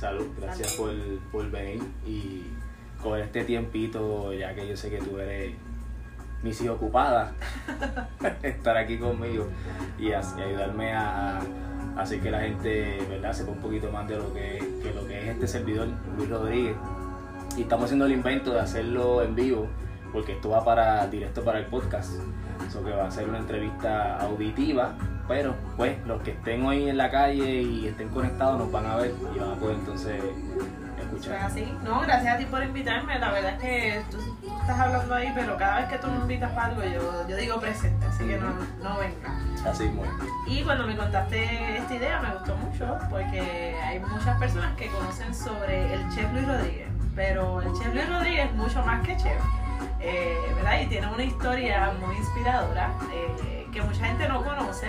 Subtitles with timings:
[0.00, 0.94] Salud, gracias por,
[1.30, 2.44] por venir y
[3.02, 5.52] con este tiempito, ya que yo sé que tú eres
[6.42, 7.34] misi ocupada,
[8.42, 9.46] estar aquí conmigo
[9.98, 13.34] y ayudarme a, a hacer que la gente ¿verdad?
[13.34, 16.76] sepa un poquito más de lo que, que lo que es este servidor, Luis Rodríguez.
[17.58, 19.68] Y estamos haciendo el invento de hacerlo en vivo,
[20.12, 22.12] porque esto va para directo para el podcast.
[22.66, 24.92] Eso que va a ser una entrevista auditiva,
[25.26, 28.96] pero pues los que estén hoy en la calle y estén conectados nos van a
[28.96, 30.22] ver y van a poder entonces
[31.00, 31.36] escuchar.
[31.36, 31.72] así.
[31.82, 33.18] No, gracias a ti por invitarme.
[33.18, 34.18] La verdad es que tú
[34.60, 37.58] estás hablando ahí, pero cada vez que tú me invitas para algo, yo, yo digo
[37.58, 38.48] presente, así que no,
[38.82, 39.40] no venga.
[39.66, 40.08] Así muy
[40.46, 45.34] Y cuando me contaste esta idea me gustó mucho porque hay muchas personas que conocen
[45.34, 49.42] sobre el chef Luis Rodríguez, pero el chef Luis Rodríguez es mucho más que chef,
[50.00, 50.80] eh, ¿verdad?
[50.80, 54.88] Y tiene una historia muy inspiradora eh, que mucha gente no conoce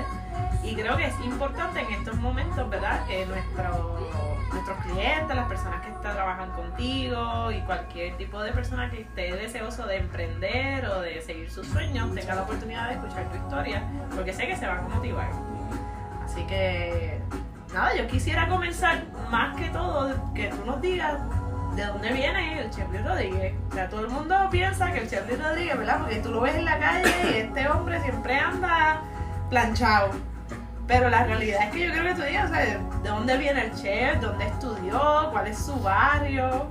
[0.64, 3.06] y creo que es importante en estos momentos, ¿verdad?
[3.08, 4.00] Que nuestro,
[4.52, 9.34] nuestros clientes, las personas que está- trabajan contigo y cualquier tipo de persona que esté
[9.36, 13.84] deseoso de emprender o de seguir sus sueños tenga la oportunidad de escuchar tu historia
[14.16, 15.30] porque sé que se van a motivar.
[16.24, 17.22] Así que,
[17.74, 21.20] nada, yo quisiera comenzar más que todo que tú nos digas
[21.76, 23.54] de dónde viene el Chef Rodríguez.
[23.70, 26.00] O sea, todo el mundo piensa que el Chef Rodríguez, ¿verdad?
[26.02, 29.02] Porque tú lo ves en la calle y este hombre siempre anda
[29.50, 30.10] planchado.
[30.88, 33.66] Pero la realidad es que yo creo que tú digas, o sea, de dónde viene
[33.66, 36.68] el chef, dónde estudió, cuál es su barrio.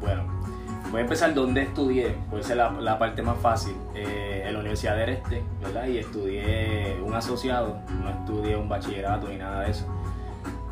[0.00, 0.24] Bueno,
[0.90, 3.74] voy a empezar donde estudié, puede ser la, la parte más fácil.
[3.94, 5.86] Eh, en la Universidad del Este, ¿verdad?
[5.86, 9.86] Y estudié un asociado, no estudié un bachillerato ni nada de eso.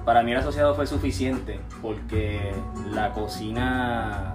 [0.04, 2.52] Para mí el asociado fue suficiente porque
[2.90, 4.34] la cocina,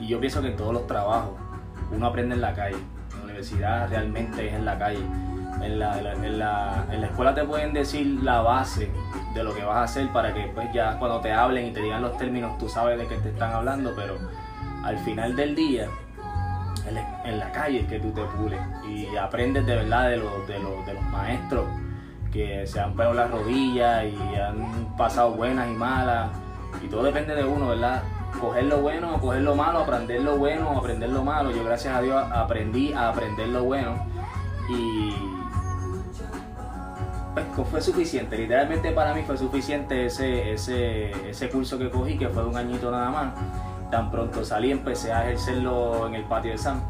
[0.00, 1.32] y yo pienso que en todos los trabajos,
[1.90, 2.76] uno aprende en la calle.
[3.12, 5.00] En la universidad realmente es en la calle.
[5.60, 8.90] En la, en la- en la- escuela te pueden decir la base
[9.34, 11.80] de lo que vas a hacer para que pues ya cuando te hablen y te
[11.82, 14.16] digan los términos tú sabes de qué te están hablando, pero
[14.82, 15.86] al final del día
[17.24, 20.94] en la, calle que tú te pules y aprendes de verdad de los, de de
[20.94, 21.64] los maestros
[22.32, 26.30] que se han pegado las rodillas y han pasado buenas y malas
[26.82, 28.02] y todo depende de uno, ¿verdad?
[28.40, 31.50] Coger lo bueno coger lo malo, aprender lo bueno aprender lo malo.
[31.50, 34.06] Yo gracias a Dios aprendí a aprender lo bueno
[34.68, 35.14] y
[37.34, 42.28] pues fue suficiente, literalmente para mí fue suficiente ese, ese, ese curso que cogí, que
[42.28, 43.34] fue de un añito nada más.
[43.90, 46.80] Tan pronto salí, empecé a ejercerlo en el patio de Sam.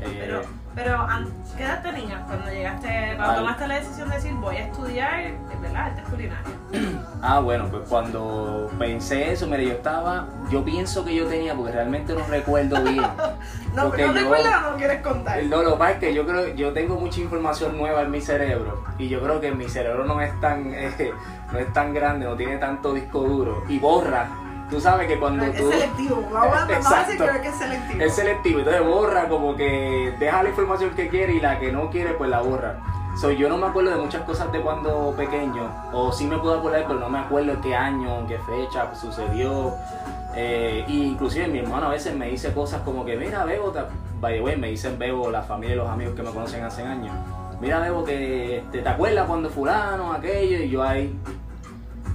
[0.00, 0.40] Eh,
[0.74, 4.56] Pero, pero ¿qué edad tenías cuando llegaste, cuando Al- tomaste la decisión de decir voy
[4.56, 5.22] a estudiar,
[5.62, 5.86] ¿verdad?
[5.86, 6.52] Artes culinarias.
[7.26, 11.72] Ah, bueno, pues cuando pensé eso, mire, yo estaba, yo pienso que yo tenía, porque
[11.72, 13.02] realmente no recuerdo bien.
[13.74, 15.42] No, Porque no recuerdas o no quieres contar.
[15.44, 18.20] No, lo que pasa es que yo creo, yo tengo mucha información nueva en mi
[18.20, 21.12] cerebro y yo creo que mi cerebro no es tan, eh,
[21.50, 24.28] no es tan grande, no tiene tanto disco duro y borra.
[24.70, 28.02] Tú sabes que cuando es tú selectivo, vamos a, vamos a decir que es selectivo.
[28.04, 31.90] es selectivo, entonces borra como que deja la información que quiere y la que no
[31.90, 32.80] quiere pues la borra.
[33.20, 36.58] So, yo no me acuerdo de muchas cosas de cuando pequeño, o sí me puedo
[36.58, 39.74] acordar, pero no me acuerdo qué año, qué fecha sucedió.
[40.34, 43.84] Eh, y inclusive mi hermano a veces me dice cosas como que, mira, Bebo, te-
[44.20, 46.82] by the way, me dicen Bebo la familia y los amigos que me conocen hace
[46.82, 47.14] años.
[47.60, 51.16] Mira, Bebo, que este, te acuerdas cuando fulano, aquello, y yo ahí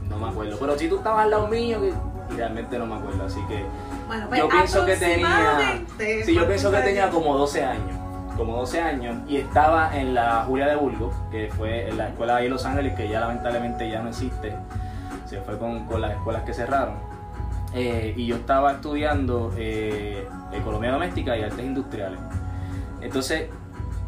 [0.09, 0.57] no me acuerdo.
[0.59, 1.93] Pero si tú estabas al lado mío, que-
[2.35, 3.63] realmente no me acuerdo, así que
[4.07, 6.85] Bueno, pues, yo pienso que tenía sí, yo ¿cuántos pienso que años?
[6.87, 7.95] tenía como 12 años
[8.37, 12.33] como 12 años y estaba en la Julia de Burgos que fue en la escuela
[12.35, 14.55] de ahí en Los Ángeles que ya lamentablemente ya no existe
[15.25, 16.95] se fue con, con las escuelas que cerraron.
[17.75, 22.19] Eh, y yo estaba estudiando eh, economía doméstica y artes industriales.
[23.01, 23.49] Entonces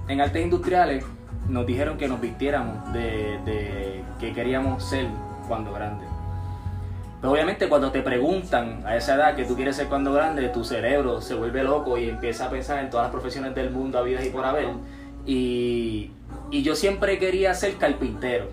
[0.08, 1.06] en artes industriales
[1.48, 5.08] nos dijeron que nos vistiéramos de, de qué queríamos ser
[5.48, 6.08] cuando grandes
[7.22, 10.64] pero obviamente cuando te preguntan a esa edad que tú quieres ser cuando grande, tu
[10.64, 14.26] cerebro se vuelve loco y empieza a pensar en todas las profesiones del mundo, habidas
[14.26, 14.70] y por haber.
[15.28, 16.10] Y,
[16.50, 18.48] y yo siempre quería ser carpintero.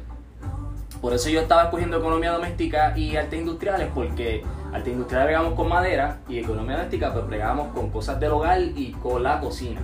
[1.01, 5.69] Por eso yo estaba escogiendo economía doméstica y artes industriales, porque arte industrial pegamos con
[5.69, 9.81] madera y economía doméstica pues pegamos con cosas del hogar y con la cocina.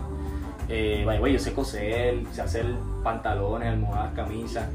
[0.69, 2.67] Eh, yo sé coser, sé hacer
[3.03, 4.69] pantalones, almohadas, camisas.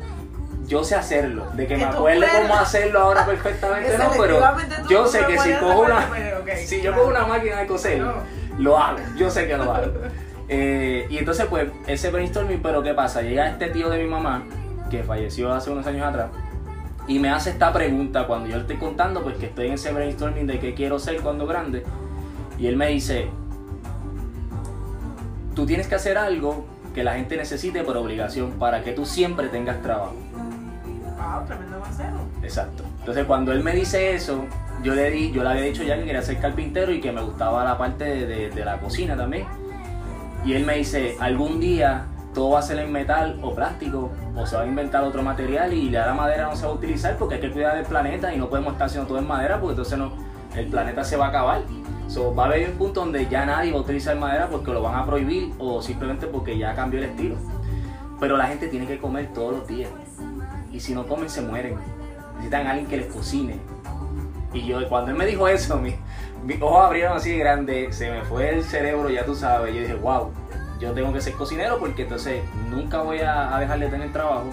[0.70, 4.40] Yo sé hacerlo, de que me acuerde cómo hacerlo ahora perfectamente no, pero
[4.88, 6.08] yo sé que si cojo una,
[6.64, 8.04] si yo cojo una máquina de coser,
[8.60, 9.92] lo hago, yo sé que lo hago.
[10.52, 13.22] Eh, y entonces pues ese brainstorming, pero ¿qué pasa?
[13.22, 14.46] Llega este tío de mi mamá,
[14.90, 16.30] que falleció hace unos años atrás,
[17.08, 19.92] y me hace esta pregunta cuando yo le estoy contando, pues que estoy en ese
[19.92, 21.84] brainstorming de qué quiero ser cuando grande.
[22.58, 23.30] Y él me dice,
[25.54, 26.66] tú tienes que hacer algo
[26.96, 30.16] que la gente necesite por obligación para que tú siempre tengas trabajo.
[31.20, 32.18] Wow, tremendo consejo.
[32.42, 32.84] Exacto.
[33.00, 34.46] Entonces cuando él me dice eso,
[34.82, 37.22] yo le di, yo le había dicho ya que quería ser carpintero y que me
[37.22, 39.46] gustaba la parte de, la cocina también.
[40.46, 44.46] Y él me dice, algún día todo va a ser en metal o plástico, o
[44.46, 47.18] se va a inventar otro material y ya la madera no se va a utilizar
[47.18, 49.82] porque hay que cuidar del planeta y no podemos estar haciendo todo en madera porque
[49.82, 50.00] entonces
[50.56, 51.64] el planeta se va a acabar.
[52.08, 54.82] So, va a haber un punto donde ya nadie va a utilizar madera porque lo
[54.82, 57.36] van a prohibir o simplemente porque ya cambió el estilo.
[58.20, 59.90] Pero la gente tiene que comer todos los días.
[60.72, 61.78] Y si no comen, se mueren.
[62.36, 63.60] Necesitan a alguien que les cocine.
[64.54, 68.22] Y yo, cuando él me dijo eso, mis ojos abrieron así de grande, se me
[68.24, 69.74] fue el cerebro, ya tú sabes.
[69.74, 70.32] Yo dije, wow,
[70.80, 74.50] yo tengo que ser cocinero porque entonces nunca voy a, dejar de tener trabajo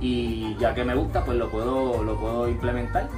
[0.00, 3.08] y ya que me gusta pues lo puedo, lo puedo implementar.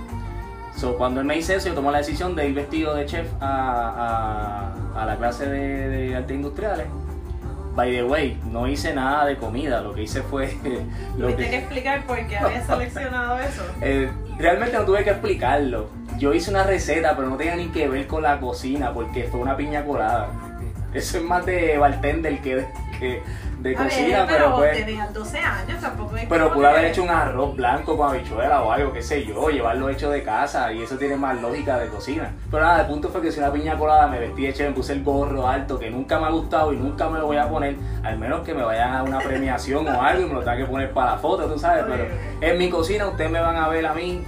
[0.76, 3.26] So, cuando él me dice eso, yo tomo la decisión de ir vestido de chef
[3.40, 6.86] a, la clase de, artes industriales.
[7.76, 10.56] By the way, no hice nada de comida, lo que hice fue...
[11.18, 11.50] lo que...
[11.50, 13.62] que explicar por qué habías seleccionado eso?
[13.82, 15.90] Eh, realmente no tuve que explicarlo.
[16.18, 19.40] Yo hice una receta, pero no tenía ni que ver con la cocina, porque fue
[19.40, 20.30] una piña colada.
[20.94, 22.66] Eso es más de bartender que,
[22.98, 23.22] que
[23.66, 24.84] de cocina, pero, pues.
[24.84, 28.72] Tenías 12 años, tampoco es Pero pude haber hecho un arroz blanco con habichuela o
[28.72, 32.32] algo, qué sé yo, llevarlo hecho de casa y eso tiene más lógica de cocina.
[32.50, 34.92] Pero nada, el punto fue que si una piña colada me vestí de me puse
[34.92, 37.76] el gorro alto que nunca me ha gustado y nunca me lo voy a poner,
[38.02, 40.66] al menos que me vayan a una premiación o algo y me lo tenga que
[40.66, 41.84] poner para la foto, tú sabes.
[41.88, 42.06] Pero
[42.40, 44.24] en mi cocina ustedes me van a ver a mí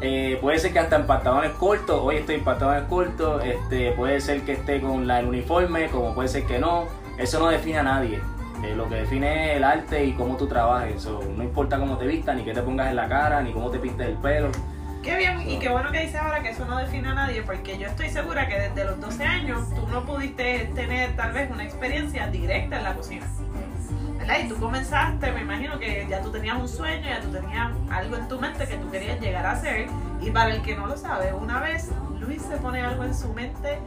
[0.00, 4.20] eh, puede ser que hasta en pantalones cortos, hoy estoy en pantalones cortos, este, puede
[4.20, 6.86] ser que esté con la, el uniforme, como puede ser que no,
[7.18, 8.20] eso no define a nadie.
[8.62, 11.96] Eh, lo que define es el arte y cómo tú trabajes, eso no importa cómo
[11.96, 14.50] te vistas, ni qué te pongas en la cara, ni cómo te pintes el pelo.
[15.02, 17.78] Qué bien, y qué bueno que dices ahora que eso no define a nadie, porque
[17.78, 21.64] yo estoy segura que desde los 12 años tú no pudiste tener tal vez una
[21.64, 23.26] experiencia directa en la cocina.
[24.36, 28.16] Y tú comenzaste, me imagino que ya tú tenías un sueño, ya tú tenías algo
[28.16, 29.86] en tu mente que tú querías llegar a hacer.
[30.20, 31.90] Y para el que no lo sabe, una vez
[32.20, 33.78] Luis se pone algo en su mente,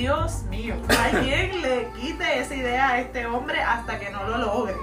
[0.00, 0.76] Dios mío,
[1.12, 4.74] alguien le quite esa idea a este hombre hasta que no lo logre.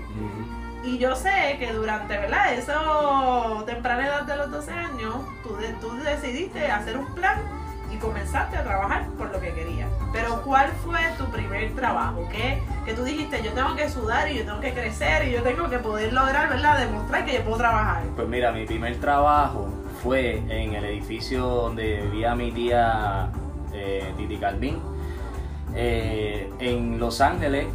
[0.84, 2.54] Y yo sé que durante, ¿verdad?
[2.54, 7.42] Eso temprana edad de los 12 años, tú, tú decidiste hacer un plan
[7.92, 9.90] y comenzaste a trabajar por lo que querías.
[10.14, 12.30] Pero ¿cuál fue tu primer trabajo?
[12.32, 15.42] ¿Qué, que tú dijiste, yo tengo que sudar y yo tengo que crecer y yo
[15.42, 16.78] tengo que poder lograr, ¿verdad?
[16.78, 18.04] Demostrar que yo puedo trabajar.
[18.16, 19.68] Pues mira, mi primer trabajo
[20.04, 23.32] fue en el edificio donde vivía mi tía
[23.74, 24.80] eh, Titi Calvin,
[25.78, 27.68] eh, en Los Ángeles.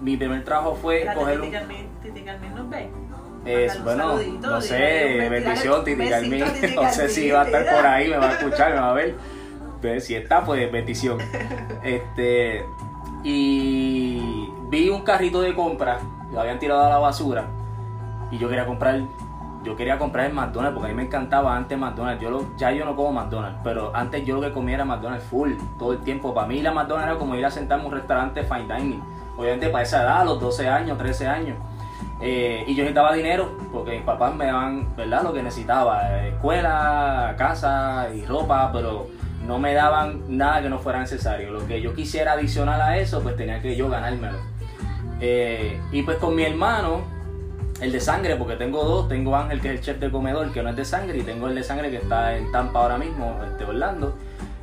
[0.00, 2.88] Mi primer trabajo fue coger Titi Calvin, Titi Calvin nos ve.
[3.44, 6.44] Es, bueno, no sé, bendición, Titi Carmín.
[6.74, 8.94] No sé si va a estar por ahí, me va a escuchar, me va a
[8.94, 9.16] ver.
[10.00, 11.18] Si está, pues bendición.
[11.84, 12.64] Este,
[13.22, 16.00] y vi un carrito de compra,
[16.32, 17.46] lo habían tirado a la basura.
[18.30, 19.00] Y yo quería comprar,
[19.66, 22.22] yo quería comprar el McDonald's porque a mí me encantaba antes McDonald's.
[22.22, 25.26] Yo lo, ya yo no como McDonald's, pero antes yo lo que comía era McDonald's
[25.26, 26.32] full, todo el tiempo.
[26.32, 29.02] Para mí la McDonald's era como ir a sentarme en un restaurante fine dining.
[29.36, 31.58] Obviamente para esa edad, a los 12 años, 13 años.
[32.20, 35.24] Eh, y yo necesitaba dinero porque mis papás me daban, ¿verdad?
[35.24, 39.08] Lo que necesitaba, escuela, casa y ropa, pero
[39.44, 41.50] no me daban nada que no fuera necesario.
[41.50, 44.38] Lo que yo quisiera adicional a eso, pues tenía que yo ganármelo.
[45.20, 47.15] Eh, y pues con mi hermano,
[47.80, 50.62] el de sangre, porque tengo dos, tengo Ángel que es el chef de comedor, que
[50.62, 53.38] no es de sangre, y tengo el de sangre que está en Tampa ahora mismo,
[53.50, 54.16] este Orlando.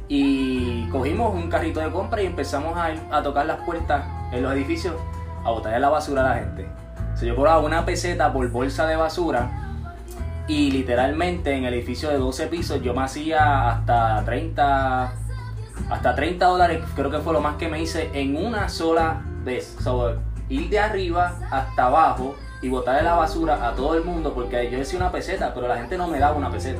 [0.08, 4.54] Y cogimos un carrito de compra y empezamos a, a tocar las puertas en los
[4.54, 4.96] edificios
[5.44, 6.68] a botar la basura a la gente
[7.26, 9.50] yo cobraba una peseta por bolsa de basura
[10.48, 15.14] y literalmente en el edificio de 12 pisos yo me hacía hasta 30
[15.90, 19.76] hasta 30 dólares, creo que fue lo más que me hice en una sola vez.
[20.50, 24.78] ir de arriba hasta abajo y botarle la basura a todo el mundo, porque yo
[24.80, 26.80] decía una peseta, pero la gente no me daba una peseta.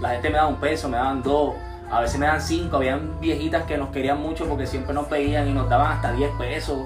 [0.00, 1.54] La gente me daba un peso, me daban dos,
[1.88, 2.76] a veces me daban cinco.
[2.76, 6.32] Habían viejitas que nos querían mucho porque siempre nos pedían y nos daban hasta 10
[6.32, 6.80] pesos.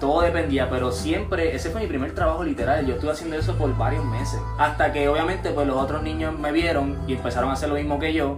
[0.00, 3.76] todo dependía, pero siempre, ese fue mi primer trabajo literal, yo estuve haciendo eso por
[3.76, 7.68] varios meses, hasta que obviamente pues los otros niños me vieron y empezaron a hacer
[7.70, 8.36] lo mismo que yo,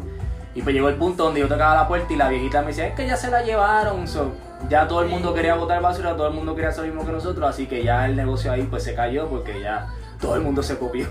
[0.54, 2.86] y pues llegó el punto donde yo tocaba la puerta y la viejita me decía,
[2.86, 4.32] es que ya se la llevaron, so,
[4.68, 7.12] ya todo el mundo quería botar basura, todo el mundo quería hacer lo mismo que
[7.12, 9.88] nosotros, así que ya el negocio ahí pues se cayó porque ya
[10.20, 11.06] todo el mundo se copió.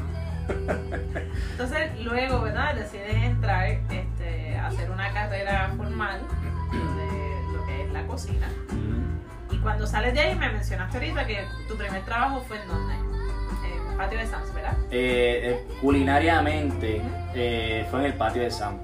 [1.52, 2.76] Entonces, luego, ¿verdad?
[2.76, 6.20] Decides entrar este, a hacer una carrera formal
[6.72, 8.48] de lo que es la cocina.
[9.52, 12.94] Y cuando sales de ahí, me mencionaste ahorita que tu primer trabajo fue en dónde?
[12.94, 14.74] En el patio de Sams, ¿verdad?
[14.92, 17.02] Eh, eh, culinariamente
[17.34, 18.78] eh, fue en el patio de Sam.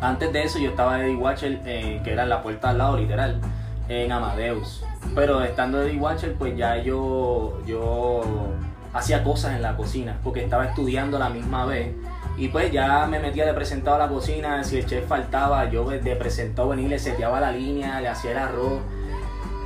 [0.00, 3.40] Antes de eso yo estaba de D-Watcher, eh, que era la puerta al lado, literal,
[3.88, 4.84] en Amadeus.
[5.14, 8.22] Pero estando de D-Watcher, pues ya yo, yo
[8.92, 11.94] hacía cosas en la cocina, porque estaba estudiando a la misma vez.
[12.36, 15.88] Y pues ya me metía de presentado a la cocina, si el chef faltaba, yo
[15.88, 18.80] de presentado venía, le seteaba la línea, le hacía el arroz.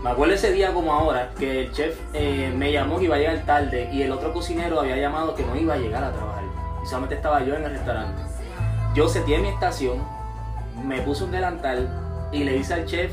[0.03, 3.19] Me acuerdo ese día como ahora, que el chef eh, me llamó que iba a
[3.19, 6.43] llegar tarde y el otro cocinero había llamado que no iba a llegar a trabajar.
[6.83, 8.23] Y solamente estaba yo en el restaurante.
[8.95, 9.99] Yo seteé mi estación,
[10.85, 11.89] me puse un delantal
[12.33, 13.13] y le hice al chef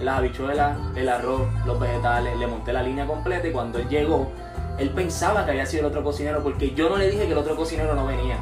[0.00, 4.30] las habichuelas, el arroz, los vegetales, le monté la línea completa y cuando él llegó,
[4.78, 7.38] él pensaba que había sido el otro cocinero porque yo no le dije que el
[7.38, 8.38] otro cocinero no venía.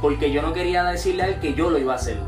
[0.00, 2.18] Porque yo no quería decirle a él que yo lo iba a hacer.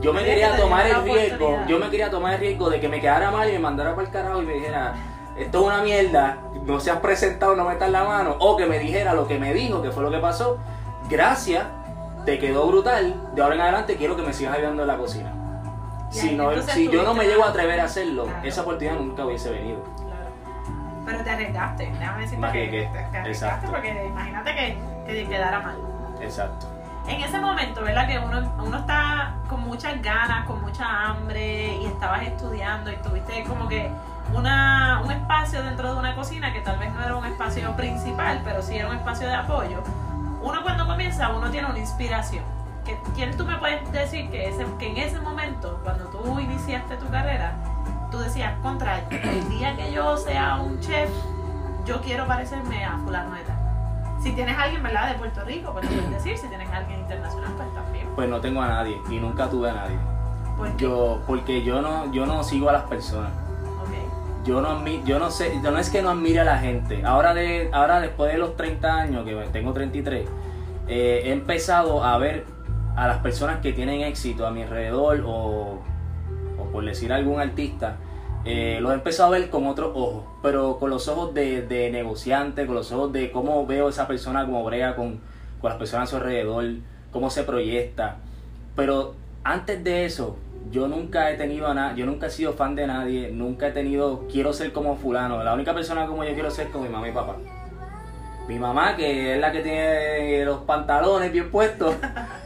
[0.00, 3.00] Yo me Quería tomar el riesgo, yo me quería tomar el riesgo de que me
[3.00, 4.94] quedara mal y me mandara para el carajo y me dijera,
[5.36, 8.78] esto es una mierda, no se has presentado, no metas la mano, o que me
[8.78, 10.58] dijera lo que me dijo, que fue lo que pasó,
[11.10, 11.64] gracias,
[12.24, 15.39] te quedó brutal, de ahora en adelante quiero que me sigas ayudando en la cocina.
[16.10, 18.40] Si, no, si yo no me llego a atrever a hacerlo, Claro.
[18.44, 19.82] esa oportunidad nunca hubiese venido.
[19.96, 20.30] Claro.
[21.06, 23.70] Pero te arriesgaste, déjame decirte que arriesgué, te, te arriesgaste exacto.
[23.70, 25.76] porque imagínate que, que te quedara mal.
[26.20, 26.66] Exacto.
[27.08, 28.06] En ese momento, ¿verdad?
[28.06, 33.42] Que uno, uno está con muchas ganas, con mucha hambre y estabas estudiando y tuviste
[33.44, 33.90] como que
[34.34, 38.42] una, un espacio dentro de una cocina que tal vez no era un espacio principal,
[38.44, 39.82] pero sí era un espacio de apoyo.
[40.42, 42.44] Uno cuando comienza, uno tiene una inspiración.
[42.84, 46.96] ¿Qué- ¿Quién tú me puedes decir que, ese, que en ese momento, cuando tú iniciaste
[46.96, 47.54] tu carrera,
[48.10, 51.10] tú decías, contra, el día que yo sea un chef,
[51.84, 53.56] yo quiero parecerme a fulano de tal?
[54.22, 55.08] Si tienes a alguien, ¿verdad?
[55.12, 56.36] De Puerto Rico, pues puedes decir.
[56.36, 58.06] Si tienes a alguien internacional, pues también.
[58.14, 59.96] Pues no tengo a nadie y nunca tuve a nadie.
[60.58, 63.30] Porque, Yo, porque yo no, yo no sigo a las personas.
[64.44, 67.04] Yo no, yo no sé, yo no es que no admire a la gente.
[67.04, 70.26] Ahora, de, ahora después de los 30 años, que tengo 33,
[70.88, 72.46] eh, he empezado a ver
[73.00, 75.78] a las personas que tienen éxito a mi alrededor o,
[76.70, 77.96] por decir algún artista,
[78.44, 82.66] eh, los he empezado a ver con otros ojos, pero con los ojos de, negociante,
[82.66, 85.18] con los ojos de cómo veo esa persona, cómo brega con,
[85.62, 86.66] con las personas a su alrededor,
[87.10, 88.18] cómo se proyecta.
[88.76, 89.14] Pero
[89.44, 90.36] antes de eso,
[90.70, 94.26] yo nunca he tenido a yo nunca he sido fan de nadie, nunca he tenido,
[94.30, 95.42] quiero ser como fulano.
[95.42, 97.36] La única persona como yo quiero ser es con mi mamá y papá.
[98.50, 101.94] Mi mamá, que es la que tiene los pantalones bien puestos,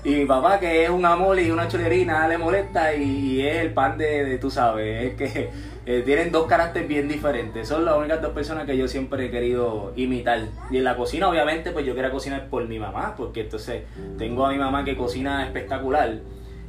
[0.04, 3.56] y mi papá, que es un amor y una chulerina, le molesta, y, y es
[3.56, 5.49] el pan de, de, tú sabes, es que
[5.87, 7.66] eh, tienen dos caracteres bien diferentes.
[7.66, 10.40] Son las únicas dos personas que yo siempre he querido imitar.
[10.70, 13.84] Y en la cocina, obviamente, pues yo quería cocinar por mi mamá, porque entonces
[14.18, 16.18] tengo a mi mamá que cocina espectacular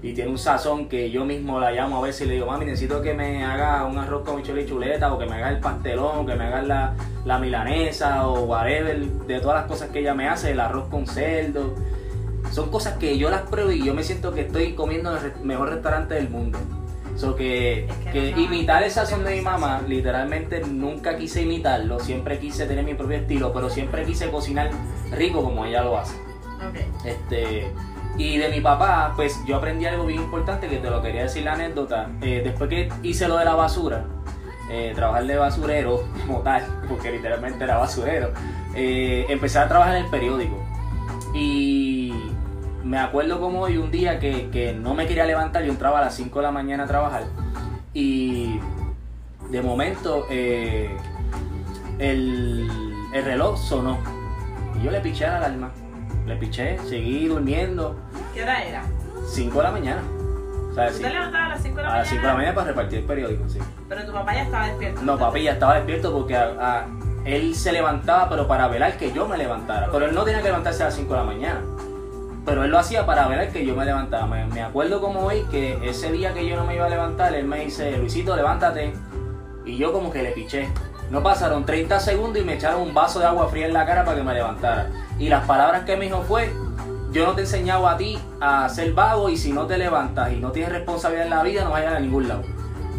[0.06, 2.66] y tiene un sazón que yo mismo la llamo a veces y le digo, mami,
[2.66, 5.60] necesito que me haga un arroz con bichuela y chuleta, o que me haga el
[5.60, 6.94] pastelón, o que me haga la,
[7.26, 11.08] la milanesa, o whatever, de todas las cosas que ella me hace, el arroz con
[11.08, 11.74] cerdo.
[12.52, 15.34] Son cosas que yo las pruebo y yo me siento que estoy comiendo en el
[15.42, 16.60] mejor restaurante del mundo.
[17.16, 21.42] So que, Es que que no, imitar el sazón de mi mamá, literalmente nunca quise
[21.42, 24.70] imitarlo, siempre quise tener mi propio estilo, pero siempre quise cocinar
[25.12, 26.16] rico como ella lo hace.
[26.58, 27.06] Ok.
[27.06, 27.72] Este,
[28.18, 31.44] y de mi papá, pues yo aprendí algo bien importante que te lo quería decir
[31.44, 32.10] la anécdota.
[32.22, 34.06] Eh, después que hice lo de la basura,
[34.72, 38.32] eh, trabajar de basurero como tal, porque literalmente era basurero,
[38.74, 40.64] eh, empecé a trabajar en el periódico.
[41.34, 42.14] Y
[42.84, 46.06] me acuerdo como hoy un día que, que no me quería levantar, yo entraba a
[46.06, 47.24] las 5 de la mañana a trabajar.
[47.94, 48.60] Y
[49.50, 50.90] de momento el,
[52.00, 53.98] el reloj sonó.
[54.80, 55.72] Y yo le piché la alarma.
[56.26, 57.96] Le piché, seguí durmiendo.
[58.34, 58.84] ¿Qué hora era?
[59.28, 60.02] 5 de la mañana.
[60.72, 62.00] O sea, ¿Tú te levantabas a las 5 de la a mañana?
[62.04, 63.60] las 5 de la mañana para repartir el periódico, sí.
[63.88, 65.02] Pero tu papá ya estaba despierto.
[65.04, 66.88] No, papi ya estaba despierto porque a- a-
[67.26, 69.90] él se levantaba, pero para velar que yo me levantara.
[69.92, 71.62] Pero él no tenía que levantarse a las 5 de la mañana.
[72.46, 74.26] Pero él lo hacía para velar que yo me levantara.
[74.28, 77.34] Me, me acuerdo como hoy que ese día que yo no me iba a levantar,
[77.34, 78.94] él me dice, Luisito, levántate.
[79.66, 80.70] Y yo como que le piché.
[81.16, 84.04] No pasaron 30 segundos y me echaron un vaso de agua fría en la cara
[84.04, 84.90] para que me levantara.
[85.18, 86.52] Y las palabras que me dijo fue,
[87.14, 90.34] yo no te he enseñado a ti a ser vago y si no te levantas
[90.34, 92.42] y no tienes responsabilidad en la vida no vayas a ningún lado.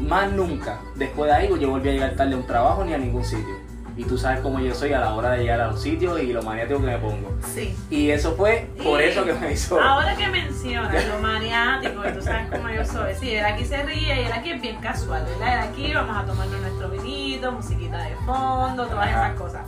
[0.01, 2.99] más nunca, después de ahí, yo volví a llegar tarde a un trabajo ni a
[2.99, 3.55] ningún sitio.
[3.97, 6.33] Y tú sabes cómo yo soy a la hora de llegar a los sitios y
[6.33, 7.35] lo maniático que me pongo.
[7.55, 7.75] Sí.
[7.89, 9.81] Y eso fue por Y eso que me hizo.
[9.81, 13.15] Ahora que mencionas lo maniático, y tú sabes cómo yo soy.
[13.15, 15.65] Sí, él aquí se ríe y él aquí es bien casual, ¿verdad?
[15.65, 19.27] Él aquí vamos a tomarnos nuestro vinito, musiquita de fondo, todas Ajá.
[19.29, 19.63] esas cosas.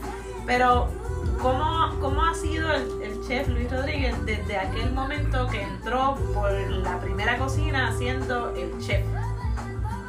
[0.46, 0.88] Pero,
[1.40, 6.50] ¿cómo, cómo ha sido el, el chef Luis Rodríguez desde aquel momento que entró por
[6.52, 9.02] la primera cocina siendo el chef?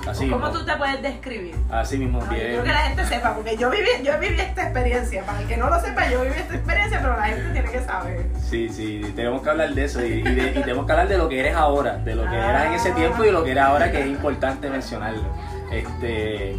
[0.08, 0.60] Así ¿Cómo mismo.
[0.60, 1.56] tú te puedes describir?
[1.70, 2.48] Así mismo, bien.
[2.48, 5.24] quiero que la gente sepa, porque yo viví, yo viví esta experiencia.
[5.24, 7.82] Para el que no lo sepa, yo viví esta experiencia, pero la gente tiene que
[7.82, 8.25] saber.
[8.50, 11.18] Sí, sí, tenemos que hablar de eso y, y de- y tenemos que hablar de
[11.18, 13.63] lo que eres ahora, de lo que eras en ese tiempo y lo que eres
[13.63, 15.24] ahora, que es importante mencionarlo.
[15.72, 16.56] Este,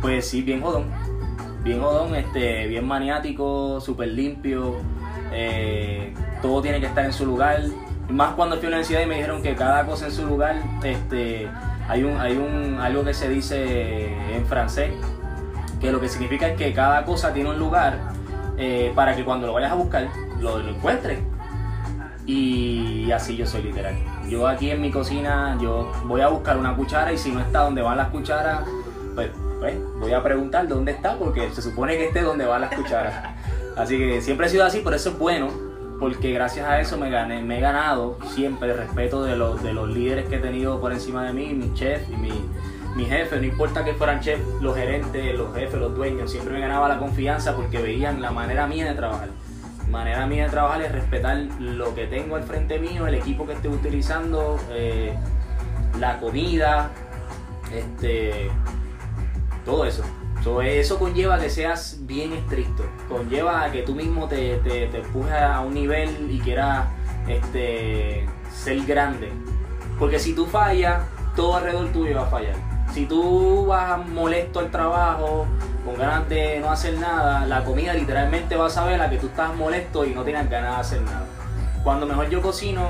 [0.00, 0.86] pues sí, bien jodón,
[1.62, 4.76] bien jodón, este, bien maniático, súper limpio,
[5.32, 7.60] eh, todo tiene que estar en su lugar.
[8.08, 10.56] Más cuando fui a la universidad y me dijeron que cada cosa en su lugar,
[10.82, 11.48] este,
[11.90, 14.92] hay un, hay un, algo que se dice en francés,
[15.80, 17.98] que lo que significa es que cada cosa tiene un lugar
[18.56, 20.06] eh, para que cuando lo vayas a buscar
[20.38, 21.18] lo, encuentres.
[22.26, 23.96] Y así yo soy literal.
[24.28, 27.62] Yo aquí en mi cocina, yo voy a buscar una cuchara y si no está
[27.62, 28.60] donde van las cucharas,
[29.16, 32.72] pues, pues, voy a preguntar dónde está porque se supone que esté donde van las
[32.72, 33.34] cucharas.
[33.76, 35.48] Así que siempre he sido así, por eso es bueno,
[36.00, 39.74] porque gracias a eso me, gané, me he ganado siempre el respeto de los, de
[39.74, 42.32] los líderes que he tenido por encima de mí, mi chef y mi,
[42.96, 46.60] mi jefe, no importa que fueran chef, los gerentes, los jefes, los dueños, siempre me
[46.60, 49.28] ganaba la confianza porque veían la manera mía de trabajar.
[49.90, 53.52] Manera mía de trabajar es respetar lo que tengo al frente mío, el equipo que
[53.52, 55.14] estoy utilizando, eh,
[55.98, 56.90] la comida,
[57.74, 58.50] este,
[59.66, 60.02] todo eso.
[60.42, 65.32] So, eso conlleva que seas bien estricto, conlleva a que tú mismo te, te, empujes
[65.32, 66.88] a un nivel y quieras
[67.28, 69.30] este, ser grande.
[69.98, 71.02] Porque si tú fallas,
[71.36, 72.54] todo alrededor tuyo va a fallar.
[72.94, 75.46] Si tú vas molesto al trabajo,
[75.84, 79.26] con ganas de no hacer nada, la comida literalmente va a saber a que tú
[79.26, 81.26] estás molesto y no tienes ganas de hacer nada.
[81.84, 82.88] Cuando mejor yo cocino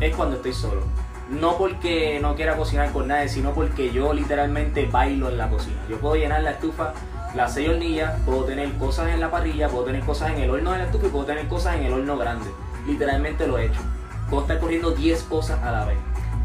[0.00, 0.82] es cuando estoy solo.
[1.30, 5.76] No porque no quiera cocinar con nadie, sino porque yo literalmente bailo en la cocina.
[5.88, 6.92] Yo puedo llenar la estufa,
[7.34, 10.72] las seis hornillas, puedo tener cosas en la parrilla, puedo tener cosas en el horno
[10.72, 12.50] de la estufa y puedo tener cosas en el horno grande.
[12.86, 13.80] Literalmente lo he hecho.
[14.28, 15.96] Puedo estar corriendo 10 cosas a la vez.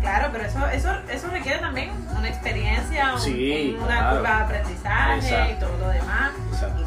[0.02, 4.16] Claro, pero eso, eso, eso requiere también una experiencia, un- Sí, una claro.
[4.18, 5.54] curva de aprendizaje Exacto.
[5.54, 6.32] y todo lo demás.
[6.54, 6.84] Exacto.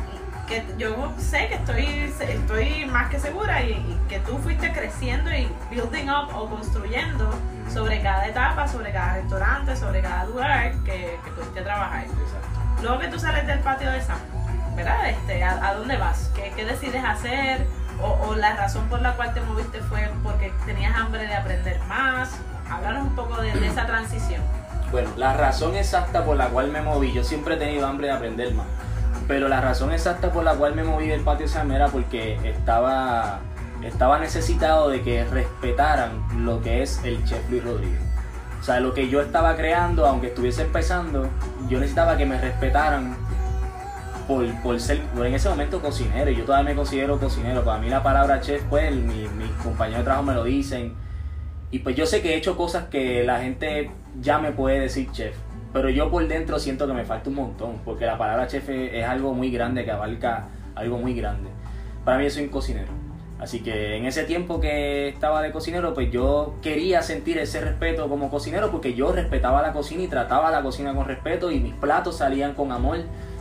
[0.48, 5.30] Que yo sé que estoy, estoy más que segura y, y que tú fuiste creciendo
[5.30, 7.30] y building up o construyendo
[7.72, 12.04] sobre cada etapa, sobre cada restaurante, sobre cada lugar que, que fuiste a trabajar.
[12.04, 12.82] Exacto.
[12.82, 14.18] Luego que tú sales del patio de Sam,
[14.76, 15.08] ¿verdad?
[15.08, 16.30] Este, ¿a, dónde vas?
[16.34, 17.66] ¿Qué, decides hacer?
[18.00, 22.30] O, la razón por la cual te moviste fue porque tenías hambre de aprender más.
[22.68, 24.42] Háblanos un poco de, de esa transición.
[24.90, 28.12] Bueno, la razón exacta por la cual me moví, yo siempre he tenido hambre de
[28.12, 28.66] aprender más,
[29.26, 33.40] pero la razón exacta por la cual me moví del patio Sam era porque estaba,
[33.84, 36.10] estaba necesitado de que respetaran
[36.44, 38.00] lo que es el chef Luis Rodríguez.
[38.60, 41.28] O sea, lo que yo estaba creando, aunque estuviese empezando,
[41.68, 43.16] yo necesitaba que me respetaran
[44.28, 47.64] por, por ser, por en ese momento cocinero, yo todavía me considero cocinero.
[47.64, 50.94] Para mí la palabra chef, pues, mi- mis compañeros de trabajo me lo dicen.
[51.72, 53.90] Y pues yo sé que he hecho cosas que la gente
[54.20, 55.34] ya me puede decir chef,
[55.72, 58.92] pero yo por dentro siento que me falta un montón, porque la palabra chef es,
[58.94, 61.48] es algo muy grande, que abarca algo muy grande.
[62.04, 62.92] Para mí yo soy un cocinero.
[63.42, 68.08] Así que en ese tiempo que estaba de cocinero, pues yo quería sentir ese respeto
[68.08, 71.74] como cocinero, porque yo respetaba la cocina y trataba la cocina con respeto y mis
[71.74, 72.98] platos salían con amor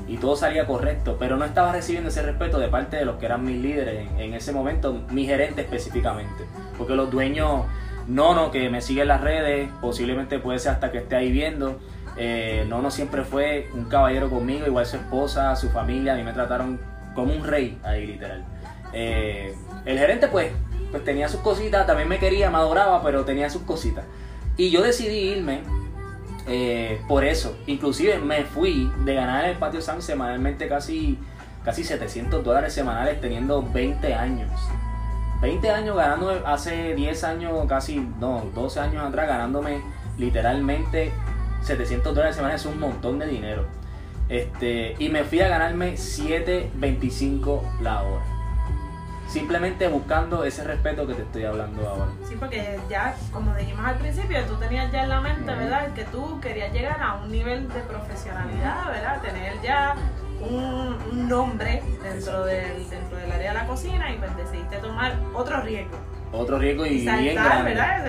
[0.07, 3.27] y todo salía correcto, pero no estaba recibiendo ese respeto de parte de los que
[3.27, 6.45] eran mis líderes en, ese momento, mi gerente específicamente,
[6.79, 7.65] porque los dueños,
[8.07, 11.79] Nono que me sigue en las redes, posiblemente puede ser hasta que esté ahí viendo,
[12.17, 16.33] eh, Nono siempre fue un caballero conmigo, igual su esposa, su familia, a mí me
[16.33, 16.79] trataron
[17.13, 18.43] como un rey ahí literal.
[18.93, 19.53] Eh,
[19.86, 20.52] el gerente pues,
[20.91, 24.06] pues tenía sus cositas, también me quería, me adoraba, pero tenía sus cositas.
[24.58, 25.62] Y yo decidí irme
[26.48, 27.58] eh, por eso.
[27.67, 31.17] Inclusive me fui de ganar en el patio Sam semanalmente casi,
[31.63, 34.50] casi 700 dólares semanales teniendo 20 años.
[35.41, 39.82] 20 años ganando hace 10 años, casi, no, 12 años atrás ganándome
[40.17, 41.12] literalmente
[41.63, 43.65] 700 dólares semanales, es un montón de dinero.
[44.30, 48.31] Este, y me fui a ganarme 7.25 la hora.
[49.32, 52.08] Simplemente buscando ese respeto que te estoy hablando ahora.
[52.28, 55.54] Sí, porque ya, como dijimos al principio, tú tenías ya en la mente.
[55.56, 55.94] ¿verdad?
[55.94, 59.22] Que tú querías llegar a un nivel de profesionalidad, ¿verdad?
[59.22, 59.96] Tener ya
[60.41, 65.15] un, un nombre dentro del, dentro del área de la cocina y pues decidiste tomar
[65.34, 65.98] otro riesgo.
[66.34, 67.74] otro riesgo y, Y bien grande.
[67.74, 68.06] ¿verdad?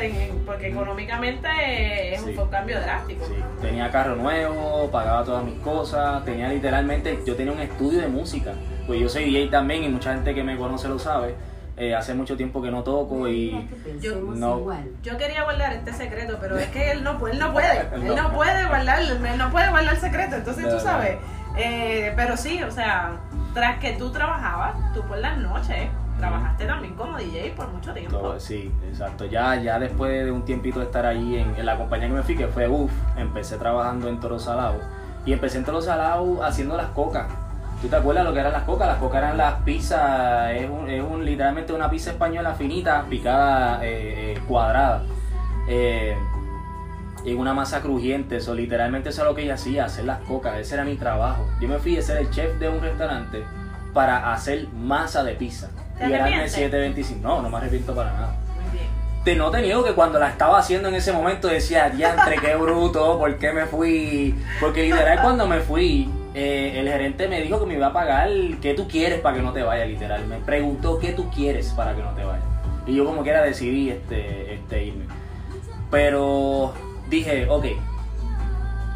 [0.47, 2.37] Porque económicamente es Sí.
[2.37, 3.25] un cambio drástico.
[3.27, 8.09] Sí, tenía carro nuevo, pagaba todas mis cosas, tenía literalmente, yo tenía un estudio de
[8.09, 8.53] música,
[8.87, 11.35] pues yo soy DJ también y mucha gente que me conoce lo sabe,
[11.77, 13.69] eh, hace mucho tiempo que no toco y
[14.01, 14.61] Yo- no.
[15.03, 17.81] Yo quería guardar este secreto, pero es que él no, pu- él no puede.
[17.95, 18.33] Él No.
[18.33, 20.37] puede guardar, él no puede guardar secreto.
[20.37, 21.17] Entonces tú sabes.
[21.57, 23.13] Eh, pero sí, o sea,
[23.55, 28.17] tras que tú trabajabas, tú por las noches trabajaste también como DJ por mucho tiempo.
[28.19, 32.07] todo- sí, exacto, ya, ya después de un tiempito de estar en, en la compañía
[32.09, 34.77] que me fui, que fue UF, empecé trabajando en Toro Salado
[35.27, 37.27] y empecé en Toro Salado haciendo las cocas.
[37.83, 38.87] ¿Tú te acuerdas lo que eran las cocas?
[38.87, 43.85] Las cocas eran las pizzas, es, un, es un- literalmente una pizza española finita, picada,
[43.85, 45.03] eh, eh, cuadrada.
[45.69, 46.17] Eh,
[47.25, 50.57] en una masa crujiente, eso literalmente eso es lo que ella hacía, hacer las cocas,
[50.59, 51.47] ese era mi trabajo.
[51.61, 53.43] Yo me fui a ser el chef de un restaurante
[53.93, 55.69] para hacer masa de pizza.
[55.99, 57.11] ¿Te Y ganarme arrepientes?
[57.11, 57.21] 7.25.
[57.21, 58.35] No, no me arrepiento para nada.
[58.63, 58.91] Muy bien.
[59.25, 62.57] Te no te niego que cuando la estaba haciendo en ese momento decía, diantre, qué
[62.57, 64.35] bruto, ¿por qué me fui?
[64.61, 68.31] Porque literal cuando me fui, eh, el gerente me dijo que me iba a pagar,
[68.61, 69.89] ¿qué tú quieres para que no te vayas?
[69.89, 72.45] Literal, me preguntó, ¿qué tú quieres para que no te vayas?
[72.87, 75.05] Y yo como quiera decidí este, este irme.
[75.91, 76.73] Pero
[77.11, 77.67] dije, ok,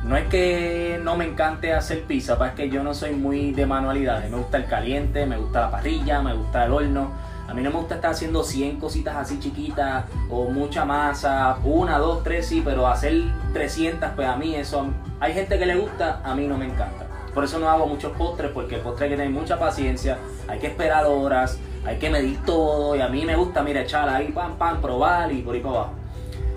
[0.04, 3.52] no es que no me encante hacer pizza, pero es que yo no soy muy
[3.52, 4.30] de manualidades.
[4.30, 7.10] Me gusta el caliente, me gusta la parrilla, me gusta el horno.
[7.48, 11.98] A mí no me gusta estar haciendo 100 cositas así chiquitas o mucha masa, una,
[11.98, 13.22] dos, tres, sí, pero hacer
[13.52, 14.86] 300, pues a mí eso,
[15.20, 17.05] hay gente que le gusta, a mí no me encanta.
[17.36, 20.16] Por eso no hago muchos postres, porque el postre hay que tener mucha paciencia,
[20.48, 24.08] hay que esperar horas, hay que medir todo y a mí me gusta, mira, echar
[24.08, 25.92] ahí, pam, pam, probar y por ahí para abajo.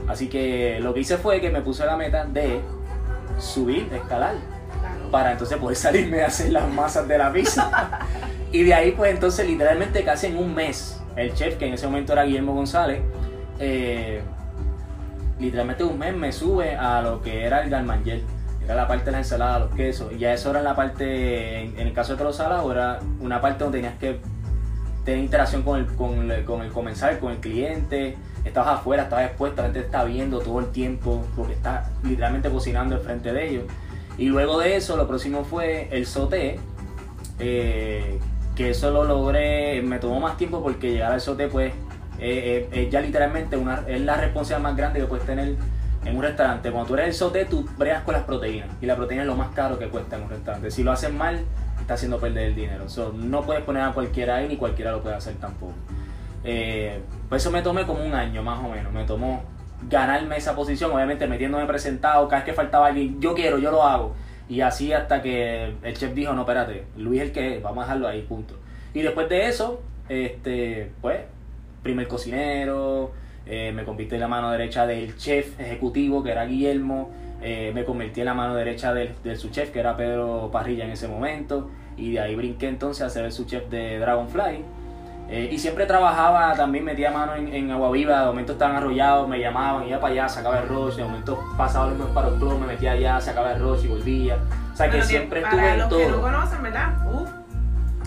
[0.08, 2.62] Así que lo que hice fue que me puse la meta de
[3.38, 4.36] subir, escalar,
[4.80, 5.12] Claro.
[5.12, 8.00] para entonces poder salirme a hacer las masas de la pizza.
[8.54, 11.88] y de ahí pues entonces literalmente casi en un mes, el chef, que en ese
[11.88, 13.02] momento era Guillermo González,
[13.60, 14.22] eh,
[15.42, 18.24] literalmente un mes me sube a lo que era el galmangel.
[18.76, 20.12] La parte de la ensalada, los quesos.
[20.14, 23.64] Y ya eso era la parte, en, el caso de los salados, era una parte
[23.64, 24.20] donde tenías que
[25.04, 28.16] tener interacción con el, con el, con el comensal, con el cliente.
[28.46, 32.50] Estabas afuera, estabas expuesto, la gente te está viendo todo el tiempo, porque estás literalmente
[32.50, 33.64] cocinando enfrente de ellos.
[34.20, 36.60] Y luego de eso, lo próximo fue el soté,
[37.40, 38.20] eh,
[38.56, 41.72] que eso lo logré, me tomó más tiempo porque llegar al soté, pues,
[42.20, 45.56] eh, eh, es ya literalmente una, es la responsabilidad más grande que puedes tener
[46.06, 46.72] en un restaurante.
[46.72, 49.36] Cuando tú eres el soté, tú bregas con las proteínas, y la proteína es lo
[49.36, 50.72] más caro que cuesta en un restaurante.
[50.72, 51.42] Si lo haces mal,
[51.80, 52.90] estás haciendo perder el dinero.
[52.90, 55.74] So, no puedes poner a cualquiera ahí, ni cualquiera lo puede hacer tampoco.
[56.44, 59.44] Eh, pues eso me tomé como un año más o menos, me tomó
[59.90, 63.84] ganarme esa posición, obviamente metiéndome presentado, cada vez que faltaba alguien, yo quiero, yo lo
[63.84, 64.16] hago.
[64.48, 67.82] Y así hasta que el chef dijo, no, espérate, Luis el que es, vamos a
[67.88, 68.56] dejarlo ahí, punto.
[68.94, 71.20] Y después de eso, este, pues,
[71.84, 73.12] primer cocinero,
[73.50, 77.10] eh, me convertí en la mano derecha del chef ejecutivo, que era Guillermo,
[77.42, 80.92] eh, me convertí en la mano derecha del, del subchef, que era Pedro Parrilla en
[80.92, 84.64] ese momento, y de ahí brinqué entonces a ser el subchef de Dragonfly.
[85.32, 89.28] Eh, y siempre trabajaba, también metía mano en, en Agua Viva, de momento estaban arrollados,
[89.28, 92.36] me llamaban, iba para allá, sacaba el rush, de momento pasaba los meses para el
[92.36, 94.38] club, me metía allá, sacaba el rush y volvía.
[94.74, 96.22] O sea que siempre estuve en los que no todo.
[96.22, 97.14] conocen, ¿verdad?
[97.14, 97.30] Uf,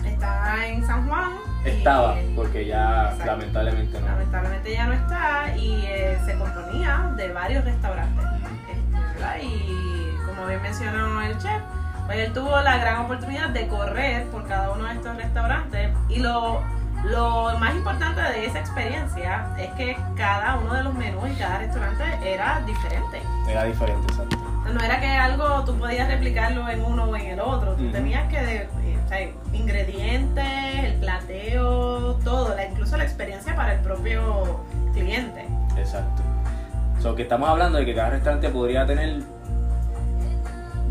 [0.05, 1.52] está en San Juan.
[1.65, 3.25] Estaba, porque ya Exacto.
[3.25, 4.05] lamentablemente no.
[4.07, 8.25] Lamentablemente ya no está y eh, se componía de varios restaurantes.
[8.69, 9.45] Este.
[9.45, 11.61] Y como bien mencionó el chef,
[12.05, 16.19] pues él tuvo la gran oportunidad de correr por cada uno de estos restaurantes y
[16.19, 16.61] lo,
[17.05, 21.59] lo más importante de esa experiencia es que cada uno de los menús y cada
[21.59, 23.21] restaurante era diferente.
[23.47, 24.37] Era diferente, exacto.
[24.73, 28.27] No era que algo tú podías replicarlo en uno o en el otro, tú tenías
[28.29, 30.45] que, de- eh, sea, ingredientes,
[30.83, 34.61] el plateo, todo, la, incluso la experiencia para el propio
[34.93, 35.47] cliente.
[35.77, 36.21] Exacto.
[37.01, 39.21] So, que estamos hablando de que cada restaurante podría tener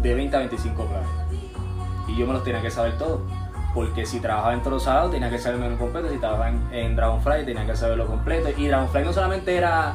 [0.02, 1.08] de 20 a 25 platos.
[2.08, 3.22] Y yo me los tenía que saber todos.
[3.74, 6.10] Porque si trabajaba en Toro Salado tenía que saber el completo.
[6.10, 8.50] Si trabajaba en, en Dragonfly tenía que saberlo completo.
[8.56, 9.94] Y Dragonfly no solamente era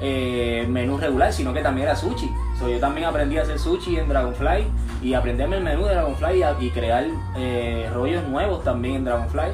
[0.00, 2.30] eh, menú regular, sino que también era sushi.
[2.58, 4.66] So, yo también aprendí a hacer sushi en Dragonfly.
[5.02, 7.06] Y aprenderme el menú de Dragonfly y, a- crear
[7.36, 9.52] eh, rollos nuevos también en Dragonfly.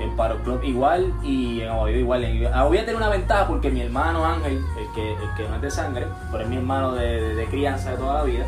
[0.00, 2.24] En Paro Club igual y en Aguayo igual.
[2.24, 6.06] En Aguayo tiene una ventaja porque mi hermano Ángel, el que, no es de sangre,
[6.30, 8.46] pero es mi hermano de, crianza de toda la vida,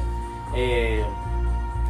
[0.56, 1.04] eh,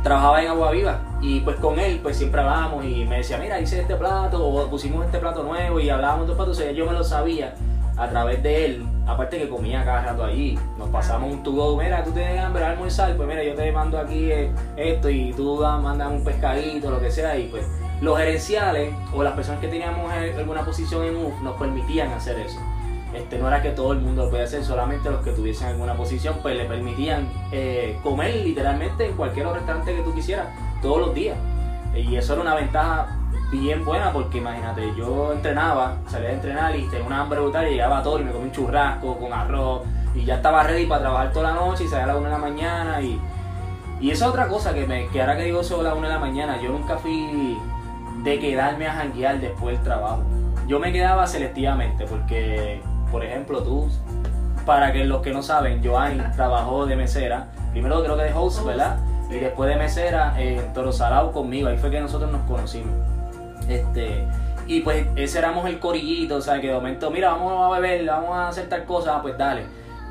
[0.02, 3.61] trabajaba en Agua Viva y pues con él pues siempre hablábamos y me decía, mira,
[3.61, 6.85] hice este plato o pusimos este plato nuevo y hablábamos de platos, o sea, yo
[6.85, 7.54] me lo sabía
[7.96, 12.02] a través de él, aparte que comía cada rato allí, nos pasamos un to-go, mira,
[12.02, 15.78] tú tienes hambre almorzar, pues mira, yo te mando aquí eh, esto y tú da-
[15.78, 17.64] mandas un pescadito, lo que sea y pues
[18.00, 22.38] los gerenciales o las personas que teníamos en- alguna posición en UF nos permitían hacer
[22.40, 22.59] eso.
[23.14, 25.94] Este, no era que todo el mundo lo podía hacer, solamente los que tuviesen alguna
[25.94, 30.48] posición, pues le permitían eh, comer literalmente en cualquier restaurante que tú quisieras,
[30.83, 31.37] todos los días.
[31.96, 33.16] Y eso era una ventaja
[33.50, 37.72] bien buena porque imagínate, yo entrenaba, salía de entrenar y tenía una hambre brutal y
[37.72, 39.83] llegaba a todo y me comía un churrasco con arroz
[40.14, 42.30] y ya estaba ready para trabajar toda la noche y salía a las 1 de
[42.30, 43.20] la mañana y,
[44.00, 46.07] y esa es otra cosa que, me, que ahora que digo eso a las 1
[46.07, 47.59] de la mañana, yo nunca fui
[48.22, 50.22] de quedarme a janguear después del trabajo.
[50.66, 52.80] Yo me quedaba selectivamente porque,
[53.11, 53.88] por ejemplo, tú,
[54.64, 58.64] para que los que no saben, Joanny trabajó de mesera, primero creo que de host,
[58.64, 58.98] ¿verdad?
[59.30, 60.92] Y después de mesera en Toro
[61.33, 63.13] conmigo, ahí fue que nosotros nos conocimos.
[63.68, 64.27] Este,
[64.66, 68.07] y pues ese éramos el corillito, o sea, que de momento, mira, vamos a beber,
[68.07, 69.64] vamos a hacer tal cosa, ah, pues dale.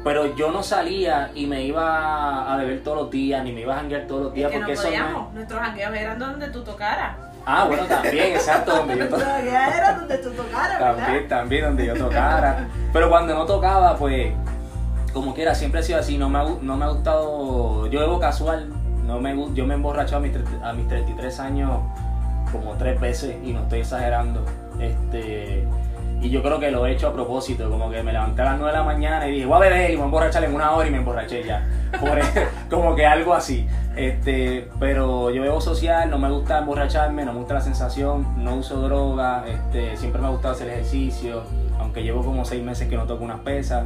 [0.03, 3.73] Pero yo no salía y me iba a beber todos los días, ni me iba
[3.73, 5.31] a janguear todos los Es días, que porque eso no.
[5.33, 7.15] Nuestros jangueos eran donde tú tocaras.
[7.45, 10.95] Ah, bueno, también, exacto, donde yo jangueos eran donde tú tocaras, ¿verdad?
[10.97, 12.67] También, también, donde yo tocara.
[12.91, 14.33] Pero cuando no tocaba, pues,
[15.13, 16.17] como quiera, siempre ha sido así.
[16.17, 17.87] No me ha, no me ha gustado.
[17.87, 18.69] Yo bebo casual.
[19.05, 21.81] No me, yo me he emborrachado a mis, a mis 33 años
[22.53, 24.45] como tres veces y no estoy exagerando.
[24.79, 25.67] Este.
[26.21, 28.55] Y yo creo que lo he hecho a propósito, como que me levanté a las
[28.57, 30.55] 9 de la mañana y dije, voy a beber y me voy a emborrachar en
[30.55, 31.67] una hora y me emborraché ya.
[31.99, 32.23] Por e-
[32.69, 33.67] como que algo así.
[33.97, 38.55] Este, pero yo bebo social, no me gusta emborracharme, no me gusta la sensación, no
[38.55, 41.43] uso droga, este, siempre me ha gustado hacer ejercicio,
[41.77, 43.83] aunque llevo como seis meses que no toco unas pesas,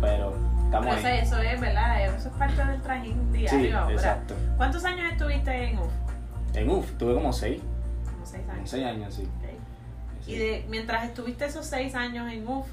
[0.00, 0.32] pero
[0.64, 1.18] estamos Pero eso, ahí.
[1.18, 2.04] eso es, ¿verdad?
[2.06, 3.92] Eso es parte del trajín diario Sí, ahora.
[3.92, 4.34] exacto.
[4.56, 5.92] ¿Cuántos años estuviste en UF?
[6.54, 7.60] En UF, tuve como seis,
[8.34, 8.70] seis años.
[8.70, 9.28] seis años, sí.
[10.26, 12.66] Y de, mientras estuviste esos seis años en UF,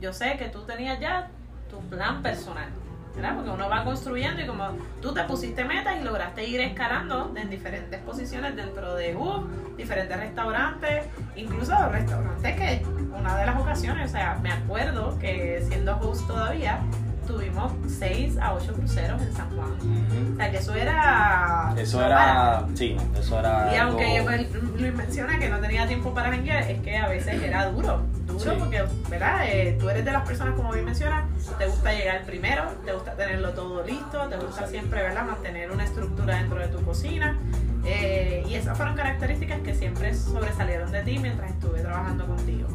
[0.00, 1.28] yo sé que tú tenías ya
[1.68, 2.68] tu plan personal,
[3.14, 3.34] ¿verdad?
[3.34, 4.68] Porque uno va construyendo y como
[5.02, 9.44] tú te pusiste metas y lograste ir escalando en diferentes posiciones dentro de UF,
[9.76, 12.86] diferentes restaurantes, incluso restaurantes que
[13.18, 16.80] una de las ocasiones, o sea, me acuerdo que siendo host todavía,
[17.26, 19.70] tuvimos seis a ocho cruceros en San Juan.
[19.72, 20.32] Ujú.
[20.34, 21.74] O sea, que eso era...
[21.76, 22.66] Eso no era, para.
[22.74, 23.74] sí, eso era.
[23.74, 24.30] Y aunque algo-
[24.78, 28.38] Luis menciona que no tenía tiempo para janguear, es que a veces era duro, duro
[28.40, 28.50] Sí.
[28.58, 29.46] porque, ¿verdad?
[29.48, 31.26] Eh, tú eres de las personas, como bien menciona,
[31.58, 35.24] te gusta llegar primero, te gusta tenerlo todo listo, te gusta siempre, ¿verdad?
[35.26, 37.36] Mantener una estructura dentro de tu cocina.
[37.84, 42.68] Eh, y esas fueron características que siempre sobresalieron de ti mientras estuve trabajando contigo.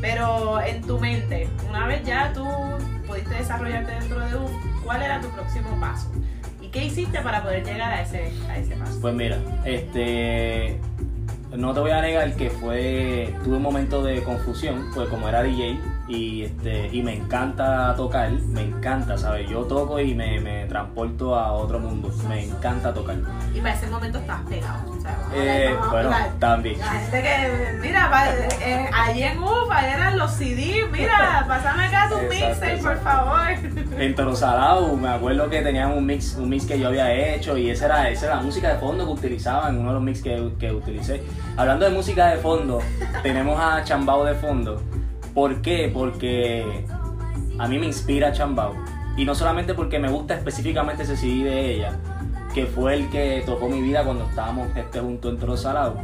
[0.00, 2.46] Pero en tu mente, una vez ya tú
[3.06, 4.52] pudiste desarrollarte dentro de UF,
[4.84, 6.10] ¿cuál era tu próximo paso?
[6.60, 9.00] ¿Y qué hiciste para poder llegar a ese, a ese paso?
[9.00, 10.80] Pues mira, este.
[11.56, 13.32] No te voy a negar que fue.
[13.44, 18.30] Tuve un momento de confusión, pues como era DJ y este y me encanta tocar,
[18.30, 19.48] me encanta, ¿sabes?
[19.48, 23.16] Yo toco y me, me transporto a otro mundo, me encanta tocar.
[23.54, 24.90] Y para ese momento estás pegado.
[24.90, 26.78] O sea, Eh, a bueno, también.
[26.78, 28.10] La gente que, mira,
[28.60, 33.34] eh, allí en UFA eran los CD, mira, pasame acá tu mixtape, por favor.
[33.98, 34.14] En
[35.00, 38.10] me acuerdo que tenían un mix, un mix que yo había hecho y esa era,
[38.10, 40.72] esa era la música de fondo que utilizaba en uno de los mix que, que
[40.72, 41.22] utilicé.
[41.56, 42.80] Hablando de música de fondo,
[43.22, 44.82] tenemos a Chambao de fondo.
[45.34, 45.90] ¿Por qué?
[45.92, 46.84] Porque
[47.58, 48.74] a mí me inspira Chambao.
[49.16, 51.98] Y no solamente porque me gusta específicamente ese CD de ella,
[52.54, 56.00] que fue el que tocó mi vida cuando estábamos este, juntos en Toro Salado.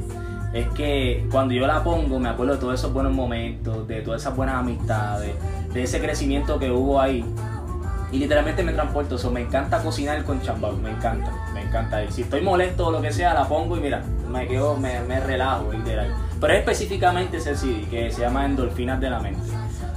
[0.52, 4.20] Es que cuando yo la pongo me acuerdo de todos esos buenos momentos, de todas
[4.22, 5.32] esas buenas amistades,
[5.72, 7.24] de ese crecimiento que hubo ahí.
[8.12, 12.02] Y literalmente me transporto, eso me encanta cocinar con chambao, me encanta, me encanta.
[12.02, 15.00] Y si estoy molesto o lo que sea, la pongo y mira, me quedo, me,
[15.00, 16.12] me relajo, literal.
[16.40, 19.48] Pero específicamente ese CD, que se llama Endorfinas de la Mente.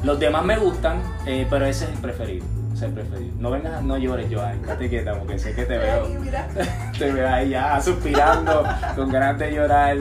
[0.03, 3.33] Los demás me gustan, eh, pero ese es el preferido, es el preferido.
[3.39, 6.07] No vengas, no llores, Joan, estate quieta porque sé que te veo,
[6.99, 8.63] te veo ahí ya suspirando,
[8.95, 9.97] con ganas de llorar.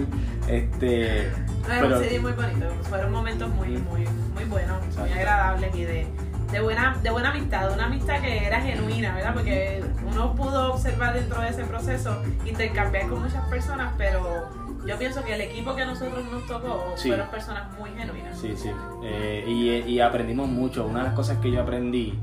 [0.48, 5.84] Este, es un CD muy bonito, fueron momentos muy, muy, muy buenos, muy agradables y
[5.84, 6.06] de,
[6.52, 9.34] de, buena, de buena amistad, de una amistad que era genuina, ¿verdad?
[9.34, 14.48] Porque uno pudo observar dentro de ese proceso, intercambiar con muchas personas, pero
[14.86, 17.08] yo pienso que el equipo que a nosotros nos tocó Sí.
[17.08, 18.38] fueron personas muy genuinas.
[18.38, 18.70] Sí, sí.
[19.04, 20.86] Eh, y, y aprendimos mucho.
[20.86, 22.18] Una de las cosas que yo aprendí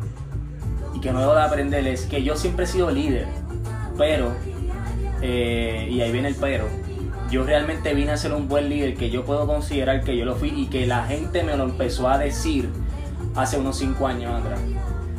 [0.94, 3.28] y que no debo de aprender es que yo siempre he sido líder.
[3.98, 4.32] Pero,
[5.22, 6.68] eh, y ahí viene el pero,
[7.30, 10.36] yo realmente vine a ser un buen líder que yo puedo considerar que yo lo
[10.36, 12.70] fui y que la gente me lo empezó a decir
[13.36, 14.60] hace unos 5 años atrás.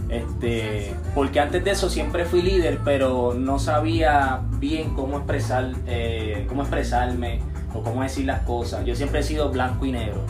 [0.08, 6.46] Este, porque antes de eso siempre fui líder, pero no sabía bien cómo expresar, eh,
[6.48, 7.40] cómo expresarme
[7.72, 8.84] o cómo decir las cosas.
[8.84, 10.22] Yo siempre he sido blanco y negro.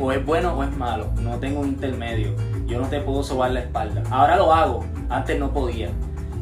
[0.00, 1.10] O es bueno o es malo.
[1.20, 2.34] No tengo un intermedio.
[2.66, 4.02] Yo no te puedo sobar la espalda.
[4.10, 4.84] Ahora lo hago.
[5.10, 5.90] Antes no podía.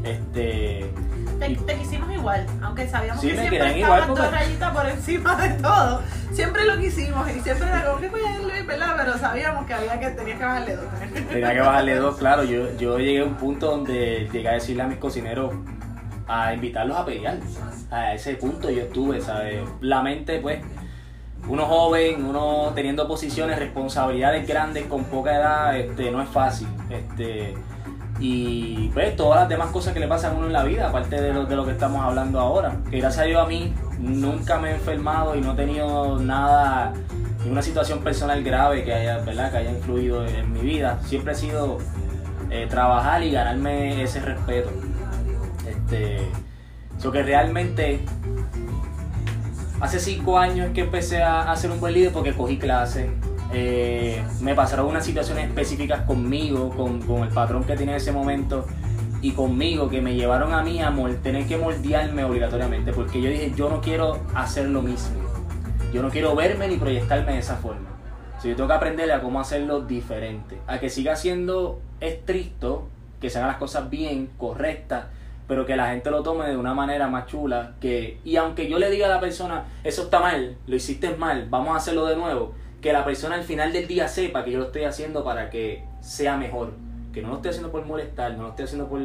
[0.05, 0.91] Este,
[1.41, 5.37] te, te quisimos igual, aunque sabíamos Sí, que siempre igual porque- dos rayitas por encima
[5.37, 6.03] de todo.
[6.33, 8.23] Siempre lo quisimos y siempre era como que pues
[8.67, 8.95] ¿verdad?
[8.97, 10.85] Pero sabíamos que había que tenías que bajarle dos.
[11.29, 12.45] Tenía que bajarle dos, claro.
[12.45, 15.53] Yo, yo llegué a un punto donde llegué a decirle a mis cocineros
[16.29, 17.39] a invitarlos a pelear.
[17.91, 19.63] A ese punto yo estuve, ¿sabes?
[19.81, 20.61] La mente, pues,
[21.49, 26.69] uno joven, uno teniendo posiciones, responsabilidades grandes con poca edad, este, no es fácil.
[26.91, 27.55] Este,
[28.21, 31.21] y pues todas las demás cosas que le pasan a uno en la vida, aparte
[31.21, 32.77] de lo, de lo que estamos hablando ahora.
[32.91, 36.93] Que gracias a Dios a mí nunca me he enfermado y no he tenido nada,
[37.41, 39.51] ninguna situación personal grave que haya, ¿verdad?
[39.51, 40.99] Que haya influido en, mi vida.
[41.07, 41.79] Siempre he sido
[42.51, 44.71] eh, trabajar y ganarme ese respeto.
[45.67, 46.19] Este,
[46.99, 48.05] so que realmente
[49.81, 53.09] hace cinco años que empecé a, a ser un buen líder porque cogí clases.
[53.53, 58.13] Eh, me pasaron unas situaciones específicas conmigo, con, con el patrón que tenía en ese
[58.13, 58.67] momento
[59.23, 63.53] y conmigo que me llevaron a mí a tener que moldearme obligatoriamente porque yo dije
[63.55, 65.19] yo no quiero hacer lo mismo.
[65.93, 67.89] Yo no quiero verme ni proyectarme de esa forma.
[68.45, 70.59] Yo tengo que aprender a cómo hacerlo diferente.
[70.67, 72.89] A que siga siendo estricto,
[73.21, 75.07] que se hagan las cosas bien, correctas,
[75.47, 77.73] pero que la gente lo tome de una manera más chula.
[77.81, 81.49] Que, y aunque yo le diga a la persona, eso está mal, lo hiciste mal,
[81.51, 84.59] vamos a hacerlo de nuevo, que la persona al final del día sepa que yo
[84.59, 86.73] lo estoy haciendo para que sea mejor.
[87.13, 89.01] Que no lo estoy haciendo por molestar, no lo estoy haciendo por,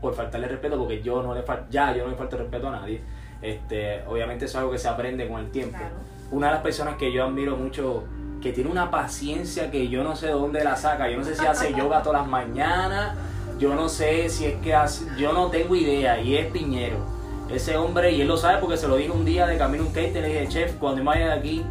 [0.00, 2.72] por faltarle respeto, porque yo no le fal- ya yo no le falto respeto a
[2.72, 3.00] nadie.
[3.42, 5.94] Este, obviamente eso es algo que se aprende con el tiempo Claro.
[6.30, 8.04] una de las personas que yo admiro mucho,
[8.40, 11.08] que tiene una paciencia que yo no sé de dónde la saca.
[11.10, 13.16] Yo no sé si hace yoga todas las mañanas,
[13.58, 16.96] yo no sé si es que hace, yo no tengo idea, y es Piñero.
[17.52, 19.86] Ese hombre, y él lo sabe porque se lo dije un día de camino a
[19.88, 21.62] un cake, le dije, chef, cuando me vaya de aquí,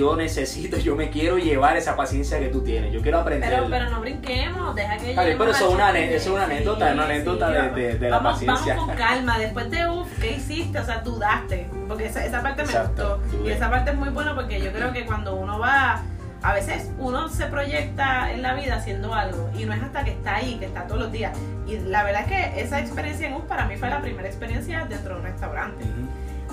[0.00, 3.50] yo necesito, yo me quiero llevar esa paciencia que tú tienes, yo quiero aprender.
[3.50, 6.94] Pero, pero no brinquemos, deja que bien, pero eso es una es una anécdota, es
[6.94, 7.74] una anécdota de- vamos.
[7.76, 8.74] de- de la paciencia.
[8.74, 10.78] Vamos con calma, después de uff, ¿qué hiciste?
[10.78, 13.18] O sea, dudaste, porque esa, esa parte me gustó.
[13.30, 13.48] dudé.
[13.50, 16.00] Y esa parte es muy buena porque yo creo que cuando uno va,
[16.42, 20.12] a veces uno se proyecta en la vida haciendo algo y no es hasta que
[20.12, 21.36] está ahí, que está todos los días.
[21.66, 24.86] Y la verdad es que esa experiencia en UF para mí fue la primera experiencia
[24.88, 25.84] dentro de un restaurante.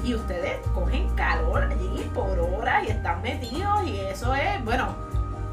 [0.07, 4.95] Y ustedes cogen calor allí por hora y están metidos y eso es, bueno,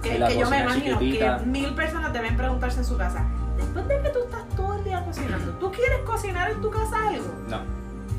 [0.00, 1.38] que, que yo me imagino chiquitita.
[1.38, 3.24] que mil personas deben preguntarse en su casa,
[3.56, 6.96] después de que tú estás todo el día cocinando, ¿tú quieres cocinar en tu casa
[7.08, 7.26] algo?
[7.48, 7.56] No.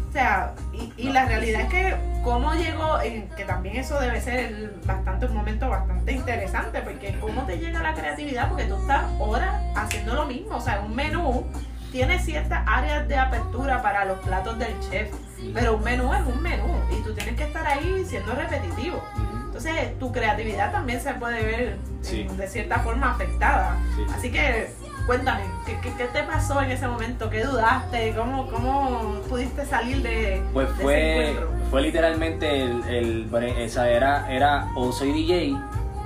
[0.10, 1.14] O sea, y, y No.
[1.14, 5.36] la realidad es que cómo llegó, eh, que también eso debe ser el- bastante un
[5.36, 10.26] momento bastante interesante, porque cómo te llega la creatividad, porque tú estás horas haciendo lo
[10.26, 11.46] mismo, o sea, un menú
[11.94, 15.14] tiene ciertas áreas de apertura para los platos del chef,
[15.54, 19.02] pero un menú es un menú y tú tienes que estar ahí siendo repetitivo.
[19.46, 22.24] Entonces, tu creatividad también se puede ver Sí.
[22.38, 23.78] de cierta forma afectada.
[23.96, 24.14] Sí, sí.
[24.16, 24.70] Así que,
[25.08, 27.30] cuéntame, ¿qué, qué, qué te pasó en ese momento?
[27.30, 28.14] ¿Qué dudaste?
[28.18, 31.50] ¿Cómo, cómo pudiste salir de, Pues de ese fue, encuentro?
[31.72, 35.56] fue literalmente el, el bre- esa era, era o soy DJ,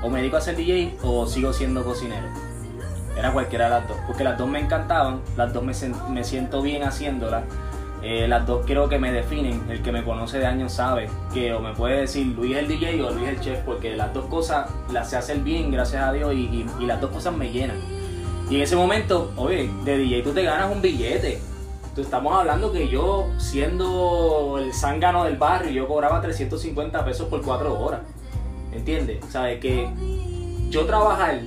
[0.04, 2.28] o me dedico a ser DJ, o sigo siendo cocinero.
[3.18, 5.74] Era cualquiera de las dos, porque las dos me encantaban, las dos me,
[6.10, 7.44] me siento bien haciéndolas.
[8.02, 11.54] Eh, las dos creo que me definen, el que me conoce de años sabe que
[11.54, 14.70] o me puede decir Luis el DJ o Luis el chef, porque las dos cosas
[14.92, 17.78] las sé hacer bien, gracias a Dios, y, las dos cosas me llenan.
[18.50, 21.40] Y en ese momento, oye, de DJ tú te ganas un billete.
[21.94, 27.42] Tú estamos hablando que yo, siendo el zángano del barrio, yo cobraba 350 pesos por
[27.42, 28.02] cuatro horas.
[28.72, 29.20] ¿Entiendes?
[29.30, 29.60] ¿Sabes?
[29.60, 29.90] Que
[30.70, 31.42] yo trabajar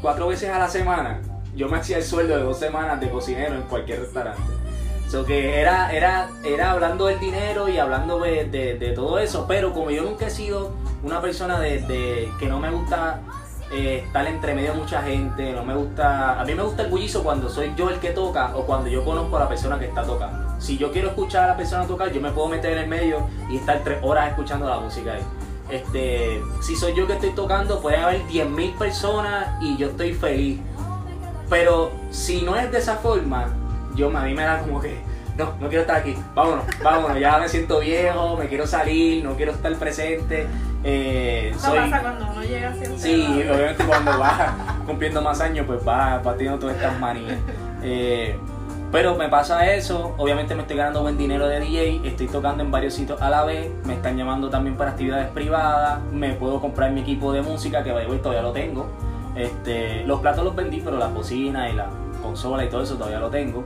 [0.00, 1.20] cuatro veces a la semana,
[1.54, 4.61] yo me hacía el sueldo de dos semanas de cocinero en cualquier restaurante.
[5.12, 9.74] So que era, era, era hablando del dinero y hablando de, de- todo eso, pero
[9.74, 10.70] como yo nunca he sido
[11.02, 13.20] una persona de, de- que no me gusta
[13.70, 16.88] eh, estar entre medio de mucha gente, no me gusta, a mí me gusta el
[16.88, 19.84] bullizo cuando soy yo el que toca o cuando yo conozco a la persona que
[19.84, 20.58] está tocando.
[20.58, 23.28] Si yo quiero escuchar a la persona tocar, yo me puedo meter en el medio
[23.50, 25.22] y estar tres horas escuchando la música ahí.
[25.68, 30.58] Este, si soy yo que estoy tocando, puede haber 10.000 personas y yo estoy feliz.
[31.50, 33.58] Pero si no es de esa forma,
[33.94, 34.98] yo a mí me da como que,
[35.36, 39.34] no, no quiero estar aquí, vámonos, vámonos, ya me siento viejo, me quiero salir, no
[39.34, 40.46] quiero estar presente.
[40.84, 43.54] Eh, soy, pasa cuando uno llega a Sí, edad.
[43.54, 44.50] obviamente cuando vas
[44.86, 47.38] cumpliendo más años, pues vas, vas teniendo todas estas manías.
[47.82, 48.36] Eh,
[48.90, 52.70] pero me pasa eso, obviamente me estoy ganando buen dinero de DJ, estoy tocando en
[52.70, 56.90] varios sitios a la vez, me están llamando también para actividades privadas, me puedo comprar
[56.90, 58.86] mi equipo de música, que todavía lo tengo.
[59.34, 61.86] Este, los platos los vendí, pero la cocina y la
[62.22, 63.64] consola y todo eso todavía lo tengo.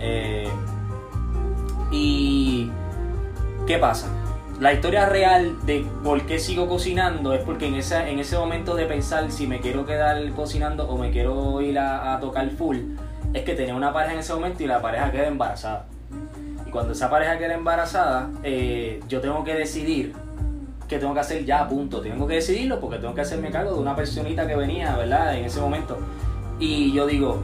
[0.00, 0.48] Eh,
[1.90, 2.70] y
[3.66, 4.08] ¿qué pasa?
[4.60, 8.74] La historia real de por qué sigo cocinando es porque en, esa, en ese momento
[8.74, 12.78] de pensar si me quiero quedar cocinando o me quiero ir a, a tocar full,
[13.34, 15.86] es que tenía una pareja en ese momento y la pareja queda embarazada.
[16.66, 20.12] Y cuando esa pareja queda embarazada, eh, yo tengo que decidir
[20.88, 22.00] qué tengo que hacer ya, punto.
[22.00, 25.36] Tengo que decidirlo porque tengo que hacerme cargo de una personita que venía, ¿verdad?
[25.36, 25.98] En ese momento.
[26.58, 27.40] Y yo digo,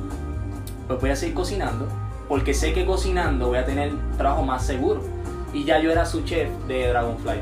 [0.86, 1.88] pues voy a seguir cocinando,
[2.28, 5.00] porque sé que cocinando voy a tener trabajo más seguro.
[5.52, 7.40] Y ya yo era su chef de Dragonfly.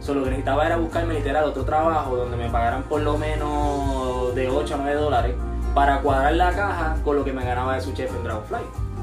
[0.00, 4.34] Solo lo que necesitaba era buscarme literal otro trabajo donde me pagaran por lo menos
[4.34, 5.36] de 8 a 9 dólares
[5.74, 8.62] para cuadrar la caja con lo que me ganaba de su chef en Dragonfly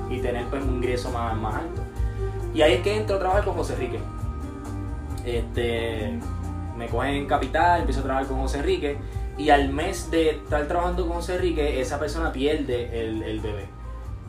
[0.10, 1.82] y tener pues un ingreso más, más alto.
[2.54, 4.00] Y ahí es que entro a trabajar con José Enrique.
[5.26, 6.20] Este,
[6.76, 8.98] me cogen en Capital, empiezo a trabajar con José Enrique
[9.38, 13.79] y al mes de estar trabajando con José Enrique, esa persona pierde el, el bebé.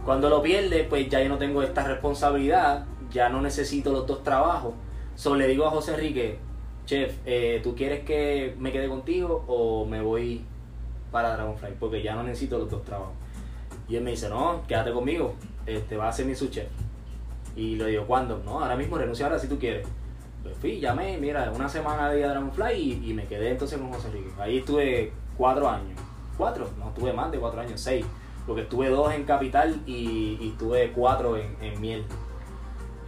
[0.05, 4.22] Cuando lo pierde, pues ya yo no tengo esta responsabilidad, ya no necesito los dos
[4.22, 4.74] trabajos.
[5.14, 6.38] Solo le digo a José Enrique,
[6.86, 10.42] chef, eh, ¿tú quieres que me quede contigo o me voy
[11.12, 11.74] para Dragonfly?
[11.78, 13.12] Porque ya no necesito los dos trabajos.
[13.88, 15.34] Y él me dice, no, quédate conmigo,
[15.66, 16.68] este, vas a ser mi subchef.
[17.57, 18.40] Y le digo, ¿cuándo?
[18.44, 19.86] No, ahora mismo renuncia ahora si tú quieres.
[20.42, 24.09] Pues fui, llamé, mira, una semana de Dragonfly y, y me quedé entonces con José
[24.09, 24.30] Enrique.
[24.38, 26.01] Ahí estuve cuatro años.
[26.38, 26.70] ¿Cuatro?
[26.78, 28.07] No, estuve más de cuatro años, seis.
[28.51, 32.05] Porque estuve dos en Capital y, y estuve cuatro en, en Miel.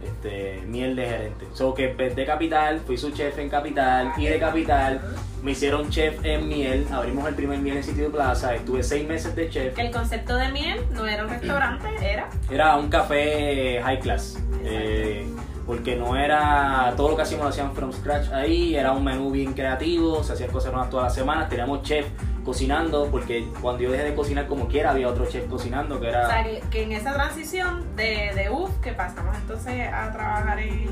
[0.01, 1.47] Este, miel de gerente.
[1.51, 5.01] So que de Capital, fui su chef en Capital y de Capital
[5.43, 6.87] me hicieron chef en Miel.
[6.93, 8.55] Abrimos el primer Miel en Sitio de Plaza.
[8.55, 9.77] Estuve seis meses de chef.
[9.77, 12.29] El concepto de miel no era un restaurante, era.
[12.49, 14.41] Era un café high class.
[14.63, 15.27] Eh,
[15.67, 19.29] porque no era todo lo que hacíamos lo hacían from scratch ahí, era un menú
[19.29, 22.05] bien creativo, se hacían cosas nuevas todas las semanas, teníamos chef
[22.43, 26.27] cocinando, porque cuando yo dejé de cocinar como quiera había otro chef cocinando que era...
[26.27, 30.59] O sea, que, que en esa transición de, de UF, que pasamos entonces a trabajar
[30.59, 30.89] en,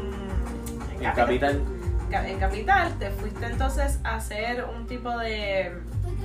[1.00, 1.62] en Capital.
[2.12, 5.72] En Capital, te fuiste entonces a hacer un tipo de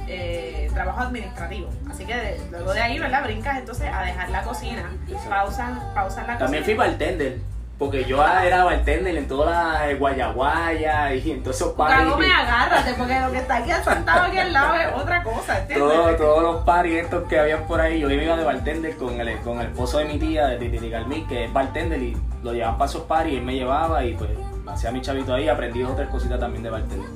[0.08, 1.68] eh, trabajo administrativo.
[1.90, 3.22] Así que de- luego de ahí, ¿verdad?
[3.24, 4.90] Brincas entonces a dejar la cocina,
[5.28, 6.90] pausas, pausas la También fui cocina.
[6.90, 7.38] bartender,
[7.78, 12.16] porque yo era bartender en todas las eh, guayaguayas y en todos esos Cago parties.
[12.28, 15.88] me agárrate, porque lo que está aquí sentado aquí al lado es otra cosa, ¿entiendes?
[15.88, 19.36] Todo- todos los parties estos que habían por ahí, yo iba de bartender con el,
[19.40, 22.78] con el esposo de mi tía, de Titi Carmín, que es bartender, y lo llevaban
[22.78, 24.30] para esos parties, y él me llevaba y pues
[24.68, 27.08] hacía mi chavito ahí, aprendí otras cositas también de bartender.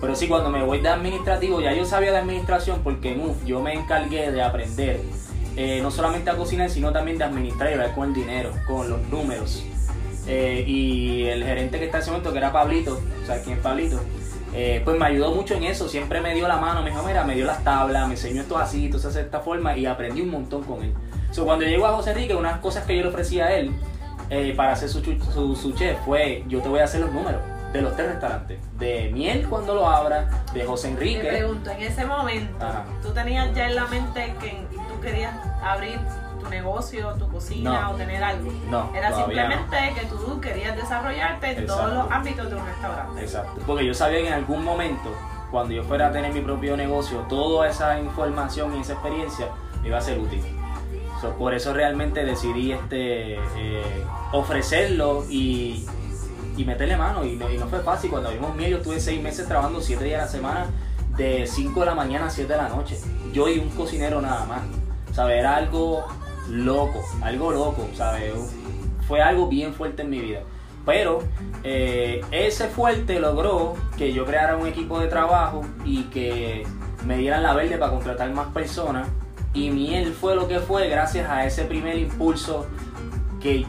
[0.00, 3.44] Pero sí, cuando me voy de administrativo, ya yo sabía de administración porque en UF
[3.44, 5.00] yo me encargué de aprender
[5.56, 8.88] eh, no solamente a cocinar, sino también de administrar y ver con el dinero, con
[8.88, 9.64] los números.
[10.28, 13.62] Eh, y el gerente que está en ese momento, que era Pablito, ¿sabes quién es
[13.62, 13.98] Pablito?
[14.54, 17.24] Eh, pues me ayudó mucho en eso, siempre me dio la mano, me dijo, mira,
[17.24, 20.30] me dio las tablas, me enseñó esto así, hace de esta forma y aprendí un
[20.30, 20.92] montón con él.
[21.30, 23.72] So, cuando llego a José Enrique, unas cosas que yo le ofrecía a él
[24.30, 27.40] eh, para hacer su, su, su chef fue, yo te voy a hacer los números
[27.72, 31.28] de los tres restaurantes, de Miel cuando lo abra, de José Te Enrique.
[31.28, 32.84] pregunto, en ese momento, Ajá.
[33.02, 35.98] ¿tú tenías ya en la mente que tú querías abrir
[36.48, 37.90] tu negocio, tu cocina No.
[37.90, 38.50] o tener algo?
[38.70, 39.16] No, Era no.
[39.16, 43.20] simplemente que tú querías desarrollarte en todos los ámbitos de un restaurante.
[43.22, 43.60] Exacto.
[43.66, 45.14] Porque yo sabía que en algún momento,
[45.50, 49.46] cuando yo fuera a tener mi propio negocio, toda esa información y esa experiencia
[49.82, 50.42] me iba a ser útil.
[51.20, 55.84] So, por eso realmente decidí este eh, ofrecerlo y,
[56.56, 57.24] y meterle mano.
[57.24, 58.10] Y no, y no fue fácil.
[58.10, 60.66] Cuando abrimos miel, yo estuve seis meses trabajando siete días a la semana,
[61.16, 62.96] de 5 de la mañana a 7 de la noche.
[63.32, 64.60] Yo y un cocinero nada más.
[65.12, 65.38] ¿Sabes?
[65.40, 66.06] Era algo
[66.50, 68.32] loco, algo loco, ¿sabes?
[69.06, 70.40] Fue algo bien fuerte en mi vida.
[70.84, 71.20] Pero
[71.64, 76.66] eh, ese fuerte logró que yo creara un equipo de trabajo y que
[77.04, 79.08] me dieran la verde para contratar más personas.
[79.52, 82.66] Y miel fue lo que fue gracias a ese primer impulso
[83.40, 83.66] que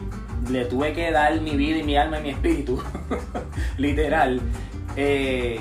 [0.50, 2.82] le tuve que dar mi vida y mi alma y mi espíritu,
[3.76, 4.40] literal.
[4.96, 5.60] Eh,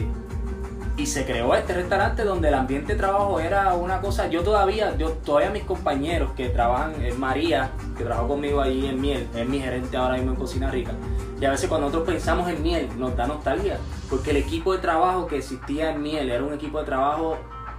[1.00, 4.98] y se creó este restaurante donde el ambiente de trabajo era una cosa, yo todavía,
[4.98, 9.48] yo todavía mis compañeros que trabajan, es María, que trabajó conmigo ahí en Miel, es
[9.48, 10.92] mi gerente ahora mismo en Cocina Rica,
[11.40, 13.78] y a veces cuando nosotros pensamos en Miel nos da nostalgia,
[14.10, 17.38] porque el equipo de trabajo que existía en Miel era un equipo de trabajo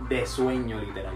[0.08, 1.14] de sueño literal.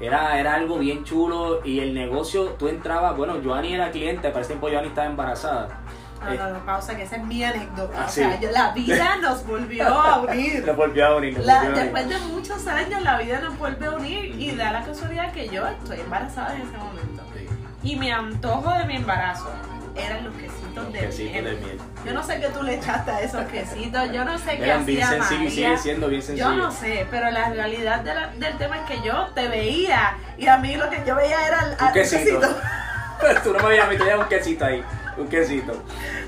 [0.00, 4.40] Era, era algo bien chulo y el negocio, tú entrabas, bueno, Joanny era cliente, para
[4.40, 5.82] ese tiempo Joanny estaba embarazada.
[6.24, 7.96] No, no, no, pausa, que esa es mi anécdota.
[8.02, 8.38] Ah, o sea, sí.
[8.42, 10.64] yo- la vida nos volvió a unir.
[10.66, 11.82] Nos volvió a unir, nos La- volvió a unir.
[11.92, 15.48] después de muchos años, la vida nos vuelve a unir y da la casualidad que
[15.48, 17.22] yo estoy embarazada en ese momento.
[17.34, 17.46] Sí,
[17.82, 19.50] Y mi antojo de mi embarazo
[19.94, 21.44] eran los quesitos de quesitos miel.
[21.44, 21.78] de miel.
[22.04, 24.84] Yo no sé qué tú le echaste a esos quesitos, yo no sé qué Eran
[24.84, 26.50] bien sencillos y sigue siendo bien sencillo.
[26.50, 30.16] Yo no sé, pero la realidad de la- del tema es que yo te veía
[30.36, 32.40] y a mí lo que yo veía era el- Un el quesito.
[33.42, 34.84] Tú no me veías a mí, tenía un quesito ahí.
[35.18, 35.72] Un quesito.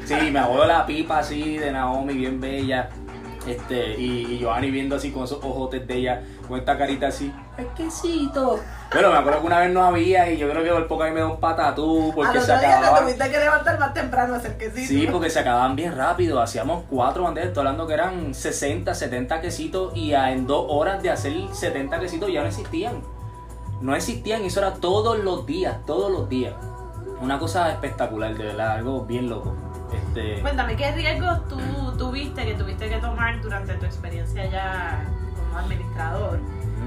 [0.05, 2.89] Sí, me abuelo la pipa así de Naomi, bien bella.
[3.47, 7.33] Este, y, y Joanny viendo así con esos ojotes de ella, con esta carita así.
[7.57, 8.61] el quesito.
[8.91, 11.13] Pero me acuerdo que una vez no había y yo creo que por poco ahí
[11.13, 13.03] me dio un patatú porque Al se día te acababan.
[13.05, 14.89] tuviste que levantar más temprano a hacer quesito.
[14.89, 16.43] Sí, porque se acababan bien rápido.
[16.43, 21.03] Hacíamos cuatro bandejas, estoy hablando que eran 60, 70 quesitos y a- en dos horas
[21.03, 23.01] de hacer 70 quesitos ya no existían.
[23.81, 26.55] No existían y eso era todos los días, todos los días.
[27.21, 29.55] Una cosa espectacular, de verdad, algo bien loco.
[29.93, 31.59] Este, Cuéntame, ¿qué riesgos tú
[31.97, 35.05] tuviste que tuviste que tomar durante tu experiencia ya
[35.37, 36.39] como administrador?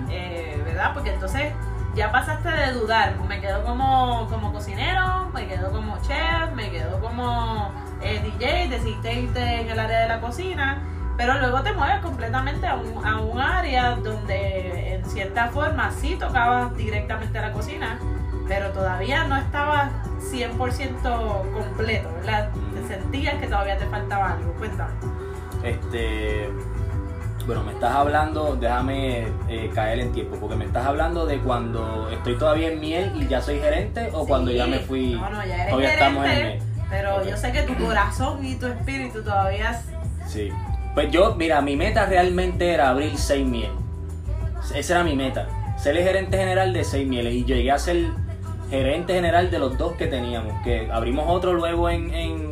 [0.09, 0.91] Eh, ¿Verdad?
[0.93, 1.53] Porque entonces
[1.95, 6.99] ya pasaste de dudar, me quedo como, como cocinero, me quedo como chef, me quedo
[7.01, 7.71] como
[8.01, 10.81] eh, DJ, decidiste irte en el área de la cocina,
[11.17, 16.15] pero luego te mueves completamente a un, a un área donde en cierta forma sí
[16.17, 17.99] tocabas directamente a la cocina,
[18.47, 19.91] pero todavía no estabas
[20.31, 22.49] 100% completo, ¿verdad?
[22.73, 24.93] Te sentías que todavía te faltaba algo, cuéntame.
[25.63, 26.49] Este,
[27.45, 32.09] bueno, me estás hablando, déjame eh, caer en tiempo, porque me estás hablando de cuando
[32.09, 35.15] estoy todavía en miel y ya soy gerente o cuando ya me fui.
[35.15, 36.59] No, no, ya eres todavía estamos en miel.
[36.89, 39.81] pero yo sé que tu corazón y tu espíritu todavía
[40.27, 40.49] Sí.
[40.93, 43.71] Pues yo, mira, mi meta realmente era abrir seis miel.
[44.73, 45.47] Esa era mi meta.
[45.77, 47.33] Ser el gerente general de seis mieles.
[47.33, 48.07] Y llegué a ser
[48.71, 50.53] gerente general de los dos que teníamos.
[50.63, 52.51] Que abrimos otro luego en, en,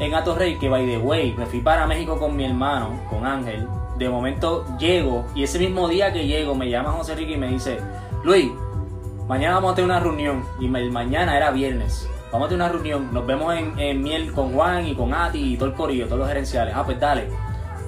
[0.00, 3.66] en Atorrey, que by the way, me fui para México con mi hermano, con Ángel.
[3.96, 7.46] De momento llego, y ese mismo día que llego, me llama José Enrique y me
[7.46, 7.78] dice,
[8.24, 8.50] Luis,
[9.28, 10.44] mañana vamos a tener una reunión.
[10.60, 12.10] Y el mañana era viernes.
[12.32, 13.14] Vamos a tener una reunión.
[13.14, 16.18] Nos vemos en, en Miel con Juan y con Ati y todo el corillo, todos
[16.18, 16.74] los gerenciales.
[16.76, 17.28] Ah, pues dale.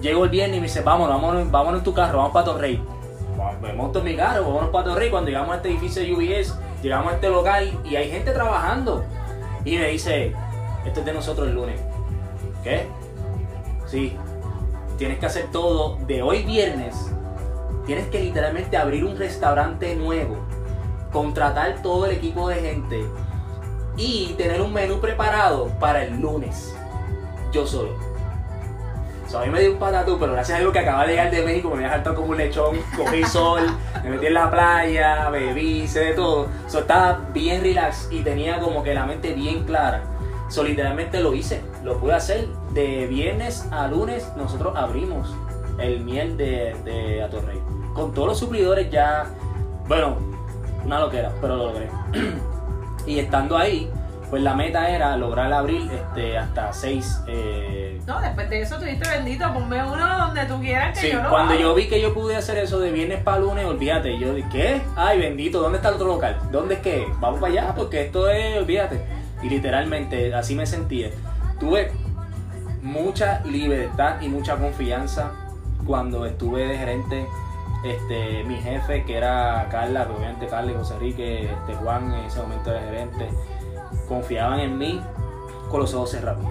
[0.00, 2.80] Llego el viernes y me dice, vámonos, vámonos, vámonos en tu carro, vamos para Torrey.
[3.60, 5.10] Me monto en mi carro, vámonos para Torrey.
[5.10, 9.04] Cuando llegamos a este edificio de UBS, llegamos a este local y hay gente trabajando.
[9.64, 10.32] Y me dice,
[10.84, 11.80] esto es de nosotros el lunes.
[12.62, 12.86] ¿Qué?
[13.86, 14.16] Sí.
[14.98, 16.94] Tienes que hacer todo de hoy viernes.
[17.86, 20.38] Tienes que literalmente abrir un restaurante nuevo,
[21.12, 23.04] contratar todo el equipo de gente
[23.96, 26.74] y tener un menú preparado para el lunes.
[27.52, 28.05] Yo solo.
[29.26, 31.10] O sea, a mí me dio un patatú, pero gracias a Dios que acaba de
[31.10, 33.62] llegar de México, me había saltado como un lechón, cogí sol,
[34.04, 36.46] me metí en la playa, bebí, hice de todo.
[36.68, 40.04] So, estaba bien relax y tenía como que la mente bien clara.
[40.48, 42.46] So, literalmente lo hice, lo pude hacer.
[42.72, 45.34] De viernes a lunes nosotros abrimos
[45.78, 47.60] el miel de, de Atorrey.
[47.94, 49.26] Con todos los suplidores ya,
[49.88, 50.18] bueno,
[50.84, 51.90] una loquera, pero lo logré.
[53.06, 53.90] y estando ahí,
[54.30, 57.20] pues la meta era lograr abrir este, hasta seis...
[57.28, 61.22] eh, No, después de eso tuviste bendito, ponme uno donde tú quieras que Sí, yo
[61.22, 64.18] lo cuando yo vi que yo pude hacer eso de viernes para lunes, olvídate.
[64.18, 64.82] Yo dije, ¿qué?
[64.96, 66.36] Ay, bendito, ¿dónde está el otro local?
[66.50, 67.06] ¿Dónde es que?
[67.20, 69.00] Vamos para allá, porque esto es, olvídate.
[69.42, 71.10] Y literalmente así me sentía.
[71.60, 71.92] Tuve
[72.82, 75.32] mucha libertad y mucha confianza
[75.86, 77.26] cuando estuve de gerente.
[77.84, 82.40] Este, mi jefe, que era Carla, obviamente Carla y José Enrique, este, Juan en ese
[82.40, 83.28] momento era gerente,
[84.08, 85.00] confiaban en mí
[85.70, 86.44] con los ojos cerrados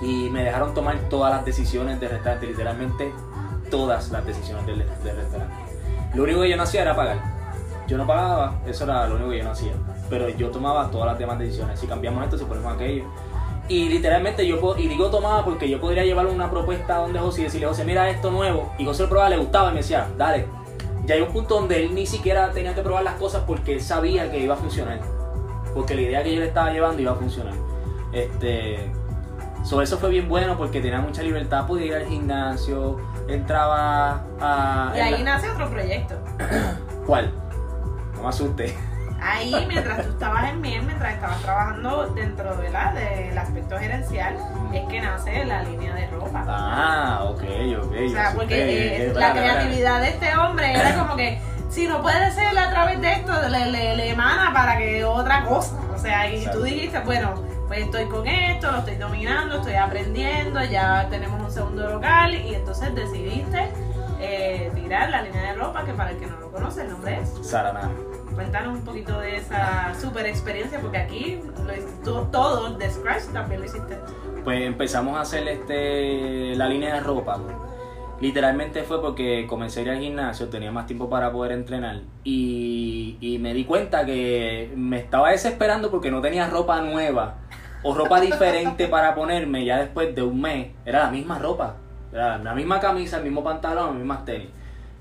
[0.00, 3.12] y me dejaron tomar todas las decisiones del restaurante, literalmente
[3.70, 5.54] todas las decisiones del, del restaurante.
[6.14, 7.18] Lo único que yo no hacía era pagar.
[7.86, 9.72] Yo no pagaba, eso era lo único que yo no hacía.
[10.10, 11.78] Pero yo tomaba todas las demás decisiones.
[11.78, 13.04] Si cambiamos esto, si ponemos aquello.
[13.68, 17.44] Y literalmente yo y digo tomaba porque yo podría llevar una propuesta donde José y
[17.44, 18.72] decirle, José, mira esto nuevo.
[18.78, 20.46] Y José lo probaba, le gustaba y me decía, dale.
[21.04, 23.80] Ya hay un punto donde él ni siquiera tenía que probar las cosas porque él
[23.80, 25.00] sabía que iba a funcionar.
[25.76, 27.52] Porque la idea que yo le estaba llevando iba a funcionar.
[28.12, 28.90] Este,
[29.62, 32.98] sobre eso fue bien bueno porque tenía mucha libertad, podía ir al gimnasio,
[33.28, 34.92] entraba a...
[34.96, 36.14] Y ahí la- nace otro proyecto.
[37.06, 37.30] ¿Cuál?
[38.14, 38.74] No me asuste.
[39.20, 44.36] Ahí, mientras tú estabas en Miel, mientras estabas trabajando dentro de la, del aspecto gerencial,
[44.72, 46.44] es que nace la línea de ropa.
[46.46, 47.42] Ah, ok,
[47.82, 47.92] ok.
[48.06, 51.38] o sea, porque eh, Eh, la creatividad de este hombre era como que,
[51.68, 55.44] si no puede ser a través de esto, le, le, le emana para que otra
[55.44, 55.76] cosa.
[55.94, 56.58] O sea, y Exacto.
[56.58, 57.34] tú dijiste, bueno,
[57.66, 62.54] pues estoy con esto, lo estoy dominando, estoy aprendiendo, ya tenemos un segundo local, y
[62.54, 63.68] entonces decidiste
[64.20, 67.20] eh, tirar la línea de ropa, que para el que no lo conoce, el nombre
[67.20, 67.46] es.
[67.46, 67.90] Saraná.
[68.34, 73.60] Cuéntanos un poquito de esa super experiencia, porque aquí lo hiciste todo de Scratch también
[73.60, 73.98] lo hiciste.
[74.44, 77.38] Pues empezamos a hacer este la línea de ropa.
[78.20, 83.18] Literalmente fue porque comencé a ir al gimnasio, tenía más tiempo para poder entrenar y,
[83.20, 87.36] y me di cuenta que me estaba desesperando porque no tenía ropa nueva
[87.82, 90.68] o ropa diferente para ponerme ya después de un mes.
[90.86, 91.76] Era la misma ropa,
[92.10, 94.48] era la misma camisa, el mismo pantalón, las mismas tenis.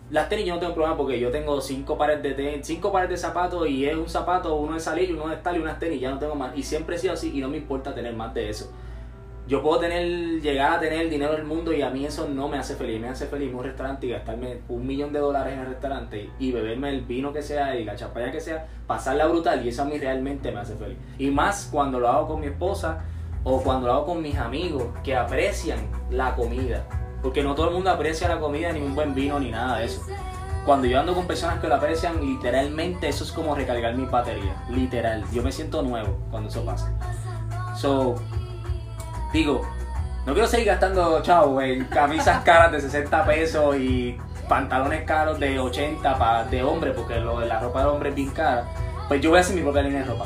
[0.10, 3.10] Las tenis yo no tengo problema porque yo tengo cinco pares de tenis, cinco pares
[3.10, 6.02] de zapatos y es un zapato, uno de salir, uno de estar y unas tenis,
[6.02, 6.56] ya no tengo más.
[6.56, 8.72] Y siempre he sido así y no me importa tener más de eso.
[9.48, 12.48] Yo puedo tener, llegar a tener el dinero del mundo y a mí eso no
[12.48, 13.00] me hace feliz.
[13.00, 16.52] Me hace feliz un restaurante y gastarme un millón de dólares en el restaurante y
[16.52, 19.86] beberme el vino que sea y la champaña que sea, pasarla brutal y eso a
[19.86, 20.98] mí realmente me hace feliz.
[21.20, 23.04] Y más cuando lo hago con mi esposa
[23.44, 25.80] o cuando lo hago con mis amigos que aprecian
[26.10, 26.84] la comida.
[27.22, 29.86] Porque no todo el mundo aprecia la comida, ni un buen vino, ni nada de
[29.86, 30.02] eso.
[30.66, 34.56] Cuando yo ando con personas que lo aprecian, literalmente eso es como recargar mi batería.
[34.72, 35.24] Literal.
[35.32, 36.92] Yo me siento nuevo cuando eso pasa.
[37.76, 38.16] So,
[39.36, 39.62] digo,
[40.26, 44.18] no quiero seguir gastando, chavo, en camisas caras de 60 pesos y
[44.48, 48.32] pantalones caros de 80 para de hombre, porque lo la ropa de hombre es bien
[48.32, 48.66] cara.
[49.08, 50.26] Pues yo voy a hacer mi propia línea de ropa.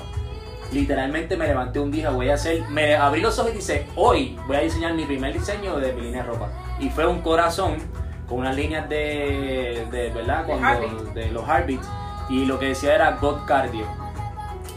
[0.72, 4.40] Literalmente me levanté un día, voy a hacer, me abrí los ojos y dice, hoy
[4.48, 6.50] voy a diseñar mi primer diseño de mi línea de ropa.
[6.80, 7.78] Y fue un corazón
[8.28, 10.46] con unas líneas de, de ¿verdad?
[10.46, 11.90] Cuando, de los heartbeats.
[12.30, 13.86] Y lo que decía era God Cardio.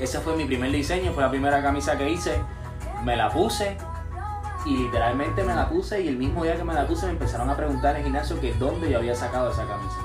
[0.01, 2.41] Ese fue mi primer diseño, fue la primera camisa que hice.
[3.05, 3.77] Me la puse,
[4.65, 7.51] y literalmente me la puse y el mismo día que me la puse me empezaron
[7.51, 9.99] a preguntar en el gimnasio que dónde yo había sacado esa camisa.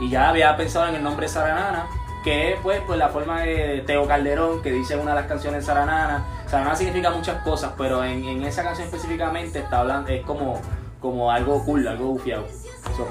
[0.00, 1.86] Y ya había pensado en el nombre Saranana,
[2.24, 6.24] que pues, pues la forma de Teo Calderón, que dice una de las canciones Saranana.
[6.46, 10.60] Saranana significa muchas cosas, pero en, en esa canción específicamente está hablando, es como,
[11.00, 12.46] como algo cool, algo bufiado.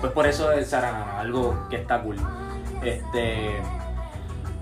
[0.01, 2.17] pues por eso es Saranana, algo que está cool.
[2.83, 3.61] Este,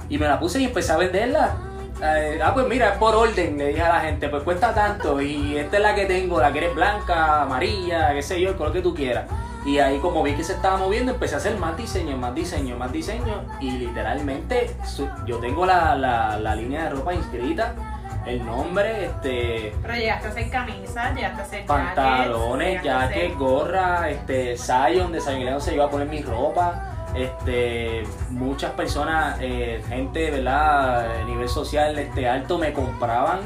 [0.09, 1.55] y me la puse y empecé a venderla
[2.01, 5.21] eh, ah, pues mira, es por orden, le dije a la gente, pues cuesta tanto
[5.21, 8.55] y esta es la que tengo, la que eres blanca, amarilla, qué sé yo, el
[8.55, 9.25] color que tú quieras.
[9.65, 12.77] Y ahí como vi que se estaba moviendo, empecé a hacer más diseño, más diseño,
[12.77, 14.75] más diseño y literalmente
[15.25, 17.73] yo tengo la, la, línea de ropa inscrita,
[18.25, 19.73] el nombre, este...
[19.81, 25.59] Pero llegaste a hacer camisas, llegaste a hacer pantalones, jackets, gorra, este, Zion, de Zion
[25.59, 31.21] se iba a poner mi ropa este, muchas personas, eh, gente, ¿verdad?
[31.21, 33.39] A nivel social este, alto me compraban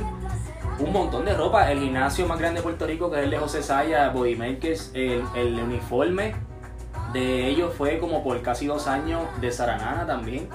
[0.79, 1.71] un montón de ropa.
[1.71, 5.23] El gimnasio más grande de Puerto Rico, que es el de José Saya, Bodymakers, el,
[5.35, 6.33] el uniforme
[7.13, 10.47] de ellos fue como por casi dos años de Saranana también.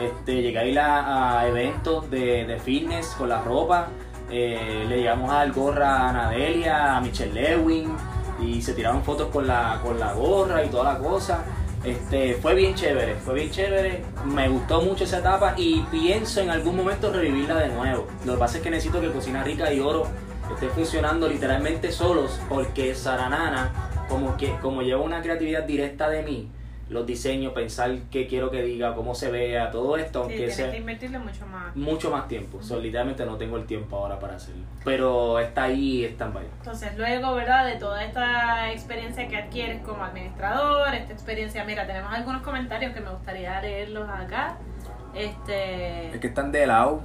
[0.00, 3.88] Este, llegué a ir a, eventos de, fitness con la ropa.
[4.30, 7.94] Eh, le llegamos al gorra a Nadelia, a Michelle Lewin
[8.40, 11.44] y se tiraron fotos con la, con la gorra y toda la cosa.
[11.84, 16.50] Este, fue bien chévere, fue bien chévere, me gustó mucho esa etapa y pienso en
[16.50, 18.06] algún momento revivirla de nuevo.
[18.26, 20.06] Lo que pasa es que necesito que Cocina Rica y Oro
[20.52, 23.72] esté funcionando literalmente solos porque Saranana,
[24.10, 26.50] como que como lleva una creatividad directa de mí,
[26.90, 30.70] los diseños, pensar qué quiero que diga, cómo se vea, todo esto, aunque sea...
[30.72, 31.74] que invertirle mucho más.
[31.76, 36.26] Mucho más tiempo, literalmente no tengo el tiempo ahora para hacerlo, pero está ahí, está
[36.26, 37.64] en Entonces luego, ¿verdad?
[37.66, 43.00] De toda esta experiencia que adquieres como administrador, esta experiencia, mira, tenemos algunos comentarios que
[43.00, 44.58] me gustaría leerlos acá.
[45.14, 46.08] Este...
[46.10, 47.02] Es que están de lado,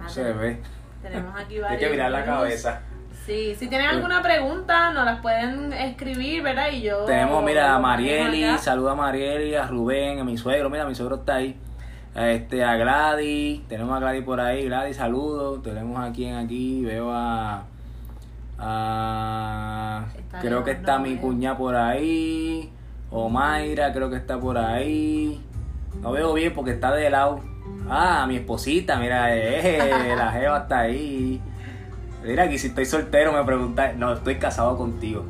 [0.00, 0.58] ah, se ve.
[1.02, 1.70] Tenemos aquí varios.
[1.70, 2.82] Hay que mirar la cabeza.
[3.28, 6.68] Sí, si tienen alguna pregunta, nos las pueden escribir, ¿verdad?
[6.72, 7.04] Y yo.
[7.04, 11.16] Tenemos, mira, a Marieli, saluda a Marieli, a Rubén, a mi suegro, mira, mi suegro
[11.16, 11.54] está ahí.
[12.14, 15.62] Este, a Gladys, tenemos a Gladys por ahí, Gladys, saludos.
[15.62, 17.64] Tenemos a quien aquí, veo a.
[18.58, 20.06] a
[20.40, 22.72] creo que está mi cuña por ahí.
[23.10, 25.38] O Mayra, creo que está por ahí.
[26.00, 27.42] No veo bien porque está de lado.
[27.90, 31.42] Ah, mi esposita, mira, eh, la jeva está ahí.
[32.28, 35.24] Mira, aquí si estoy soltero me pregunta, no, estoy casado contigo.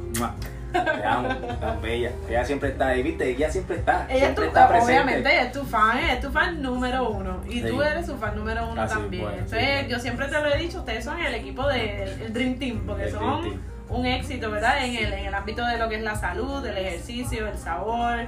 [0.72, 1.28] Te amo,
[1.60, 2.10] tan bella.
[2.28, 4.06] Ella siempre está ahí, viste, ella siempre está.
[4.10, 4.92] Ella siempre es tu, está presente.
[4.94, 7.40] obviamente, ella es tu fan, ella es tu fan número uno.
[7.48, 9.28] Y tú eres su fan número uno también.
[9.28, 13.12] Entonces, yo siempre te lo he dicho, ustedes son el equipo del Dream Team, porque
[13.12, 14.84] son un éxito, ¿verdad?
[14.84, 18.26] En el, en el ámbito de lo que es la salud, el ejercicio, el sabor,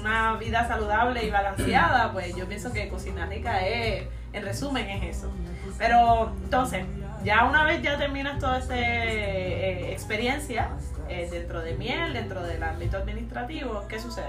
[0.00, 5.16] una vida saludable y balanceada, pues yo pienso que Cocina Rica es, en resumen, es
[5.16, 5.32] eso.
[5.78, 6.84] Pero, entonces,
[7.24, 10.70] ya una vez ya terminas toda esa eh, experiencia
[11.08, 14.26] eh, dentro de miel, dentro del ámbito administrativo, ¿qué sucede?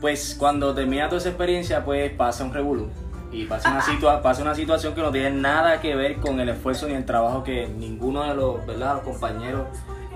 [0.00, 2.90] Pues cuando termina toda esa experiencia, pues pasa un revolú.
[3.32, 6.48] Y pasa una, situa pasa una situación que no tiene nada que ver con el
[6.48, 8.94] esfuerzo ni el trabajo que ninguno de los, ¿verdad?
[8.94, 9.66] los compañeros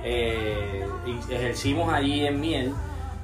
[0.05, 0.87] eh,
[1.31, 2.73] ejercimos allí en miel.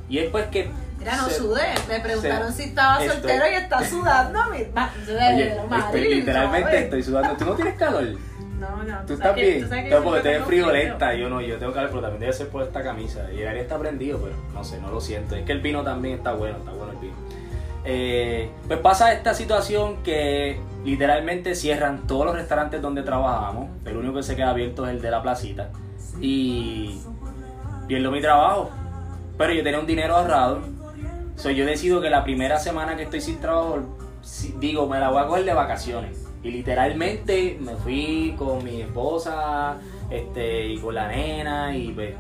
[0.09, 0.71] Y es pues que
[1.07, 1.63] Mira, no sudé.
[1.89, 4.41] Me preguntaron si estaba soltero y está sudando.
[4.51, 4.73] Oye,
[5.79, 7.37] estoy, literalmente estoy sudando.
[7.37, 8.05] ¿Tú no tienes calor?
[8.59, 9.07] No, no.
[9.07, 9.71] ¿Tú, estás bien?
[9.89, 11.15] no, porque te ves friolenta.
[11.15, 13.31] Yo no, yo tengo calor, pero también debe ser por esta camisa.
[13.33, 15.37] Y el aire está prendido, pero no sé, no lo siento.
[15.37, 17.15] Es que el vino también está bueno, está bueno el vino.
[17.85, 23.69] Eh, pues pasa esta situación que literalmente cierran todos los restaurantes donde trabajamos.
[23.85, 25.71] El único que se queda abierto es el de la placita.
[26.21, 27.01] Y
[27.87, 28.73] pierdo mi trabajo.
[29.39, 30.76] Pero yo tenía un dinero ahorrado
[31.37, 33.81] So, yo decido que la primera semana que estoy sin trabajo,
[34.59, 36.27] digo, me la voy a coger de vacaciones.
[36.43, 39.77] Y literalmente me fui con mi esposa
[40.11, 42.15] este, y con la nena y pues,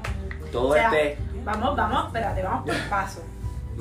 [0.52, 1.18] todo O sea, este...
[1.44, 3.22] Vamos, vamos, espérate, vamos por paso.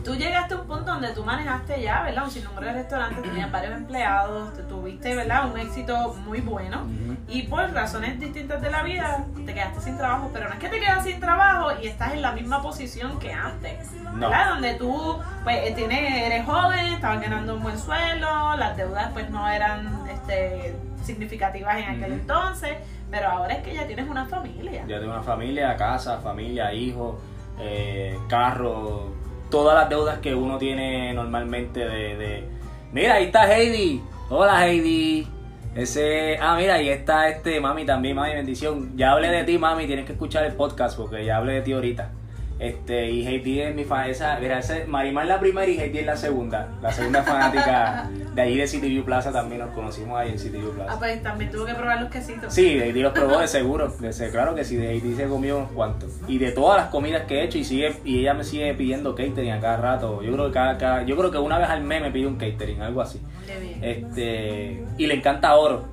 [0.03, 2.25] Tú llegaste a un punto donde tú manejaste ya, ¿verdad?
[2.25, 5.51] Un sinnúmero de restaurantes, tenías varios empleados, te tuviste, ¿verdad?
[5.51, 6.85] Un éxito muy bueno.
[7.27, 10.29] Y por razones distintas de la vida, te quedaste sin trabajo.
[10.33, 13.31] Pero no es que te quedas sin trabajo y estás en la misma posición que
[13.31, 13.91] antes.
[13.93, 14.29] No.
[14.29, 14.49] ¿Verdad?
[14.49, 19.29] Donde tú, pues, eh, tienes, eres joven, estabas ganando un buen sueldo, las deudas, pues,
[19.29, 22.77] no eran este, significativas en aquel entonces.
[23.09, 24.83] Pero ahora es que ya tienes una familia.
[24.87, 27.15] Ya tengo una familia, casa, familia, hijos,
[27.59, 29.13] eh, carro,
[29.49, 32.43] todas las deudas que uno tiene normalmente de, de-
[32.91, 34.01] Mira, ahí está Heidi.
[34.29, 35.27] Hola Heidi.
[35.75, 38.95] Ese, ah, mira, ahí está este mami también, mami, bendición.
[38.95, 41.73] Ya hablé de ti, mami, tienes que escuchar el podcast porque ya hablé de ti
[41.73, 42.11] ahorita.
[42.57, 45.99] Este, y Heidi es mi fan, esa, mira, ese, Marimar es la primera y Heidi
[45.99, 46.69] es la segunda.
[46.81, 50.57] La segunda fanática de ahí de City View Plaza también nos conocimos ahí en City
[50.57, 50.93] View Plaza.
[50.93, 52.53] Ah, pues también tuve que probar los quesitos.
[52.53, 53.89] Sí, Heidi los probó de seguro.
[53.89, 56.11] De claro que sí, de Heidi se comió unos cuantos.
[56.29, 59.15] Y de todas las comidas que he hecho, y sigue y ella me sigue pidiendo
[59.15, 60.23] catering a cada rato.
[60.23, 62.37] Yo creo que cada, cada- yo creo que una vez al mes me pide un
[62.37, 63.21] catering, algo así.
[63.45, 63.79] Qué bien.
[63.83, 65.85] Este, y le encanta oro.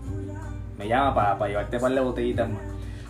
[0.78, 2.62] Me llama para llevarte un par de botellitas más.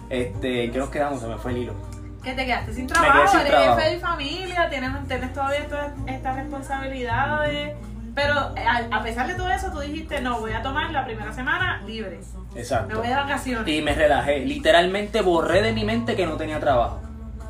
[0.08, 1.20] Este, ¿en qué nos quedamos?
[1.20, 1.91] Se me fue el hilo.
[2.22, 3.80] Que te quedaste sin trabajo, sin eres trabajo.
[3.80, 7.74] jefe de familia, tienes, tienes todavía todas estas responsabilidades.
[8.14, 11.04] Pero eh, a, a pesar de todo eso, tú dijiste, no, voy a tomar la
[11.04, 12.20] primera semana libre.
[12.54, 12.98] Me Exacto.
[12.98, 13.66] voy de vacaciones.
[13.68, 14.40] Y me relajé.
[14.40, 17.00] Literalmente borré de mi mente que no tenía trabajo.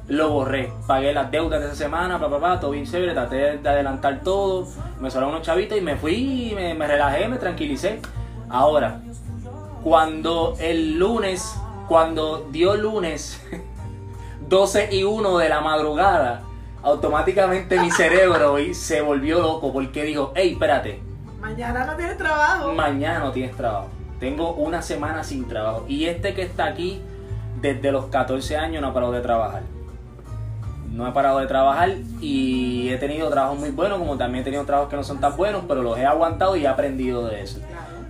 [0.09, 0.73] Lo borré.
[0.87, 3.13] Pagué las deudas de esa semana, papá, papá, todo bien chévere.
[3.13, 4.69] Traté de adelantar todo.
[5.01, 8.01] Me sobraron unos chavitos y me fui, me, me relajé, me tranquilicé.
[8.49, 9.01] Ahora,
[9.83, 11.57] cuando el lunes,
[11.89, 13.43] cuando dio lunes
[14.53, 16.43] 12 y 1 de la madrugada,
[16.83, 21.01] automáticamente mi cerebro y se volvió loco porque dijo, hey, espérate,
[21.41, 22.75] Mañana no tienes trabajo.
[22.75, 23.89] Mañana no tienes trabajo.
[24.21, 25.87] Tengo una semana sin trabajo.
[25.89, 27.01] Y este que está aquí,
[27.63, 29.63] desde los 14 años no ha parado de trabajar.
[30.91, 34.67] No he parado de trabajar y he tenido trabajos muy buenos, como también he tenido
[34.67, 37.59] trabajos que no son tan buenos, pero los he aguantado y he aprendido de eso.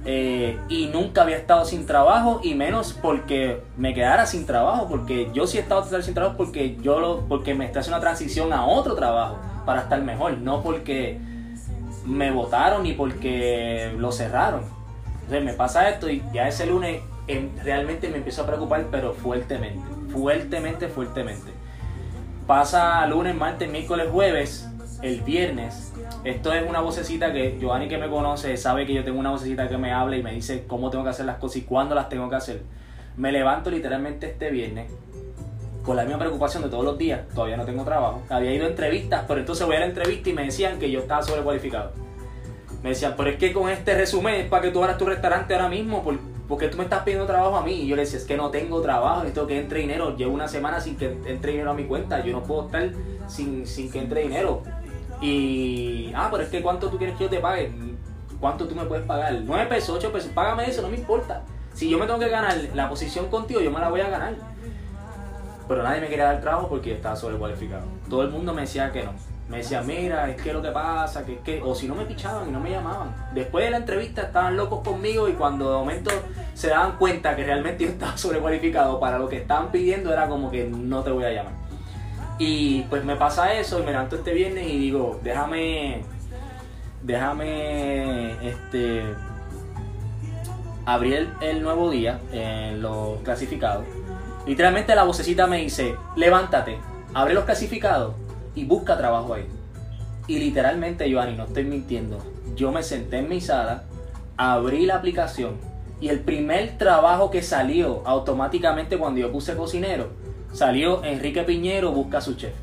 [0.05, 5.30] Eh, y nunca había estado sin trabajo y menos porque me quedara sin trabajo porque
[5.32, 8.53] yo sí he estado sin trabajo porque yo lo porque me estoy haciendo una transición
[8.53, 11.20] a otro trabajo para estar mejor no porque
[12.05, 14.62] me votaron ni porque lo cerraron.
[15.20, 19.12] Entonces me pasa esto y ya ese lunes em, realmente me empiezo a preocupar pero
[19.14, 19.80] fuertemente
[20.12, 21.50] fuertemente fuertemente.
[22.46, 24.68] Pasa lunes martes miércoles jueves
[25.03, 25.92] el viernes
[26.24, 29.68] esto es una vocecita que Giovanni que me conoce sabe que yo tengo una vocecita
[29.68, 32.09] que me habla y me dice cómo tengo que hacer las cosas y cuándo las
[32.09, 32.62] tengo que hacer.
[33.16, 34.90] Me levanto literalmente este viernes
[35.84, 37.26] con la misma preocupación de todos los días.
[37.34, 38.22] Todavía no tengo trabajo.
[38.30, 41.00] Había ido a entrevistas, pero entonces voy a la entrevista y me decían que yo
[41.00, 41.92] estaba sobrecualificado.
[42.84, 45.55] Me decían, pero es que con este resumen es para que tú abras tu restaurante
[45.55, 47.72] ahora mismo, por- porque tú me estás pidiendo trabajo a mí.
[47.82, 50.16] Y yo le decía, es que no tengo trabajo, necesito que entre dinero.
[50.16, 52.24] Llevo una semana sin que entre dinero a mi cuenta.
[52.24, 52.90] Yo no puedo estar
[53.26, 54.62] sin, sin que entre dinero.
[55.23, 57.73] Y, ah, pero es que ¿cuánto tú quieres que yo te pague?
[58.41, 59.33] ¿Cuánto tú me puedes pagar?
[59.41, 61.43] 9 pesos, 8 pesos, págame eso, no me importa.
[61.75, 64.35] Si yo me tengo que ganar la posición contigo, yo me la voy a ganar.
[65.68, 67.85] Pero nadie me quería dar trabajo porque estaba sobrecualificado.
[68.11, 69.12] Todo el mundo me decía que no.
[69.49, 71.62] Me decía, mira, es que lo que pasa, que es que...
[71.62, 73.14] O si no me pichaban y no me llamaban.
[73.33, 76.11] Después de la entrevista estaban locos conmigo y cuando de momento
[76.55, 80.51] se daban cuenta que realmente yo estaba sobrecualificado para lo que estaban pidiendo era como
[80.51, 81.62] que no te voy a llamar.
[82.39, 86.03] Y pues me pasa eso y me levanto este viernes y digo, déjame,
[87.03, 89.14] déjame, este,
[90.85, 93.85] abrir el, nuevo día en los clasificados.
[94.47, 96.78] Literalmente la vocecita me dice, levántate,
[97.14, 98.14] abre los clasificados
[98.55, 99.47] y busca trabajo ahí.
[100.26, 102.18] Y literalmente, Giovanni, no estoy mintiendo,
[102.57, 103.85] yo me senté en mi sala,
[104.37, 105.57] abrí la aplicación
[106.01, 110.11] y el primer trabajo que salió automáticamente cuando yo puse cocinero,
[110.53, 112.55] salió Enrique Piñero busca a su chef.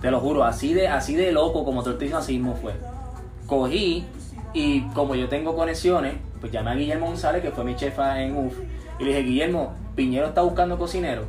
[0.00, 2.74] Te lo juro, así de, así de loco como te estoy así mismo fue.
[3.46, 4.06] Cogí
[4.52, 8.36] y como yo tengo conexiones, pues llamé a Guillermo González, que fue mi chefa en
[8.36, 8.56] UF,
[8.98, 11.24] y le dije, Guillermo, Piñero está buscando cocinero,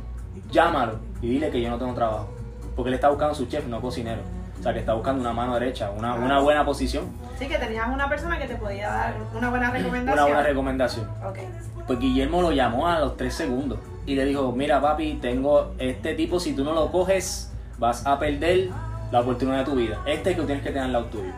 [0.50, 2.30] llámalo y dile que yo no tengo trabajo.
[2.76, 4.22] Porque él está buscando su chef, no cocinero.
[4.58, 7.04] O sea, que está buscando una mano derecha, una, una buena posición,
[7.38, 10.12] Sí, que tenías una persona que te podía dar una buena recomendación.
[10.12, 11.08] una buena recomendación.
[11.26, 11.38] Ok.
[11.86, 16.14] Pues Guillermo lo llamó a los tres segundos y le dijo, mira papi, tengo este
[16.14, 18.68] tipo, si tú no lo coges, vas a perder
[19.12, 20.00] la oportunidad de tu vida.
[20.06, 21.32] Este es que tienes que tener al lado tuyo.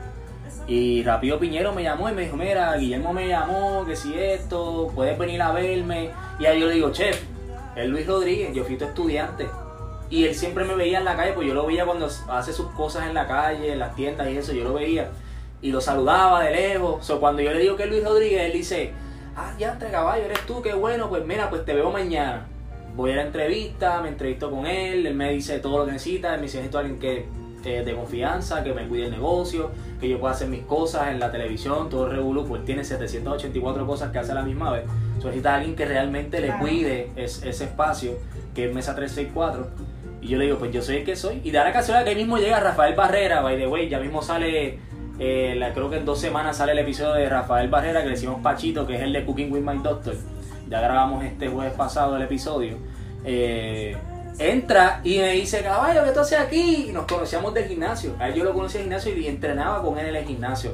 [0.67, 4.91] Y rápido Piñero me llamó y me dijo, mira, Guillermo me llamó, que si esto,
[4.95, 6.11] puedes venir a verme.
[6.39, 7.21] Y ahí yo le digo, chef,
[7.75, 9.49] es Luis Rodríguez, yo fui tu estudiante.
[10.09, 12.67] Y él siempre me veía en la calle, pues yo lo veía cuando hace sus
[12.73, 15.11] cosas en la calle, en las tiendas y eso, yo lo veía.
[15.63, 17.09] y lo saludaba de lejos.
[17.09, 18.93] O cuando yo le digo que es Luis Rodríguez, él dice,
[19.37, 22.47] ah, ya entre caballo, eres tú, qué bueno, pues mira, pues te veo mañana.
[22.95, 26.37] Voy a la entrevista, me entrevisto con él, él me dice todo lo que necesita,
[26.37, 29.71] me dice, necesito a alguien que de confianza, que me cuide el negocio,
[30.01, 33.87] que yo pueda hacer mis cosas en la televisión, todo el revolú, pues tiene 784
[33.87, 34.85] cosas que hace a la misma vez.
[35.17, 38.19] Necesita a alguien que realmente le cuide ese espacio,
[38.55, 39.69] que es Mesa 364.
[40.21, 41.41] Y yo le digo, pues yo soy el que soy.
[41.45, 44.23] Y da la casualidad que ahí mismo llega Rafael Barrera, by the way, ya mismo
[44.23, 44.79] sale
[45.19, 48.15] eh, la, creo que en dos semanas sale el episodio de Rafael Barrera que le
[48.15, 50.15] decimos Pachito, que es el de Cooking with My Doctor.
[50.73, 52.79] Ya grabamos este jueves pasado el episodio.
[53.27, 53.95] Eh,
[54.39, 56.87] entra y me dice, caballo, ¿qué tú haces aquí?
[56.89, 58.17] Y nos conocíamos del gimnasio.
[58.19, 60.73] A él yo lo conocí el gimnasio y entrenaba con él en el gimnasio.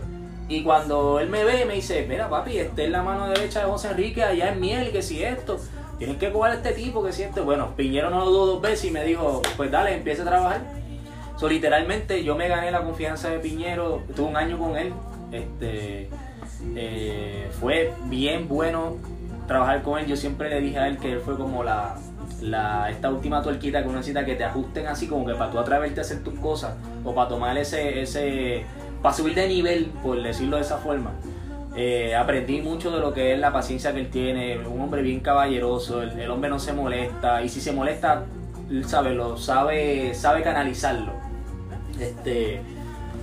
[0.48, 3.66] Y cuando él me ve, me dice, mira papi, este es la mano derecha de
[3.66, 5.58] José Enrique, allá en miel, que si esto,
[5.98, 7.44] tienes que coger a este tipo, que si esto.
[7.44, 10.60] Bueno, Piñero no lo dudó dos veces y me dijo, pues dale, empieza a trabajar.
[11.38, 14.92] So, literalmente yo me gané la confianza de Piñero, tuve un año con él.
[15.32, 16.08] Este,
[16.76, 19.17] eh, fue bien bueno
[19.48, 20.06] trabajar con él.
[20.06, 21.96] Yo siempre le dije a él que él fue como la,
[22.40, 25.58] la, esta última tuerquita que uno necesita que te ajusten así como que para tú
[25.58, 26.74] atreverte a hacer tus cosas
[27.04, 28.64] o para tomar ese, ese
[29.02, 31.10] para subir de nivel, por decirlo de esa forma.
[31.76, 35.20] Eh, aprendí mucho de lo que es la paciencia que él tiene, un hombre bien
[35.20, 38.24] caballeroso, el, hombre no se molesta y si se molesta,
[38.84, 41.12] sabe, lo, sabe, sabe canalizarlo.
[42.00, 42.60] Este,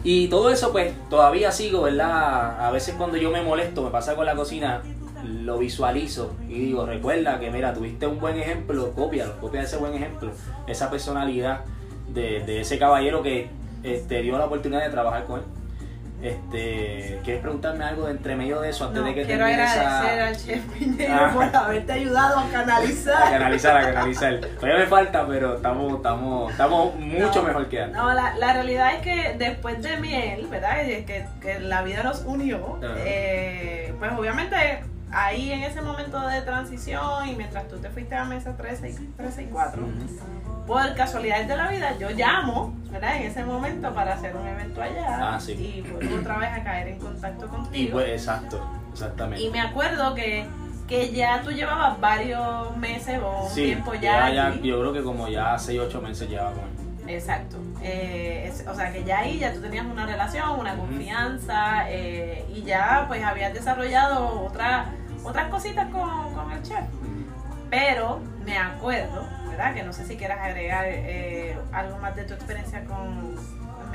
[0.05, 2.65] y todo eso pues todavía sigo, ¿verdad?
[2.65, 4.81] A veces cuando yo me molesto, me pasa con la cocina,
[5.25, 9.93] lo visualizo y digo, recuerda que mira, tuviste un buen ejemplo, cópialo, copia ese buen
[9.93, 10.31] ejemplo,
[10.67, 11.61] esa personalidad
[12.09, 13.49] de, ese caballero que
[13.83, 15.45] este, dio la oportunidad de trabajar con él.
[16.21, 20.35] Este, ¿Quieres preguntarme algo de entre medio de eso antes de que quiero agradecer al
[20.35, 21.31] chef Piñero ah.
[21.31, 23.27] por haberte ayudado a canalizar.
[23.27, 24.39] A canalizar, a canalizar.
[24.39, 27.97] Todavía me falta, pero estamos, estamos, estamos mucho mejor que antes.
[27.97, 30.77] No, la, la, realidad es que después de miel, ¿verdad?
[30.85, 34.55] Que, que la vida nos unió, eh, pues obviamente
[35.11, 39.45] ahí en ese momento de transición y mientras tú te fuiste a mesa 13 y
[39.45, 39.83] 4,
[40.67, 43.17] por casualidades de la vida, yo llamo, ¿verdad?
[43.17, 45.53] En ese momento para hacer un evento allá ah, sí.
[45.53, 47.89] y vuelvo otra vez a caer en contacto contigo.
[47.89, 49.43] Y pues, exacto, exactamente.
[49.43, 50.45] Y me acuerdo que,
[50.87, 55.27] que ya tú llevabas varios meses o un tiempo ya, ya, Yo creo que como
[55.27, 56.53] ya 6, 8 meses llevaba
[57.07, 57.57] Exacto.
[57.81, 62.63] Eh, o sea que ya ahí ya tú tenías una relación, una confianza eh, y
[62.63, 64.91] ya pues habías desarrollado otra
[65.23, 66.83] otras cositas con, con el chef.
[67.69, 69.73] Pero me acuerdo, ¿verdad?
[69.73, 73.35] Que no sé si quieras agregar eh, algo más de tu experiencia con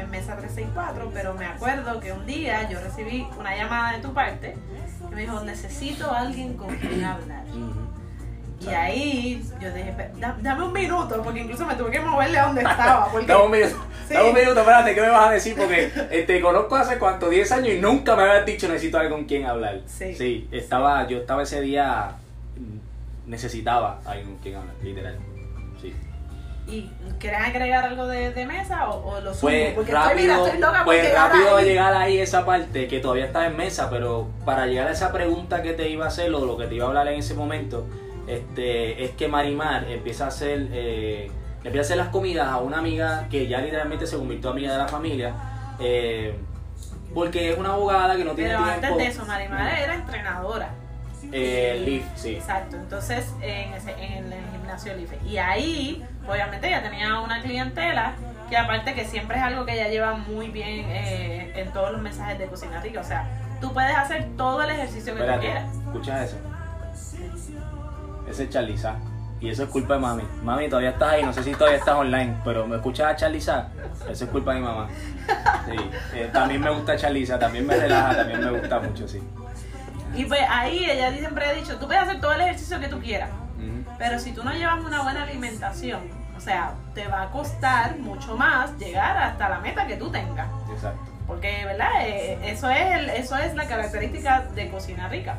[0.08, 4.56] Mesa 364, pero me acuerdo que un día yo recibí una llamada de tu parte
[5.10, 7.44] y me dijo, necesito a alguien con quien hablar.
[8.60, 9.94] Y ahí yo dije,
[10.42, 13.08] dame un minuto, porque incluso me tuve que moverle a donde estaba.
[13.12, 13.26] Porque...
[13.26, 13.76] dame un minuto,
[14.10, 15.56] dame un minuto, espérate, ¿qué me vas a decir?
[15.56, 19.18] Porque eh, te conozco hace cuánto, 10 años y nunca me habías dicho necesito alguien
[19.18, 19.80] con quien hablar.
[19.86, 20.14] Sí.
[20.14, 22.16] Sí, estaba, yo estaba ese día,
[23.26, 25.16] necesitaba alguien con quien hablar, literal.
[25.80, 25.94] Sí.
[26.66, 29.50] ¿Y querés agregar algo de, mesa o, lo sumo?
[29.50, 33.46] Pues porque rápido, estoy, loca pues rápido a llegar ahí esa parte que todavía está
[33.46, 36.58] en mesa, pero para llegar a esa pregunta que te iba a hacer o lo
[36.58, 37.86] que te iba a hablar en ese momento
[38.30, 41.30] este, es que Marimar empieza a hacer, eh,
[41.64, 44.78] empieza a hacer las comidas a una amiga que ya literalmente se convirtió amiga de
[44.78, 45.34] la familia.
[45.80, 46.34] Eh,
[47.12, 48.86] porque es una abogada que no tiene Pero tiempo.
[48.86, 50.70] antes de eso, Marimar era entrenadora.
[51.32, 52.36] Eh, sí.
[52.36, 55.12] Exacto, entonces en, en el gimnasio LIF.
[55.28, 58.14] Y ahí, obviamente, ella tenía una clientela
[58.48, 62.00] que aparte que siempre es algo que ella lleva muy bien eh, en todos los
[62.00, 63.00] mensajes de Cocina Rica.
[63.00, 63.28] O sea,
[63.60, 65.76] tú puedes hacer todo el ejercicio que tú quieras.
[65.86, 66.49] Escucha eso
[68.30, 68.96] ese es Charliza.
[69.40, 70.22] Y eso es culpa de mami.
[70.42, 73.68] Mami, todavía estás ahí, no sé si todavía estás online, pero ¿me escuchas a Charliza?
[74.08, 74.88] Eso es culpa de mi mamá.
[75.66, 75.76] Sí.
[76.14, 79.22] Eh, también me gusta Charliza, también me relaja, también me gusta mucho, sí.
[80.14, 83.00] Y pues ahí ella siempre ha dicho, tú puedes hacer todo el ejercicio que tú
[83.00, 83.30] quieras,
[83.96, 86.00] pero si tú no llevas una buena alimentación,
[86.36, 90.48] o sea, te va a costar mucho más llegar hasta la meta que tú tengas.
[90.72, 91.00] Exacto.
[91.26, 91.90] Porque, ¿verdad?
[92.00, 95.36] Eh, eso, es eso es la característica de cocina rica.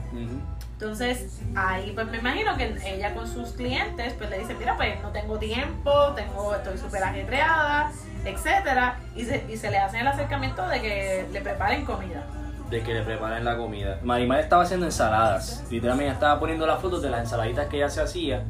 [0.81, 4.99] Entonces, ahí pues me imagino que ella con sus clientes pues le dice, mira, pues
[5.03, 7.91] no tengo tiempo, tengo, estoy súper ajetreada,
[8.25, 12.25] etcétera, y se, y se le hace el acercamiento de que le preparen comida.
[12.71, 13.99] De que le preparen la comida.
[14.01, 15.67] Marimar estaba haciendo ensaladas.
[15.69, 18.43] Literalmente estaba poniendo las fotos de las ensaladitas que ella se hacía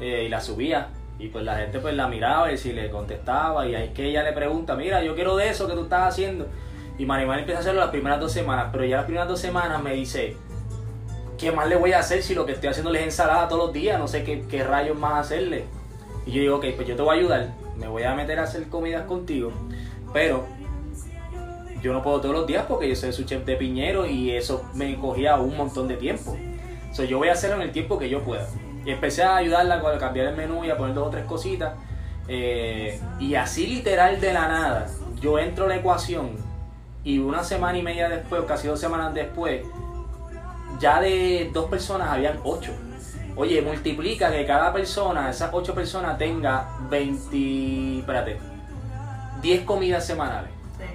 [0.00, 0.88] eh, y las subía.
[1.20, 4.04] Y pues la gente pues la miraba y si le contestaba y ahí es que
[4.04, 6.48] ella le pregunta, mira, yo quiero de eso que tú estás haciendo.
[6.98, 9.80] Y Marimar empieza a hacerlo las primeras dos semanas, pero ya las primeras dos semanas
[9.80, 10.36] me dice,
[11.38, 13.72] ¿qué más le voy a hacer si lo que estoy haciendo es ensalada todos los
[13.72, 13.98] días?
[13.98, 15.64] No sé qué, rayos más hacerle.
[16.26, 18.42] Y yo digo, ok, pues yo te voy a ayudar, me voy a meter a
[18.42, 19.50] hacer comidas contigo,
[20.12, 20.44] pero
[21.80, 24.64] yo no puedo todos los días porque yo soy su chef de piñero y eso
[24.74, 26.36] me cogía un montón de tiempo.
[26.92, 28.48] So, yo voy a hacerlo en el tiempo que yo pueda.
[28.84, 31.74] Y empecé a ayudarla a cambiar el menú y a poner dos o tres cositas.
[32.26, 34.86] Eh, y así literal de la nada,
[35.20, 36.30] yo entro a la ecuación
[37.04, 39.62] y una semana y media después, o casi dos semanas después,
[40.78, 42.72] ya de dos personas habían ocho.
[43.36, 48.38] Oye, multiplica que cada persona, esas ocho personas, tenga 20, espérate,
[49.40, 50.50] 10 comidas semanales.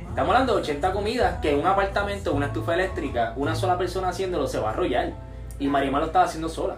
[0.10, 4.48] Estamos hablando de 80 comidas que un apartamento, una estufa eléctrica, una sola persona haciéndolo
[4.48, 5.14] se va a arrollar.
[5.60, 6.78] Y Marimar lo estaba haciendo sola.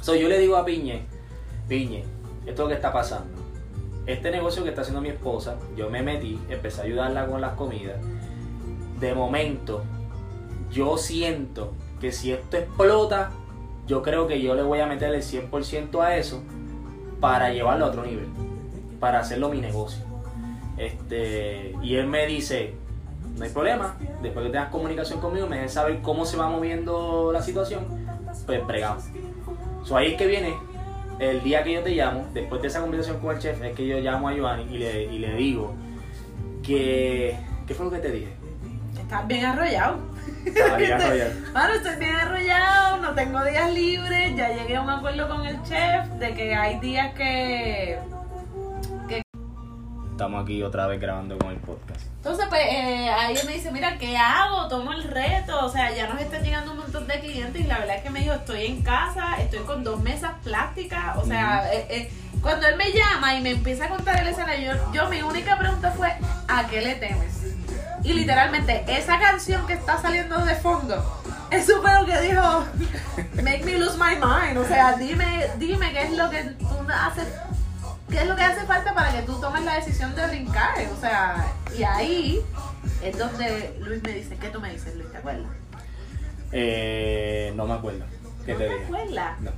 [0.00, 1.04] So, yo le digo a Piñe,
[1.68, 2.04] Piñe,
[2.46, 3.42] esto es lo que está pasando.
[4.06, 7.54] Este negocio que está haciendo mi esposa, yo me metí, empecé a ayudarla con las
[7.54, 7.96] comidas.
[9.00, 9.82] De momento,
[10.70, 13.30] yo siento que si esto explota,
[13.86, 16.42] yo creo que yo le voy a meter el 100% a eso
[17.20, 18.28] para llevarlo a otro nivel,
[19.00, 20.04] para hacerlo mi negocio.
[20.76, 22.74] Este, y él me dice,
[23.36, 27.30] no hay problema, después que tengas comunicación conmigo, me dejes saber cómo se va moviendo
[27.32, 27.86] la situación,
[28.44, 29.04] pues bregamos.
[29.84, 30.54] So, ahí es que viene
[31.18, 33.86] el día que yo te llamo, después de esa conversación con el chef, es que
[33.86, 35.74] yo llamo a Giovanni y le, y le digo
[36.62, 37.36] que...
[37.66, 38.32] ¿Qué fue lo que te dije?
[38.96, 39.98] Estás bien arrollado.
[40.64, 41.30] Arrollado.
[41.52, 45.62] Mano, estoy bien arrollado, no tengo días libres, ya llegué a un acuerdo con el
[45.62, 47.98] chef de que hay días que...
[50.12, 52.00] Estamos aquí otra vez grabando con el podcast.
[52.16, 54.66] Entonces, pues, eh, ahí me dice, mira, ¿qué hago?
[54.66, 57.80] Tomo el reto, o sea, ya nos están llegando un montón de clientes y la
[57.80, 61.70] verdad es que me dijo, estoy en casa, estoy con dos mesas plásticas, o sea,
[61.70, 65.08] eh, eh, cuando él me llama y me empieza a contar el escenario, yo, yo
[65.10, 66.10] mi única pregunta fue,
[66.48, 67.55] ¿a qué le temes?
[68.06, 70.94] Y literalmente, esa canción que está saliendo de fondo,
[71.50, 72.64] eso fue lo que dijo,
[73.42, 77.26] make me lose my mind, o sea, dime, dime qué es lo que tú haces
[78.08, 80.76] ¿Qué es lo que hace falta para que tú tomes la decisión de brincar?
[80.96, 81.44] O sea,
[81.76, 82.40] y ahí
[83.02, 85.10] es donde Luis me dice, ¿qué tú me dices, Luis?
[85.10, 85.50] ¿Te acuerdas?
[86.52, 88.04] Eh, no me acuerdo.
[88.44, 88.84] ¿Qué ¿No te te dije?
[88.84, 89.40] acuerdas?
[89.40, 89.50] No.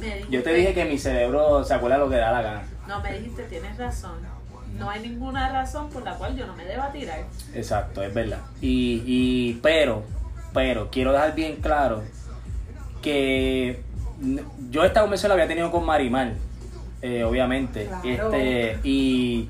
[0.00, 2.62] Me dijiste- Yo te dije que mi cerebro se acuerda lo que da la gana.
[2.88, 4.20] No, me dijiste, tienes razón.
[4.78, 7.24] No hay ninguna razón por la cual yo no me deba tirar.
[7.54, 8.40] Exacto, es verdad.
[8.60, 10.02] Y, y pero,
[10.52, 12.02] pero, quiero dejar bien claro
[13.02, 13.82] que
[14.70, 16.32] yo esta conversación la había tenido con Marimar,
[17.02, 17.86] eh, obviamente.
[17.86, 18.32] Claro.
[18.32, 19.48] Este, y,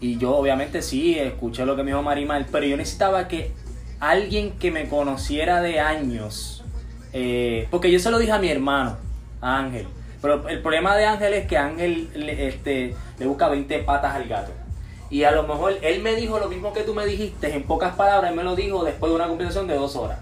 [0.00, 3.52] y yo obviamente sí, escuché lo que me dijo Marimar, pero yo necesitaba que
[4.00, 6.64] alguien que me conociera de años,
[7.12, 8.96] eh, porque yo se lo dije a mi hermano,
[9.40, 9.86] a Ángel.
[10.20, 14.26] Pero el problema de Ángel es que Ángel le, este, le busca 20 patas al
[14.26, 14.52] gato.
[15.10, 17.94] Y a lo mejor él me dijo lo mismo que tú me dijiste, en pocas
[17.94, 20.18] palabras, él me lo dijo después de una conversación de dos horas.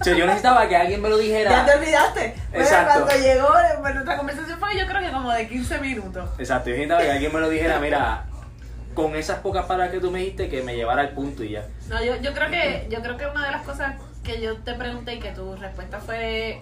[0.00, 1.50] O sea, yo necesitaba que alguien me lo dijera.
[1.50, 2.34] Ya te olvidaste.
[2.50, 3.04] Bueno, Exacto.
[3.04, 3.48] cuando llegó,
[3.80, 6.30] bueno, nuestra conversación fue yo creo que como de 15 minutos.
[6.38, 8.24] Exacto, yo necesitaba que alguien me lo dijera, mira,
[8.94, 11.66] con esas pocas palabras que tú me dijiste, que me llevara al punto y ya.
[11.88, 14.74] No, yo, yo creo que yo creo que una de las cosas que yo te
[14.74, 16.60] pregunté y que tu respuesta fue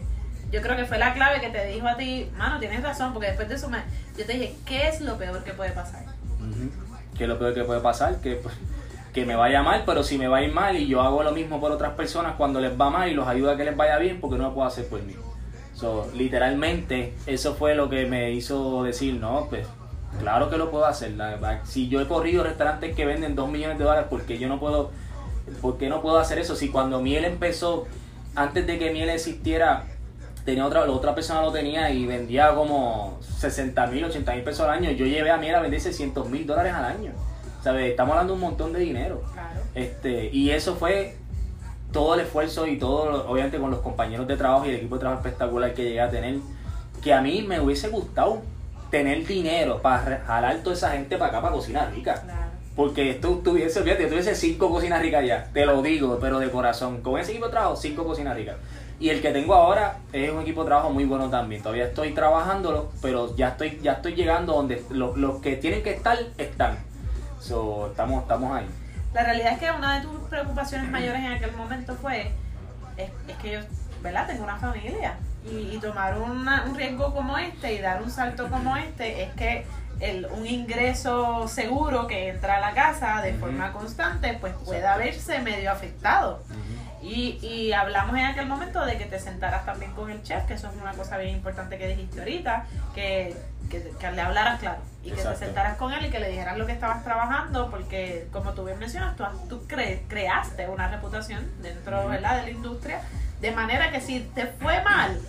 [0.53, 3.29] yo creo que fue la clave que te dijo a ti, mano, tienes razón, porque
[3.29, 3.79] después de eso me,
[4.19, 6.05] yo te dije, ¿qué es lo peor que puede pasar?
[6.39, 6.71] Ujú.
[7.23, 8.53] Que es lo peor que puede pasar, que, pues,
[9.14, 11.31] que me vaya mal, pero si me va a ir mal y yo hago lo
[11.31, 13.97] mismo por otras personas cuando les va mal y los ayuda a que les vaya
[13.99, 15.14] bien, porque no lo puedo hacer por mí.
[15.73, 19.68] So, literalmente, eso fue lo que me hizo decir, no, pues,
[20.18, 21.14] claro que lo puedo hacer.
[21.62, 24.59] Si yo he corrido restaurantes que venden 2 millones de dólares, ¿por qué yo no
[24.59, 24.91] puedo,
[25.61, 26.57] por qué no puedo hacer eso?
[26.57, 27.87] Si cuando Miel empezó,
[28.35, 29.85] antes de que Miel existiera,
[30.45, 34.61] tenía otra, la otra persona lo tenía y vendía como 60 mil, 80 mil pesos
[34.61, 34.90] al año.
[34.90, 37.12] Yo llevé a Miel a vender 600 mil dólares al año.
[37.62, 37.90] ¿Sabes?
[37.90, 39.22] Estamos hablando de un montón de dinero.
[39.32, 39.61] Claro.
[39.74, 41.16] Este, y eso fue
[41.93, 45.01] todo el esfuerzo y todo, obviamente con los compañeros de trabajo y el equipo de
[45.01, 46.36] trabajo espectacular que llegué a tener,
[47.03, 48.43] que a mí me hubiese gustado
[48.90, 52.20] tener dinero para jalar toda esa gente para acá para cocinar rica.
[52.22, 52.51] Claro.
[52.74, 57.03] Porque tú tuviese, fíjate, tuviese cinco cocinas ricas ya, te lo digo, pero de corazón.
[57.03, 58.57] Con ese equipo de trabajo, cinco cocinas ricas.
[59.03, 61.61] Y el que tengo ahora es un equipo de trabajo muy bueno también.
[61.61, 65.91] Todavía estoy trabajándolo, pero ya estoy, ya estoy llegando donde lo- los que tienen que
[65.93, 66.79] estar, están.
[67.41, 68.67] So, estamos, estamos ahí.
[69.13, 72.31] La realidad es que una de tus preocupaciones mayores en aquel momento fue,
[72.97, 73.59] es, es que yo,
[74.05, 74.29] ¿verdad?
[74.29, 75.15] Tengo una familia
[75.51, 79.33] y, y tomar una- un riesgo como este y dar un salto como este es
[79.35, 79.67] que
[79.99, 85.41] el, un ingreso seguro que entra a la casa de forma constante pues pueda verse
[85.41, 86.45] medio afectado.
[87.03, 90.55] Y, y hablamos en aquel momento de que te sentaras también con el chef, que
[90.55, 93.37] eso es una cosa bien importante que dijiste ahorita, que,
[93.71, 96.57] que, que le hablaras claro y que te sentaras con él y que le dijeras
[96.57, 101.51] lo que estabas trabajando, porque como tú bien mencionas, tú, tú cre- creaste una reputación
[101.61, 102.07] dentro.
[102.07, 102.37] ¿verdad?
[102.37, 103.01] de la industria,
[103.41, 105.21] de manera que si te fue mal,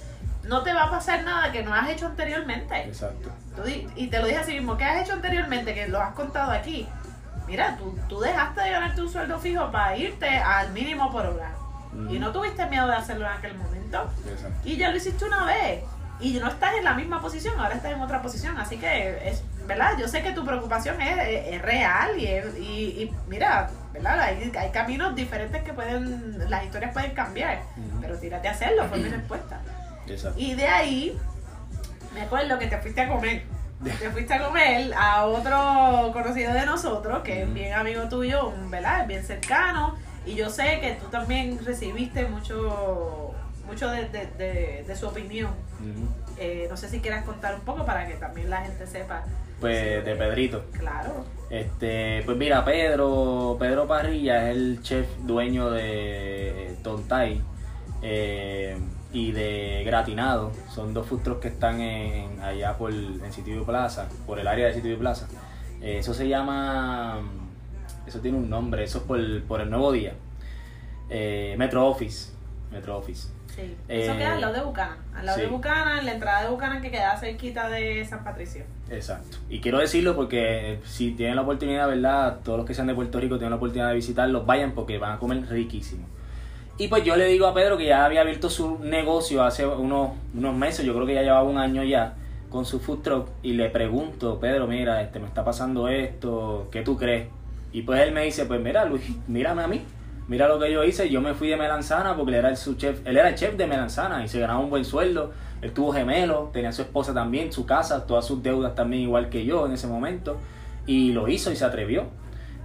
[0.44, 2.84] no te va a pasar nada que no has hecho anteriormente.
[2.84, 3.32] Exacto.
[3.56, 3.64] Tú
[3.96, 5.74] y te lo dije así mismo, ¿qué has hecho anteriormente?
[5.74, 6.88] Que lo has contado aquí.
[7.48, 11.50] mira, tú, tú dejaste de ganarte un sueldo fijo para irte al mínimo por hora.
[12.10, 14.10] Y no tuviste miedo de hacerlo en aquel momento.
[14.28, 14.60] Exacto.
[14.64, 15.84] Y ya lo hiciste una vez.
[16.20, 18.58] Y no estás en la misma posición, ahora estás en otra posición.
[18.58, 19.98] Así que, es, ¿verdad?
[20.00, 24.20] Yo sé que tu preocupación es, es- es real y, es- y, y mira, ¿verdad?
[24.22, 27.62] Hay, hay caminos diferentes que pueden, las historias pueden cambiar.
[28.00, 29.60] Pero tírate a hacerlo, fue mi respuesta.
[30.08, 30.40] Exacto.
[30.40, 31.18] Y de ahí,
[32.14, 33.44] me acuerdo que te fuiste a comer.
[33.84, 39.02] Te fuiste a comer a otro conocido de nosotros, que es bien amigo tuyo, ¿verdad?
[39.02, 39.98] Es bien cercano.
[40.26, 43.32] Y yo sé que tú también recibiste mucho,
[43.68, 45.52] mucho de, de- de- de su opinión.
[46.38, 49.24] Eh, no sé si quieras contar un poco para que también la gente sepa.
[49.60, 50.66] Pues de Pedrito.
[50.78, 51.26] Claro.
[51.50, 57.42] Este, pues mira, Pedro, Pedro Parrilla es el chef dueño de Tontay
[58.02, 58.78] eh,
[59.14, 60.52] y de Gratinado.
[60.74, 64.74] Son dos food que están en, allá por en Sitio Plaza, por el área de
[64.74, 65.28] Sitio Plaza.
[65.82, 67.22] Eh, eso se llama,
[68.08, 70.14] eso tiene un nombre, eso es por, por el Nuevo Día.
[71.10, 72.32] Eh, Metro Office,
[72.72, 73.30] Metro Office.
[73.56, 73.76] Sí.
[73.88, 74.98] Eso Eh, queda al lado de Buchanan.
[75.14, 75.44] Al lado sí.
[75.44, 78.64] de Buchanan, en la entrada de Buchanan que queda cerquita de San Patricio.
[78.90, 79.38] Exacto.
[79.50, 82.40] Y quiero decirlo porque eh, si tienen la oportunidad, ¿verdad?
[82.44, 85.12] Todos los que sean de Puerto Rico tienen la oportunidad de visitarlos, vayan porque van
[85.14, 86.08] a comer riquísimo.
[86.80, 90.14] Y pues yo le digo a Pedro que ya había abierto su negocio hace unos,
[90.34, 92.16] unos meses, yo creo que ya llevaba un año ya
[92.50, 96.82] con su food truck y le pregunto, Pedro, mira, este me está pasando esto, ¿qué
[96.82, 97.28] tú crees?
[97.74, 99.82] Y pues él me dice, pues mira Luis, mírame a mí,
[100.28, 102.76] mira lo que yo hice, yo me fui de Melanzana porque él era el su
[102.76, 105.92] chef, él era el chef de Melanzana y se ganaba un buen sueldo, él tuvo
[105.92, 109.74] gemelo, tenía su esposa también, su casa, todas sus deudas también igual que yo en
[109.74, 110.38] ese momento
[110.86, 112.06] y lo hizo y se atrevió.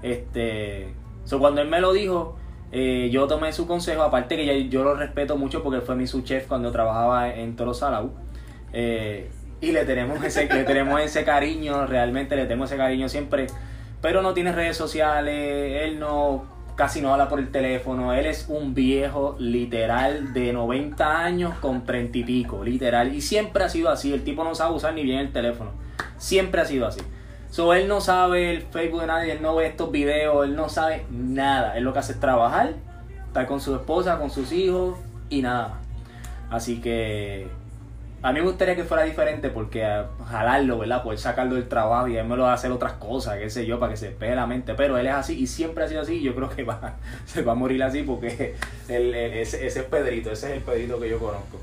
[0.02, 0.94] Este,
[1.24, 2.36] so, cuando él me lo dijo,
[2.70, 6.06] eh, yo tomé su consejo, aparte que ya- yo lo respeto mucho porque fue mi
[6.06, 8.12] su chef cuando trabajaba en Toro Salau.
[8.72, 9.30] Eh,
[9.60, 13.46] y le tenemos ese, le tenemos ese cariño, realmente le tengo ese cariño siempre.
[14.00, 18.46] Pero no tiene redes sociales, él no casi no habla por el teléfono, él es
[18.48, 23.12] un viejo literal de 90 años con 30 y pico, literal.
[23.12, 25.72] Y siempre ha sido así, el tipo no sabe usar ni bien el teléfono.
[26.18, 27.00] Siempre ha sido así.
[27.50, 30.68] So, él no sabe el Facebook de nadie, él no ve estos videos, él no
[30.68, 31.76] sabe nada.
[31.76, 32.74] Él lo que hace es trabajar,
[33.26, 34.98] estar con su esposa, con sus hijos
[35.30, 35.78] y nada más.
[36.50, 37.48] Así que
[38.22, 41.02] a mí me gustaría que fuera diferente porque a jalarlo, ¿verdad?
[41.02, 43.64] Poder sacarlo del trabajo y él me lo va a hacer otras cosas, qué sé
[43.66, 44.74] yo, para que se despeje la mente.
[44.74, 46.94] Pero él es así y siempre ha sido así y yo creo que va,
[47.26, 48.56] se va a morir así porque
[48.88, 51.60] él- él- ese, ese es Pedrito, ese es el Pedrito que yo conozco.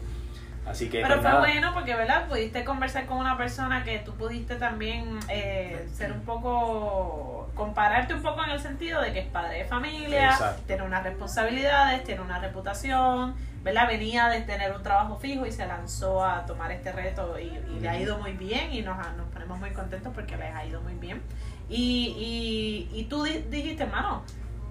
[0.66, 1.02] Así que...
[1.02, 1.40] Pero pues, fue nada.
[1.42, 2.28] bueno porque, ¿verdad?
[2.28, 8.24] Pudiste conversar con una persona que tú pudiste también eh, ser un poco, compararte un
[8.24, 10.64] poco en el sentido de que es padre de familia, Exacto.
[10.66, 13.36] tiene unas responsabilidades, tiene una reputación,
[13.66, 13.88] ¿verdad?
[13.88, 17.46] Venía de tener un trabajo fijo y se lanzó a tomar este reto y,
[17.76, 20.64] y le ha ido muy bien y nos, nos ponemos muy contentos porque les ha
[20.66, 21.22] ido muy bien.
[21.68, 24.22] Y, y, y tú di- dijiste, mano,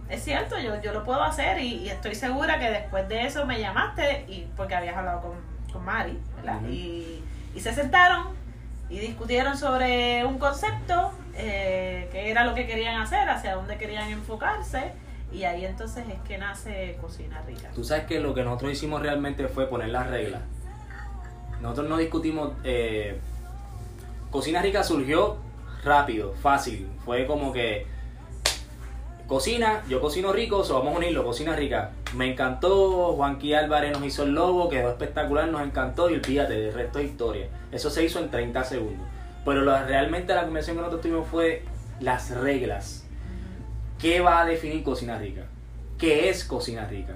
[0.08, 3.44] es cierto, yo, yo lo puedo hacer y, y estoy segura que después de eso
[3.46, 5.32] me llamaste y porque habías hablado con,
[5.72, 6.16] con Mari,
[6.70, 7.22] y,
[7.54, 8.28] y se sentaron
[8.88, 14.08] y discutieron sobre un concepto, eh, qué era lo que querían hacer, hacia dónde querían
[14.10, 14.92] enfocarse
[15.34, 17.70] y ahí entonces es que nace Cocina Rica.
[17.74, 20.42] Tú sabes que lo que nosotros hicimos realmente fue poner las reglas.
[21.60, 22.52] Nosotros no discutimos.
[22.64, 23.18] eh,
[24.30, 25.36] Cocina Rica surgió
[25.84, 26.88] rápido, fácil.
[27.04, 27.86] Fue como que.
[29.26, 31.92] Cocina, yo cocino rico, so vamos a unirlo, cocina rica.
[32.14, 36.74] Me encantó, Juanqui Álvarez nos hizo el logo, quedó espectacular, nos encantó y olvídate, el
[36.74, 37.48] resto es historia.
[37.72, 39.06] Eso se hizo en 30 segundos.
[39.46, 41.62] Pero lo- realmente la conversación que nosotros tuvimos fue
[42.00, 43.03] las reglas.
[44.04, 45.46] ¿Qué va a definir cocina rica?
[45.96, 47.14] ¿Qué es cocina rica?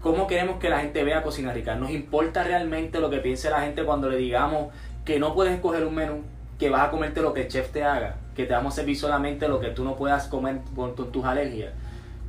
[0.00, 1.74] ¿Cómo queremos que la gente vea cocina rica?
[1.74, 4.72] ¿Nos importa realmente lo que piense la gente cuando le digamos
[5.04, 6.22] que no puedes escoger un menú,
[6.58, 8.98] que vas a comerte lo que el chef te haga, que te vamos a servir
[8.98, 11.74] solamente lo que tú no puedas comer con tu- tus alergias?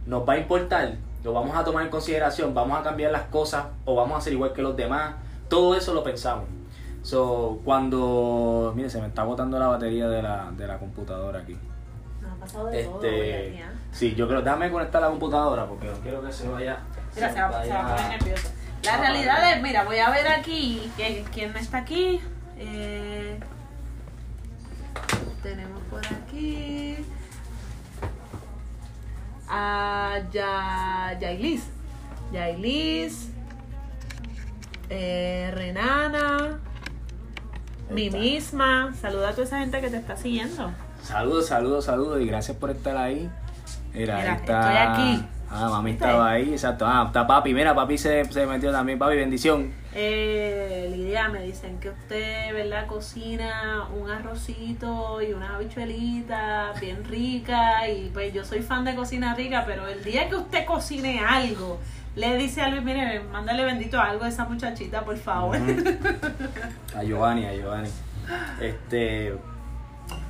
[0.06, 0.96] ¿Nos va a importar?
[1.24, 2.54] ¿Lo vamos a tomar en consideración?
[2.54, 5.16] ¿Vamos a cambiar las cosas o vamos a hacer igual que los demás?
[5.48, 6.44] Todo eso lo pensamos.
[7.04, 8.74] So, cuando...
[8.76, 11.58] Mire, se me está botando la batería de la, de la computadora aquí.
[12.22, 13.64] Nos ha pasado de todo Este, ¿eh?
[13.98, 16.78] Sí, yo creo, déjame conectar la computadora porque no quiero que se vaya.
[17.16, 18.50] Mira, se va, se va a poner nervioso.
[18.84, 19.56] La Ah, realidad vale.
[19.56, 20.92] es, mira, voy a ver aquí
[21.34, 22.22] quién, está aquí.
[22.58, 23.40] Eh,
[25.44, 26.98] tenemos por aquí
[29.50, 31.64] a ya, Yailis.
[32.32, 33.30] Yailis.
[34.90, 36.60] Eh, Renana.
[37.90, 38.94] Mi misma.
[39.00, 40.72] Saluda a toda esa gente que te está siguiendo.
[41.02, 43.30] Saludos, saludos, saludos y gracias por estar ahí.
[43.98, 45.28] Mira, Mira, está estoy aquí.
[45.50, 46.86] Ah, mami estaba ahí, exacto.
[46.86, 47.54] Ah, está papi.
[47.54, 49.00] Mira, papi se, se metió también.
[49.00, 49.72] Papi, bendición.
[49.96, 52.86] Eh, Lidia, me dicen que usted, ¿verdad?
[52.86, 57.88] Cocina un arrocito y una habichuelita bien rica.
[57.88, 61.80] Y pues yo soy fan de cocina rica, pero el día que usted cocine algo,
[62.16, 65.58] le dice a Luis, mire, mándale bendito algo a esa muchachita, por favor.
[66.96, 67.90] A Giovanni, a Giovanni.
[68.60, 69.34] Este.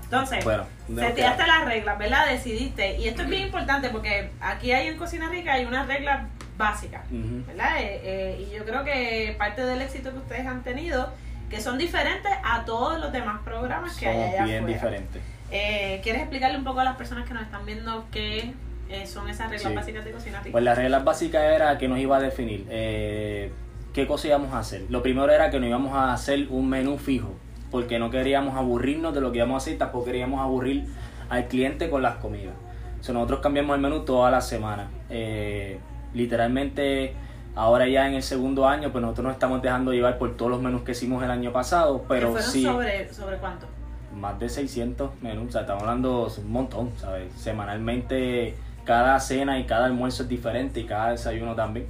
[0.10, 0.66] Entonces, Bueno,
[0.96, 2.28] se tiraste las reglas, ¿verdad?
[2.30, 2.98] Decidiste.
[2.98, 6.28] Y esto es bien importante porque aquí hay en Cocina Rica hay unas reglas
[6.58, 7.02] básicas.
[7.12, 7.82] ¿verdad?
[7.82, 11.10] Eh, eh, y yo creo que parte del éxito que ustedes han tenido,
[11.50, 14.74] que son diferentes a todos los demás programas que hay allá bien afuera.
[14.74, 15.22] diferentes.
[15.52, 18.54] Eh, ¿Quieres explicarle un poco a las personas que nos están viendo qué
[18.90, 19.76] eh, son esas reglas Sí.
[19.76, 20.52] básicas de Cocina Rica?
[20.54, 23.52] Pues las reglas básicas era que nos iba a definir eh,
[23.94, 24.84] qué cosa íbamos a hacer.
[24.90, 27.38] Lo primero era que no íbamos a hacer un menú fijo,
[27.72, 30.86] porque no queríamos aburrirnos de lo que íbamos a hacer, tampoco queríamos aburrir
[31.30, 32.54] al cliente con las comidas.
[33.00, 34.90] O sea, nosotros cambiamos el menú toda la semana.
[35.10, 35.80] Eh,
[36.14, 37.14] literalmente,
[37.56, 40.62] ahora ya en el segundo año, pues nosotros nos estamos dejando llevar por todos los
[40.62, 43.68] menús que hicimos el año pasado, ¿Que pero fueron sí sobre, sobre cuánto?
[44.16, 47.32] más de 600 menús, o sea, estamos hablando un montón, ¿sabes?
[47.36, 51.88] Semanalmente cada cena y cada almuerzo es diferente y cada desayuno también.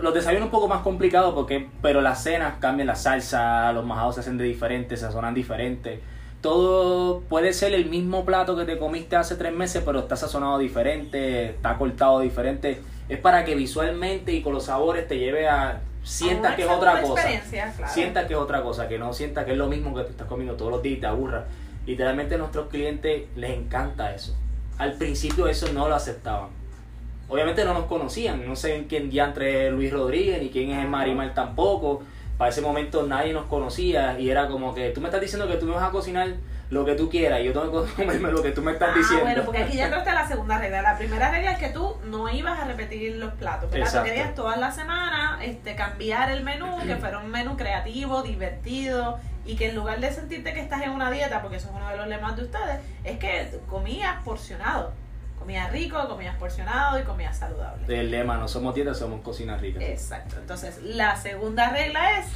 [0.00, 4.14] Los desayunos un poco más complicados porque, pero las cenas cambian la salsa, los majados
[4.14, 6.00] se hacen de diferentes, se sazonan diferentes.
[6.40, 10.58] Todo puede ser el mismo plato que te comiste hace tres meses, pero está sazonado
[10.58, 12.80] diferente, está cortado diferente.
[13.08, 17.02] Es para que visualmente y con los sabores te lleve a sientas que es otra
[17.02, 17.22] cosa.
[17.76, 17.92] claro.
[17.92, 20.26] Sientas que es otra cosa, que no sientas que es lo mismo que tú estás
[20.26, 21.44] comiendo todos los días y te aburra.
[21.86, 24.36] Literalmente a nuestros clientes les encanta eso.
[24.78, 26.61] Al principio eso no lo aceptaban.
[27.32, 31.32] Obviamente no nos conocían, no sé quién diantre es Luis Rodríguez, ni quién es Marimar
[31.32, 32.02] tampoco.
[32.36, 35.56] Para ese momento nadie nos conocía y era como que tú me estás diciendo que
[35.56, 36.28] tú me vas a cocinar
[36.70, 38.98] lo que tú quieras y yo tengo que comerme lo que tú me estás Ah,
[38.98, 39.24] diciendo.
[39.24, 40.82] bueno, porque aquí ya entraste la segunda regla.
[40.82, 43.86] La primera regla es que tú no ibas a repetir los platos, ¿verdad?
[43.86, 44.00] Exacto.
[44.08, 49.18] Tú querías todas las semanas este, cambiar el menú, que fuera un menú creativo, divertido,
[49.44, 51.88] y que en lugar de sentirte que estás en una dieta, porque eso es uno
[51.90, 54.92] de los lemas de ustedes, es que comías porcionado.
[55.42, 57.84] Comías rico, comías porcionado y comías saludable.
[57.88, 59.80] El lema, no somos dietas, somos cocina rica.
[59.82, 60.36] Exacto.
[60.38, 62.26] Entonces, la segunda regla es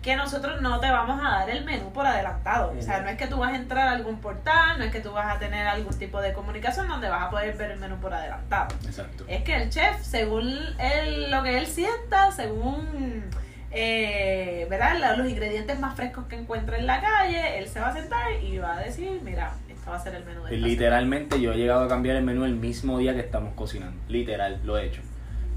[0.00, 2.72] que nosotros no te vamos a dar el menú por adelantado.
[2.78, 5.00] O sea, no es que tú vas a entrar a algún portal, no es que
[5.00, 7.96] tú vas a tener algún tipo de comunicación donde vas a poder ver el menú
[7.96, 8.68] por adelantado.
[8.86, 9.24] Exacto.
[9.26, 13.28] Es que el chef, según él, lo que él sienta, según
[13.72, 15.16] eh, ¿verdad?
[15.16, 18.58] Los ingredientes más frescos que encuentra en la calle, él se va a sentar y
[18.58, 19.54] va a decir, mira,
[19.90, 22.44] va a ser el menú de esta Literalmente yo he llegado a cambiar el menú
[22.44, 24.00] el mismo día que estamos cocinando.
[24.08, 25.02] Literal, lo he hecho.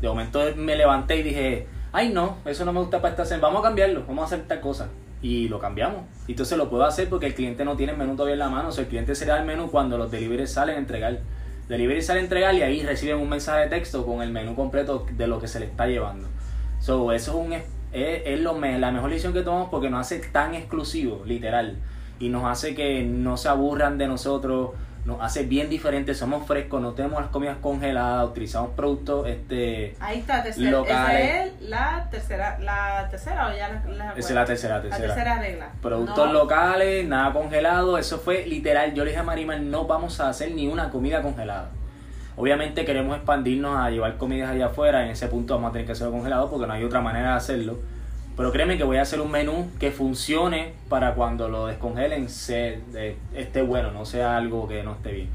[0.02, 3.42] De momento me levanté y dije, ay no, eso no me gusta para esta cena,
[3.42, 4.90] vamos a cambiarlo, vamos a hacer tal cosa.
[5.22, 6.06] Y lo cambiamos.
[6.28, 8.50] Y entonces lo puedo hacer porque el cliente no tiene el menú todavía en la
[8.50, 8.70] mano.
[8.70, 11.20] O sea, el cliente será el menú cuando los deliveries salen a entregar.
[11.70, 15.06] Delivery sale a entregar y ahí reciben un mensaje de texto con el menú completo
[15.12, 16.28] de lo que se le está llevando.
[16.80, 20.20] So, eso es, un, es, es lo la mejor decisión que tomamos porque nos hace
[20.20, 21.78] tan exclusivo, literal.
[22.20, 24.72] Y nos hace que no se aburran de nosotros,
[25.06, 29.96] nos hace bien diferente, somos frescos, no tenemos las comidas congeladas, utilizamos productos, este...
[30.02, 31.22] Ahí está, tercera, Locales.
[31.24, 34.82] esa es la tercera, la tercera o ya la, la, Esa es la tercera, la
[34.82, 35.40] tercera.
[35.40, 35.70] regla.
[35.82, 38.94] Productos No- locales, nada congelado, eso fue literal.
[38.94, 41.70] Yo le dije a Marimar, no vamos a hacer ni una comida congelada.
[42.36, 45.94] Obviamente queremos expandirnos a llevar comidas allá afuera, en ese punto vamos a tener que
[45.94, 47.80] hacerlo congelado porque no hay otra manera de hacerlo.
[48.40, 52.80] Pero créeme que voy a hacer un menú que funcione para cuando lo descongelen se,
[52.96, 55.30] eh, esté bueno, no sea algo que no esté bien.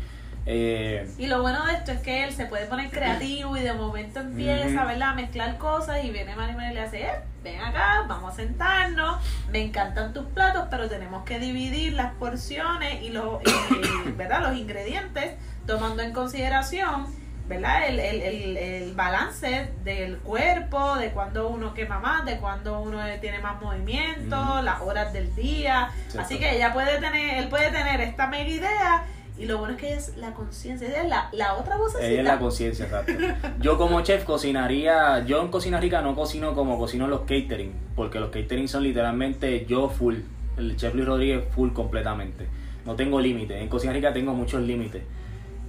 [0.47, 3.74] Eh, Y lo bueno de esto es que él se puede poner creativo y de
[3.74, 4.86] momento empieza.
[4.86, 5.10] ¿verdad?
[5.10, 7.10] a mezclar cosas y viene Marimar y le hace, eh,
[7.43, 9.18] ven acá, vamos a sentarnos,
[9.51, 14.48] me encantan tus platos, pero tenemos que dividir las porciones y los, y, ¿verdad?
[14.48, 15.35] los ingredientes
[15.66, 17.05] tomando en consideración
[17.47, 17.89] ¿verdad?
[17.89, 23.01] El, el, el, el balance del cuerpo, de cuando uno quema más, de cuando uno
[23.21, 25.91] tiene más movimiento, las horas del día.
[26.19, 29.05] Así que ella puede tener, él puede tener esta mega idea
[29.37, 32.07] y lo bueno es que ella es la conciencia, ella es la, la otra vocecita.
[32.07, 33.12] Ella es la conciencia, exacto.
[33.61, 38.21] Yo como chef cocinaría, yo en Cocina Rica no cocino como cocino los catering, porque
[38.21, 40.16] los catering son literalmente yo full,
[40.57, 42.47] el chef Luis Rodríguez full completamente.
[42.87, 45.03] No tengo límites, en Cocina Rica tengo muchos límites.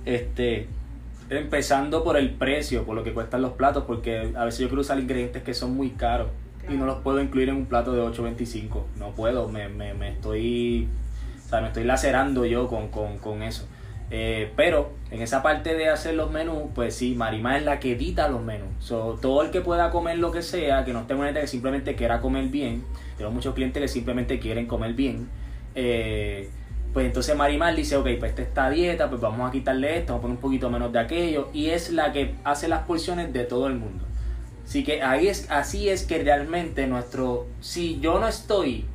[0.05, 0.67] Este,
[1.29, 4.81] empezando por el precio, por lo que cuestan los platos, porque a veces yo quiero
[4.81, 6.27] usar ingredientes que son muy caros
[6.69, 8.83] y no los puedo incluir en un plato de 8.25.
[8.97, 10.87] No puedo, me, me, me estoy,
[11.45, 13.67] o sea, me estoy lacerando yo con, con, con eso.
[14.11, 17.93] Eh, pero en esa parte de hacer los menús, pues sí, Marimar es la que
[17.93, 18.69] edita los menús.
[18.79, 21.47] So, todo el que pueda comer lo que sea, que no esté una dieta que
[21.47, 22.83] simplemente quiera comer bien,
[23.17, 25.27] tengo muchos clientes que simplemente quieren comer bien,
[25.73, 26.49] eh,
[26.95, 30.19] Pues entonces Marimar dice, ok, pues esta está dieta, pues vamos a quitarle esto, vamos
[30.19, 31.49] a poner un poquito menos de aquello.
[31.51, 34.05] Y es la que hace las porciones de todo el mundo.
[34.65, 38.85] Así que ahí es, así es que realmente nuestro, si yo no estoy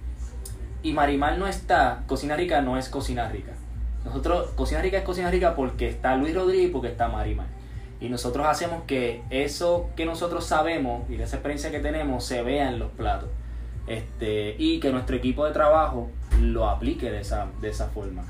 [0.83, 3.53] y Marimar no está, Cocina Rica no es Cocina Rica.
[4.03, 7.49] Nosotros, Cocina Rica es Cocina Rica porque está Luis Rodríguez y porque está Marimar.
[8.01, 12.71] Y nosotros hacemos que eso que nosotros sabemos y esa experiencia que tenemos se vea
[12.71, 13.29] en los platos.
[13.87, 16.09] Este, y que nuestro equipo de trabajo
[16.41, 18.25] lo aplique de esa, de esa forma.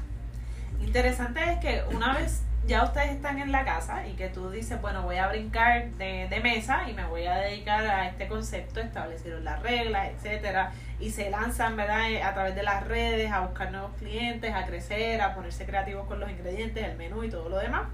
[0.81, 4.81] Interesante es que una vez ya ustedes están en la casa y que tú dices,
[4.81, 8.81] bueno, voy a brincar de, de mesa y me voy a dedicar a este concepto,
[8.81, 13.41] establecieron las reglas, etcétera, y se lanzan, ¿verdad?, eh, a través de las redes a
[13.41, 17.49] buscar nuevos clientes, a crecer, a ponerse creativos con los ingredientes, el menú y todo
[17.49, 17.89] lo demás.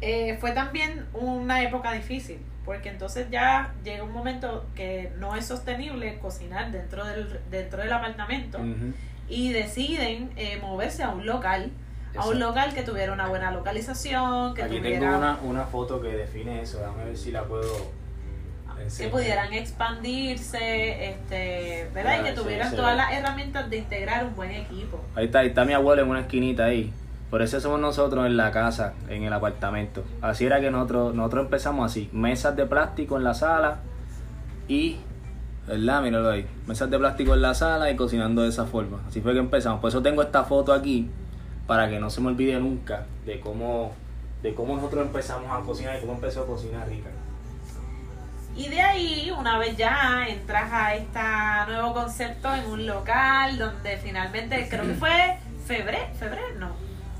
[0.00, 5.46] Eh, fue también una época difícil, porque entonces ya llega un momento que no es
[5.46, 8.92] sostenible cocinar dentro del, dentro del apartamento Ujú.
[9.32, 11.70] Y deciden eh, moverse a un local,
[12.16, 16.00] a un local que tuviera una buena localización, que Aquí tuviera tengo una, una foto
[16.00, 18.02] que define eso, déjame ver si la puedo
[18.98, 22.20] que pudieran expandirse, este, ¿verdad?
[22.20, 25.00] y que tuvieran todas las herramientas de integrar un buen equipo.
[25.14, 26.92] Ahí está, ahí está mi abuelo en una esquinita ahí.
[27.30, 30.04] Por eso somos nosotros en la casa, en el apartamento.
[30.20, 32.10] Así era que nosotros, nosotros empezamos así.
[32.12, 33.78] Mesas de plástico en la sala
[34.68, 34.98] y...
[35.72, 36.02] ¿Verdad?
[36.02, 36.46] Míralo ahí.
[36.66, 39.00] Mesas de plástico en la sala y cocinando de esa forma.
[39.08, 39.80] Así fue que empezamos.
[39.80, 41.08] Por eso tengo esta foto aquí,
[41.66, 43.94] para que no se me olvide nunca de cómo,
[44.42, 47.08] de cómo nosotros empezamos a cocinar y cómo empezó a cocinar rica.
[48.54, 51.18] Y de ahí, una vez ya entras a este
[51.68, 56.72] nuevo concepto en un local donde finalmente, creo que fue febrero, febrero, no.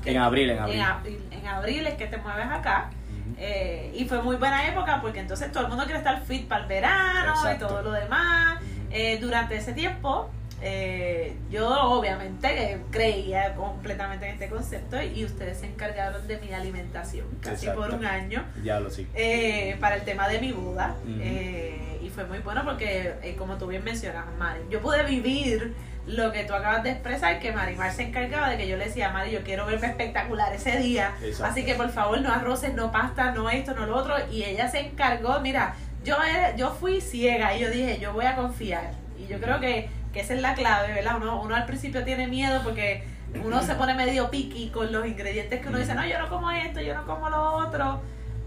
[0.05, 0.75] En abril, en abril.
[0.75, 2.91] En abril, en abril es que te mueves acá.
[3.37, 6.63] Eh, y fue muy buena época porque entonces todo el mundo quiere estar fit para
[6.63, 7.65] el verano Exacto.
[7.65, 8.59] y todo lo demás.
[8.91, 10.29] Eh, durante ese tiempo,
[10.61, 17.25] eh, yo obviamente creía completamente en este concepto y ustedes se encargaron de mi alimentación
[17.41, 17.81] casi Exacto.
[17.81, 19.07] por un año Ya lo sí.
[19.13, 20.95] eh, para el tema de mi boda.
[21.19, 25.73] Eh, y fue muy bueno porque, eh, como tú bien mencionas, Mari, yo pude vivir
[26.05, 29.09] lo que tú acabas de expresar, que Marimar se encargaba de que yo le decía,
[29.11, 31.45] Mari, yo quiero verme espectacular ese día, Exacto.
[31.45, 34.15] así que por favor no arroces, no pasta, no esto, no lo otro.
[34.31, 38.25] Y ella se encargó, mira, yo, era- yo fui ciega y yo dije, yo voy
[38.25, 38.91] a confiar.
[39.17, 41.15] Y yo creo que, que esa es la clave, ¿verdad?
[41.17, 43.05] Uno, uno al principio tiene miedo porque
[43.43, 46.51] uno se pone medio piqui con los ingredientes que uno dice, no, yo no como
[46.51, 48.01] esto, yo no como lo otro.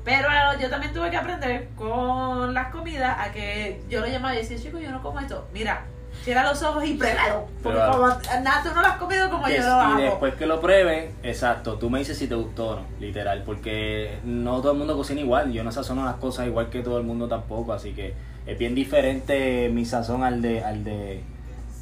[0.05, 0.28] Pero
[0.61, 4.59] yo también tuve que aprender con las comidas a que yo lo llamaba y decía,
[4.59, 5.49] chico, yo no como esto.
[5.53, 5.85] Mira,
[6.27, 7.47] cierra los ojos y pruébalo.
[7.62, 7.93] Porque Pruébalo.
[7.93, 8.09] como
[8.43, 9.97] nada, tú no lo has comido como yo lo y hago.
[10.01, 14.19] después que lo pruebe, exacto, tú me dices si te gustó o no, literal, porque
[14.24, 17.05] no todo el mundo cocina igual, yo no sazono las cosas igual que todo el
[17.05, 18.12] mundo tampoco, así que
[18.44, 21.23] es bien diferente mi sazón al de al de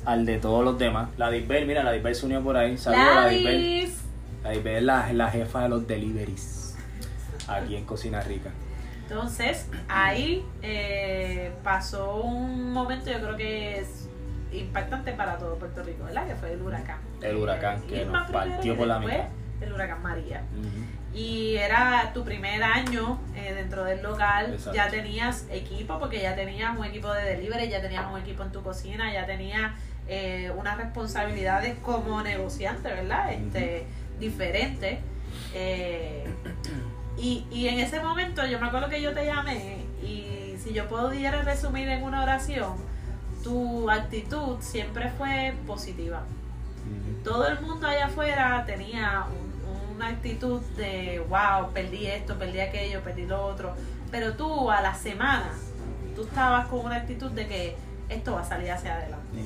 [0.04, 1.08] al de todos los demás.
[1.16, 3.54] La Disbel, mira, la Disbel se unió por ahí, saludos a la Disbel.
[3.80, 3.98] Ladis.
[4.42, 6.76] La Disbel es la, la jefa de los deliveries
[7.48, 8.50] aquí en Cocina Rica.
[9.08, 14.03] Entonces, ahí eh, pasó un momento, yo creo que es
[14.60, 16.26] impactante para todo Puerto Rico, ¿verdad?
[16.26, 16.98] Que fue el huracán.
[17.20, 19.28] El huracán que Irma nos partió por la mitad.
[19.60, 20.42] El huracán María.
[21.12, 24.74] Y era tu primer año eh, dentro del local, Exacto.
[24.74, 28.50] ya tenías equipo, porque ya tenías un equipo de delivery, ya tenías un equipo en
[28.50, 29.72] tu cocina, ya tenías
[30.08, 33.32] eh, unas responsabilidades como negociante, ¿verdad?
[33.32, 33.86] Este,
[34.18, 34.98] diferentes.
[35.54, 36.24] Eh,
[37.16, 40.88] y, y en ese momento yo me acuerdo que yo te llamé y si yo
[40.88, 42.74] pudiera resumir en una oración,
[43.44, 46.22] tu actitud siempre fue positiva
[47.22, 53.00] todo el mundo allá afuera tenía un- una actitud de wow, perdí esto, perdí aquello,
[53.02, 53.72] perdí lo otro.
[54.10, 55.50] Pero tú a la semana,
[56.14, 57.76] tú estabas con una actitud de que
[58.08, 59.42] esto va a salir hacia adelante.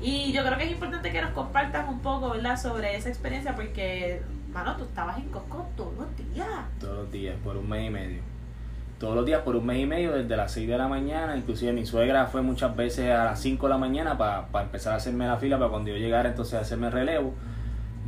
[0.00, 3.54] Y yo creo que es importante que nos compartas un poco, ¿verdad?, sobre esa experiencia,
[3.54, 6.48] porque, mano, tú estabas en Costco todos los días.
[6.80, 8.22] Todos los días, por un mes y medio.
[9.02, 11.36] Todos los días por un mes y medio, desde las 6 de la mañana.
[11.36, 14.96] Inclusive mi suegra fue muchas veces a las 5 de la mañana para empezar a
[14.98, 17.34] hacerme la fila, para cuando yo llegara entonces a hacerme el relevo.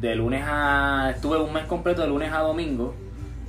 [0.01, 1.11] De lunes a...
[1.12, 2.95] Estuve un mes completo de lunes a domingo.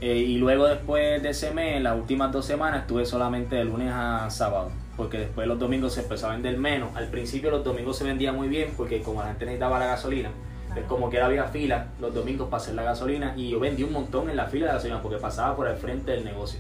[0.02, 3.92] eh, y luego después de ese mes, las últimas dos semanas, estuve solamente de lunes
[3.94, 4.72] a sábado.
[4.98, 6.96] Porque después los domingos se empezó a vender menos.
[6.96, 10.32] Al principio los domingos se vendía muy bien porque como la gente necesitaba la gasolina,
[10.76, 13.94] es como que había fila los domingos para hacer la gasolina y yo vendí un
[13.94, 16.60] montón en la fila de gasolina porque pasaba por el frente del negocio.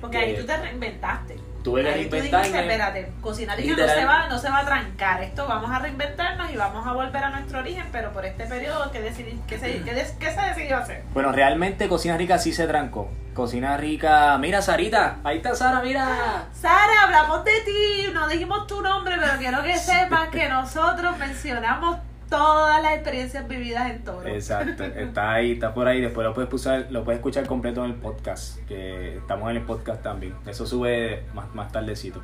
[0.00, 1.36] Porque Este, ahí tú te reinventaste.
[1.64, 2.46] tuve que Ahí tú reinventarme.
[2.48, 3.98] dijiste, espérate, cocinar no Literal.
[3.98, 5.22] se, va, no se va a trancar.
[5.22, 8.90] Esto vamos a reinventarnos y vamos a volver a nuestro origen, pero por este periodo,
[8.92, 9.82] ¿qué, decidí, qué, se,
[10.18, 11.02] qué se decidió hacer?
[11.12, 13.10] Bueno, realmente Cocina Rica sí se trancó.
[13.34, 16.46] Cocina Rica, mira Sarita, ahí está Sara, mira.
[16.52, 21.96] Sara, hablamos de ti, no dijimos tu nombre, pero quiero que sepas que nosotros mencionamos
[22.30, 24.26] todas las experiencias vividas en Toro.
[24.26, 26.00] Exacto, está ahí, está por ahí.
[26.00, 29.62] Después lo puedes escuchar, lo puedes escuchar completo en el podcast, que estamos en el
[29.64, 30.34] podcast también.
[30.46, 32.22] Eso sube más, más tardecito.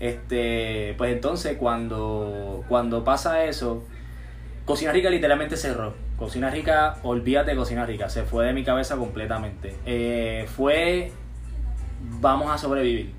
[0.00, 3.84] Este, pues entonces cuando, cuando pasa eso,
[4.64, 5.94] Cocina Rica literalmente cerró.
[6.18, 9.76] Cocina Rica, olvídate de Cocina Rica, se fue de mi cabeza completamente.
[9.84, 11.12] Eh, fue
[12.20, 13.12] Vamos a sobrevivir.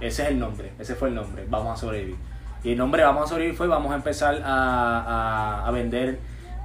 [0.00, 2.16] Ese es el nombre, ese fue el nombre, Vamos a sobrevivir.
[2.64, 6.18] Y el nombre Vamos a sobrevivir fue Vamos a empezar a, a, vender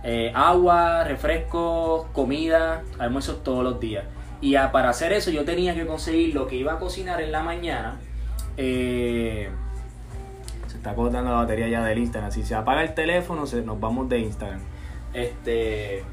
[0.03, 4.03] eh, agua, refrescos, comida, almuerzos todos los días.
[4.41, 7.41] Y para hacer eso yo tenía que conseguir lo que iba a cocinar en la
[7.41, 7.97] mañana.
[8.57, 9.49] Eh,
[10.67, 12.31] se está cortando la batería ya del Instagram.
[12.31, 14.59] Si se apaga el teléfono, se, nos vamos de Instagram.
[15.13, 16.03] Este.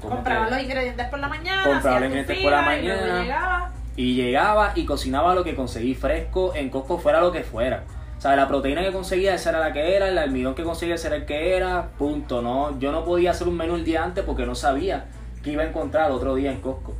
[0.00, 1.64] Compraba los ingredientes por la mañana.
[1.64, 3.72] Compraba los ingredientes por la mañana.
[3.96, 7.84] Y llegaba y cocinaba lo que conseguí fresco en Costco, fuera lo que fuera.
[8.18, 10.94] O sea, la proteína que conseguía esa era la que era, el almidón que conseguía
[10.94, 12.40] ese era el que era, punto.
[12.40, 15.06] No, yo no podía hacer un menú el día antes porque no sabía
[15.42, 16.94] que iba a encontrar otro día en Costco.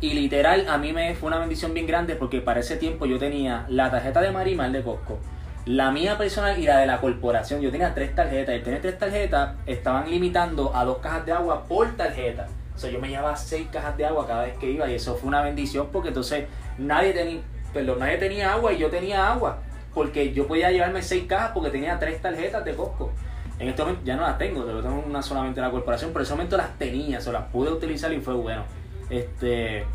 [0.00, 3.18] Y literal, a mí me fue una bendición bien grande porque para ese tiempo yo
[3.18, 5.18] tenía la tarjeta de Marimal de Costco,
[5.64, 7.62] la mía personal y la de la corporación.
[7.62, 8.56] Yo tenía tres tarjetas.
[8.56, 12.46] Y tener tres tarjetas estaban limitando a dos cajas de agua por tarjeta.
[12.74, 15.16] O sea, yo me llevaba seis cajas de agua cada vez que iba y eso
[15.16, 16.44] fue una bendición porque entonces
[16.76, 17.40] nadie tenía,
[17.72, 19.60] perdón, nadie tenía agua y yo tenía agua.
[19.96, 23.12] Porque yo podía llevarme seis cajas porque tenía tres tarjetas de Costco.
[23.58, 26.20] En este momento ya no las tengo, pero tengo una solamente en la corporación, pero
[26.20, 28.64] en ese momento las tenía, o las pude utilizar y fue bueno.
[29.08, 29.86] Este,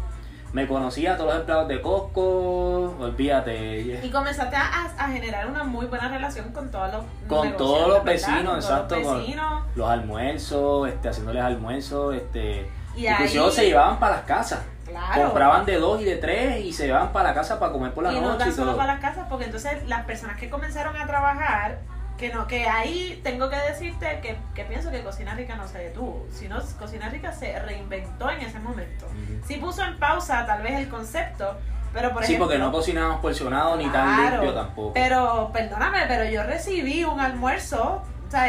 [0.54, 4.02] me conocía a todos los empleados de Costco, olvídate.
[4.04, 8.56] Y comenzaste a, generar una muy buena relación con todos los con todos los vecinos,
[8.56, 9.66] exacto, los vecinos.
[9.76, 14.62] los almuerzos, este, haciéndoles almuerzos, este, y incluso se llevaban para las casas.
[14.92, 15.24] Claro.
[15.24, 18.04] Compraban de dos y de tres y se llevaban para la casa para comer por
[18.04, 18.24] la noche.
[18.24, 21.80] y no tan solo para las casas, porque entonces las personas que comenzaron a trabajar
[22.18, 25.80] que no, que ahí tengo que decirte que, que, pienso que Cocina Rica no se
[25.80, 29.08] detuvo, sino Cocina Rica se reinventó en ese momento.
[29.48, 31.56] Sí puso en pausa tal vez el concepto,
[31.94, 34.94] pero por sí, porque no cocinábamos porcionado ni tan limpio tampoco.
[34.94, 38.48] Pero, perdóname, pero yo recibí un almuerzo o sea,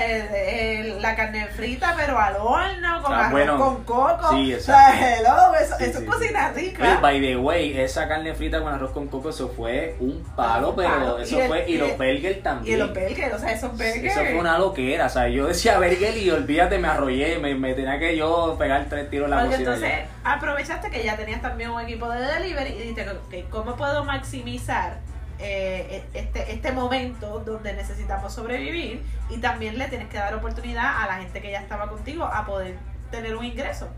[1.00, 4.30] la carne frita, pero al horno, con arroz con coco.
[4.30, 4.96] Sí, exacto.
[4.96, 7.00] O sea, eso, es cocina rica.
[7.02, 11.18] by the way, esa carne frita con arroz con coco, eso fue un palo, pero
[11.18, 11.68] eso fue.
[11.68, 12.76] y, los burgers también.
[12.76, 14.04] Y los burgers, o sea, esos burgers.
[14.04, 15.06] Eso fue una loquera.
[15.06, 17.40] O sea, yo decía burger y olvídate, me arrollé.
[17.40, 19.92] Me, me tenía que yo pegar tres tiros en la Porque entonces
[20.22, 25.00] aprovechaste que ya tenías también un equipo de delivery y dijiste, okay, ¿cómo puedo maximizar?
[25.44, 31.06] Eh, este, este momento donde necesitamos sobrevivir y también le tienes que dar oportunidad a
[31.08, 32.76] la gente que ya estaba contigo a poder
[33.10, 33.88] tener un ingreso.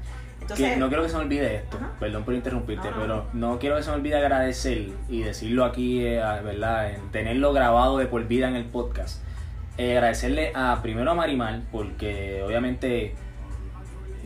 [0.41, 3.83] Entonces, no quiero que se me olvide esto, perdón por interrumpirte, pero no quiero que
[3.83, 6.91] se me olvide agradecer y decirlo aquí, eh, ¿verdad?
[6.91, 9.23] En tenerlo grabado de por vida en el podcast.
[9.77, 13.15] Eh, agradecerle a primero a Marimal, porque obviamente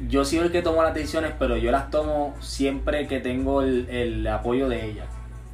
[0.08, 3.88] yo soy el que tomo las decisiones, pero yo las tomo siempre que tengo el,
[3.88, 5.06] el apoyo de ella.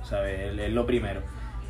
[0.03, 0.59] ¿Sabes?
[0.59, 1.23] Es lo primero.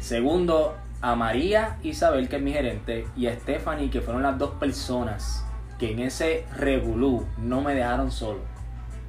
[0.04, 4.50] Segundo, a María Isabel, que es mi gerente, y a Stephanie, que fueron las dos
[4.50, 5.46] personas
[5.78, 8.40] que en ese revolú no me dejaron solo.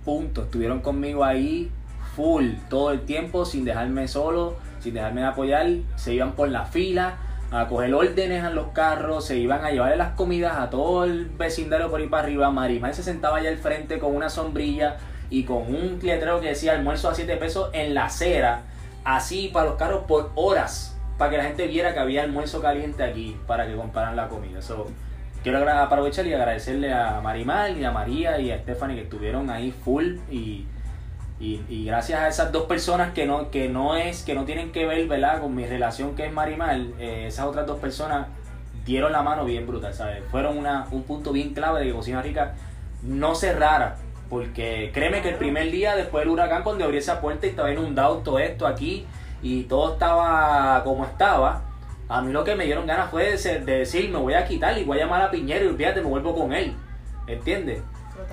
[0.06, 0.44] Punto.
[0.44, 1.70] Estuvieron conmigo ahí
[2.16, 5.68] full todo el tiempo, sin dejarme solo, sin dejarme de apoyar.
[5.98, 7.18] Se iban por la fila
[7.52, 11.26] a coger órdenes a los carros, se iban a llevarle las comidas a todo el
[11.26, 12.52] vecindario por ahí para arriba.
[12.52, 14.96] Marimar se sentaba allá al frente con una sombrilla
[15.30, 18.64] y con un letrero que decía almuerzo a 7 pesos en la acera
[19.06, 23.04] así para los carros por horas, para que la gente viera que había almuerzo caliente
[23.04, 24.62] aquí, para que compraran la comida.
[24.62, 24.88] So,
[25.44, 29.72] quiero aprovechar y agradecerle a Marimal y a María y a Stephanie que estuvieron ahí
[29.72, 30.66] full y,
[31.40, 34.86] y, gracias a esas dos personas que no, que no es, que no tienen que
[34.86, 35.42] ver ¿verdad?
[35.42, 38.28] con mi relación que es Marimal, eh, esas otras dos personas
[38.86, 40.24] dieron la mano bien brutal, ¿sabes?
[40.32, 42.54] Fueron una, un punto bien clave de que Cocina Rica
[43.04, 43.98] no cerrara
[44.30, 47.72] porque créeme que el primer día después del huracán, cuando abrí esa puerta y estaba
[47.72, 49.06] inundado todo esto aquí
[49.42, 51.62] y todo estaba como estaba,
[52.08, 54.84] a mí lo que me dieron ganas fue de, decir, me voy a quitar y
[54.84, 56.74] voy a llamar a Piñero y olvídate, me vuelvo con él.
[57.28, 57.82] ¿Entiendes?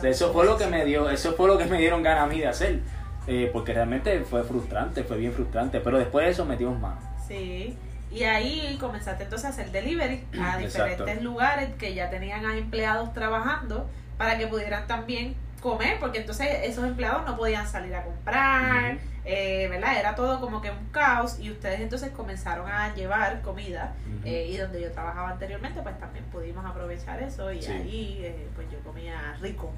[0.02, 2.38] eso fue lo que me dio, eso fue lo que me dieron ganas a mí
[2.38, 2.80] de hacer.
[3.26, 5.80] Eh, porque realmente fue frustrante, fue bien frustrante.
[5.80, 6.98] Pero después de eso metimos más.
[7.26, 7.76] Sí.
[8.10, 13.14] Y ahí comenzaste entonces a hacer delivery a diferentes lugares que ya tenían a empleados
[13.14, 13.88] trabajando
[14.18, 19.68] para que pudieran también comer, porque entonces esos empleados no podían salir a comprar, eh,
[19.70, 19.98] ¿verdad?
[19.98, 23.94] Era todo como que un caos y ustedes entonces comenzaron a llevar comida
[24.24, 28.66] eh, y donde yo trabajaba anteriormente pues también pudimos aprovechar eso y ahí eh, pues
[28.70, 29.70] yo comía rico.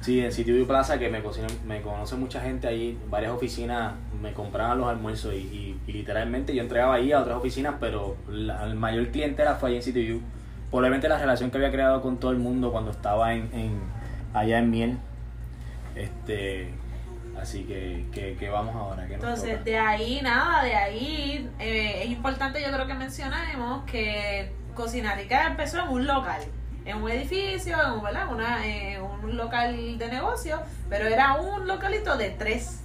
[0.00, 1.20] Sí, en Sitio Plaza, que me,
[1.66, 6.94] me conoce mucha gente ahí, varias oficinas me compraban los almuerzos y, literalmente yo entregaba
[6.94, 10.20] ahí a otras oficinas, pero el mayor cliente era fue ahí en Sitio
[10.70, 13.80] probablemente la relación que había creado con todo el mundo cuando estaba en, en
[14.34, 14.98] allá en Miel.
[15.98, 16.72] Este,
[17.40, 19.06] así que, que, que vamos ahora.
[19.06, 19.64] ¿Qué nos Entonces, toca?
[19.64, 25.46] de ahí, nada, de ahí eh, es importante yo creo que mencionemos que Cocina Rica
[25.46, 26.40] empezó en un local,
[26.84, 28.08] en un edificio, en un.
[28.34, 32.82] Una, eh, un local de negocio, pero era un localito de tres.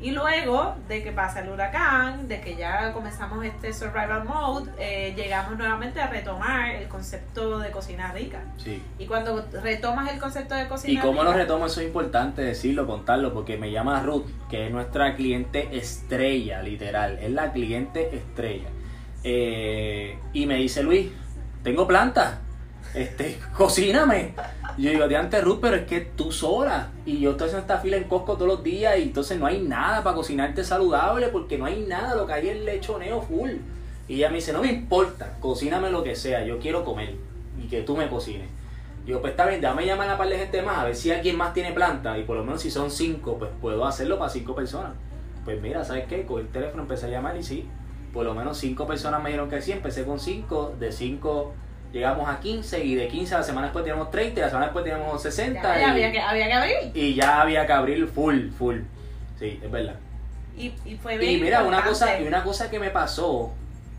[0.00, 5.12] Y luego de que pasa el huracán, de que ya comenzamos este survival mode, eh,
[5.16, 8.42] llegamos nuevamente a retomar el concepto de cocina rica.
[8.58, 8.80] Sí.
[8.98, 12.42] Y cuando retomas el concepto de cocina Y cómo lo rica, retomo, eso es importante
[12.42, 18.14] decirlo, contarlo, porque me llama Ruth, que es nuestra cliente estrella, literal, es la cliente
[18.14, 18.68] estrella.
[19.24, 21.10] Eh, y me dice, Luis,
[21.64, 22.40] tengo planta,
[22.94, 24.34] este, cocíname.
[24.76, 26.90] Y yo digo, antes Ruth, pero es que tú sola.
[27.04, 29.60] Y yo estoy haciendo esta fila en Costco todos los días y entonces no hay
[29.60, 33.50] nada para cocinarte saludable porque no hay nada, lo que hay es lechoneo full.
[34.08, 37.16] Y ella me dice, no me importa, cocíname lo que sea, yo quiero comer
[37.62, 38.48] y que tú me cocines.
[39.04, 41.10] Digo, pues está bien, dame llamar a una par de gente más, a ver si
[41.10, 42.16] alguien más tiene planta.
[42.18, 44.92] Y por lo menos si son cinco, pues puedo hacerlo para cinco personas.
[45.44, 46.24] Pues mira, ¿sabes qué?
[46.24, 47.66] Con el teléfono empecé a llamar y sí,
[48.12, 49.72] por lo menos cinco personas me dijeron que sí.
[49.72, 51.54] Empecé con cinco, de cinco
[51.92, 54.66] llegamos a 15 y de 15 a la semana después teníamos 30 y la semana
[54.66, 55.62] después teníamos 60.
[55.62, 56.76] ya, y, ya había, que, había que abrir.
[56.94, 58.80] y ya había que abrir full, full.
[59.38, 59.94] Sí, es verdad.
[60.56, 63.52] Y, y fue bien Y mira, una cosa, y una cosa que me pasó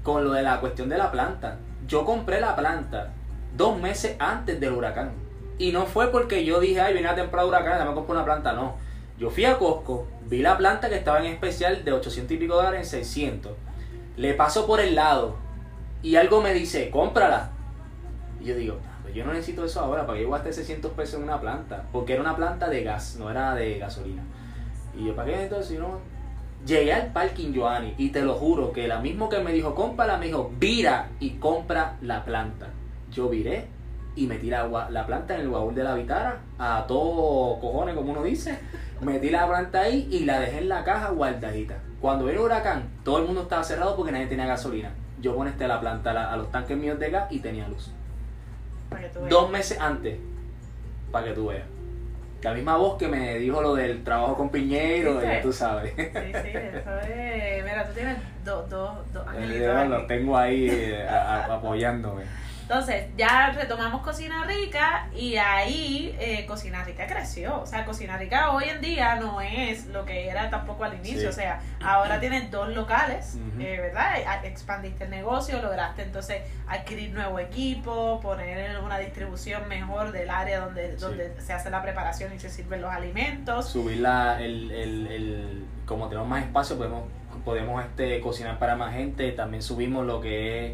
[0.03, 1.57] con lo de la cuestión de la planta.
[1.87, 3.13] Yo compré la planta
[3.55, 5.11] dos meses antes del huracán.
[5.57, 8.25] Y no fue porque yo dije, ay, viene la temporada de huracán, dame comprar una
[8.25, 8.53] planta.
[8.53, 8.75] No.
[9.17, 12.55] Yo fui a Costco, vi la planta que estaba en especial de 800 y pico
[12.55, 13.51] dólares en 600.
[14.15, 15.35] Le paso por el lado
[16.01, 17.51] y algo me dice, cómprala.
[18.39, 20.91] Y yo digo, "Ah, pues yo no necesito eso ahora, para que yo gaste 600
[20.93, 21.83] pesos en una planta.
[21.91, 24.23] Porque era una planta de gas, no era de gasolina.
[24.97, 25.77] Y yo, ¿para qué entonces?
[25.79, 25.99] No,
[26.65, 30.17] Llegué al parking Joanny y te lo juro que la mismo que me dijo cómprala
[30.17, 32.67] me dijo vira y compra la planta.
[33.13, 33.67] Yo viré
[34.17, 38.11] y metí la, la planta en el baúl de la vitara a todo cojones como
[38.11, 38.59] uno dice.
[38.99, 41.75] Metí la planta ahí y la dejé en la caja guardadita.
[42.01, 44.91] Cuando vino el huracán todo el mundo estaba cerrado porque nadie tenía gasolina.
[45.21, 47.89] Yo conecté la planta a, la- a los tanques míos de gas y tenía luz.
[48.89, 49.19] Para que.
[49.29, 50.17] Dos meses antes,
[51.11, 51.65] para que tú veas.
[52.41, 55.27] La misma voz que me dijo lo del trabajo con Piñeiro, ¿Viste?
[55.27, 55.93] ya tú sabes.
[55.95, 57.63] Sí, sí, eso es.
[57.65, 62.23] Mira, tú tienes dos dos dos angelitos Yo los tengo ahí eh, a- a- apoyándome.
[62.69, 67.59] Entonces, ya retomamos Cocina Rica y ahí eh, Cocina Rica creció.
[67.61, 71.21] O sea, Cocina Rica hoy en día no es lo que era tampoco al inicio.
[71.21, 71.25] Sí.
[71.25, 74.17] O sea, ahora tienes dos locales, eh, ¿verdad?
[74.45, 80.91] Expandiste el negocio, lograste entonces adquirir nuevo equipo, poner una distribución mejor del área donde,
[80.91, 80.97] Sí.
[81.03, 83.67] donde se hace la preparación y se sirven los alimentos.
[83.67, 87.05] Subir la, el, el, el- como tenemos más espacio, podemos,
[87.43, 89.31] podemos este, cocinar para más gente.
[89.31, 90.73] También subimos lo que es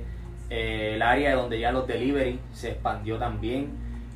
[0.50, 3.72] eh, el área donde ya los delivery se expandió también.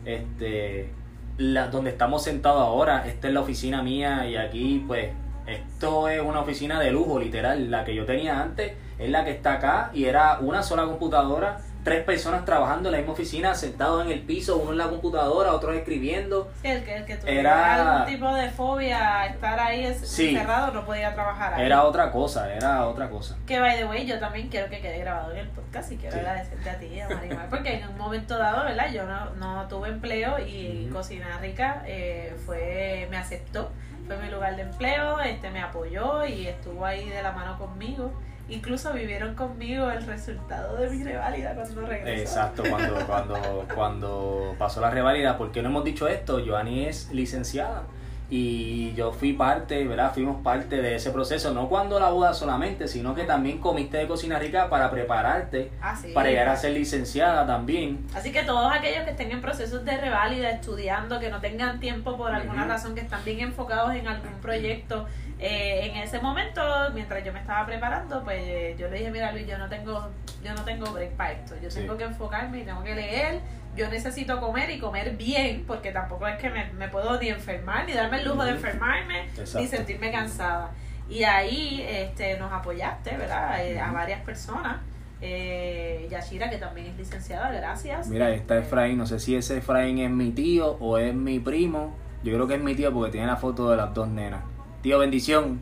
[0.06, 0.90] Este,
[1.38, 5.10] la, donde estamos sentados ahora, esta es la oficina mía y aquí pues
[5.48, 7.72] esto es una oficina de lujo, literal.
[7.72, 11.62] La que yo tenía antes es la que está acá y era una sola computadora,
[11.84, 15.54] tres personas trabajando en la misma oficina, sentados en el piso, uno en la computadora,
[15.54, 16.52] otros escribiendo.
[16.62, 20.30] Sí, el que, el que tuviera Era- algún tipo de fobia estar ahí Sí.
[20.36, 21.66] encerrado no podía trabajar ahí.
[21.66, 23.38] Era otra cosa, era otra cosa.
[23.48, 26.14] Que by the way, yo también quiero que quede grabado en el podcast y quiero
[26.16, 26.20] Sí.
[26.20, 28.92] agradecerte a ti a Marimar, porque en un momento dado, ¿verdad?
[28.94, 30.96] Yo no, no tuve empleo y Ujú.
[30.96, 33.72] Cocina Rica eh, fue, me aceptó,
[34.06, 38.12] fue mi lugar de empleo, este me apoyó y estuvo ahí de la mano conmigo.
[38.50, 42.22] Incluso vivieron conmigo el resultado de mi reválida cuando regresó.
[42.22, 46.42] Exacto, cuando, cuando, cuando pasó la revalida, ¿por qué no hemos dicho esto?
[46.46, 47.84] Joanny es licenciada
[48.32, 50.14] y yo fui parte, ¿verdad?
[50.14, 54.08] Fuimos parte de ese proceso, no cuando la boda solamente, sino que también comiste de
[54.08, 56.12] Cocina Rica para prepararte, Ah, sí.
[56.14, 58.06] para llegar a ser licenciada también.
[58.14, 62.18] Así que todos aquellos que estén en procesos de reválida, estudiando, que no tengan tiempo
[62.18, 65.08] por alguna razón, que están bien enfocados en algún proyecto,
[65.40, 66.62] eh, en ese momento,
[66.94, 70.08] mientras yo me estaba preparando, pues eh, yo le dije, mira Luis, yo no tengo,
[70.44, 71.80] yo no tengo break para esto, yo Sí.
[71.80, 73.40] tengo que enfocarme y tengo que leer,
[73.76, 77.86] yo necesito comer y comer bien, porque tampoco es que me, me puedo ni enfermar,
[77.86, 79.60] ni darme el lujo de enfermarme, Exacto.
[79.60, 80.72] ni sentirme cansada.
[81.10, 83.66] Y ahí este, nos apoyaste, ¿verdad?
[83.66, 84.78] Eh, a varias personas.
[85.22, 88.08] Eh, Yashira, que también es licenciada, gracias.
[88.08, 91.96] Mira, está Efraín, no sé si ese Efraín es mi tío o es mi primo.
[92.24, 94.44] Yo creo que es mi tío porque tiene la foto de las dos nenas.
[94.82, 95.62] Tío, bendición,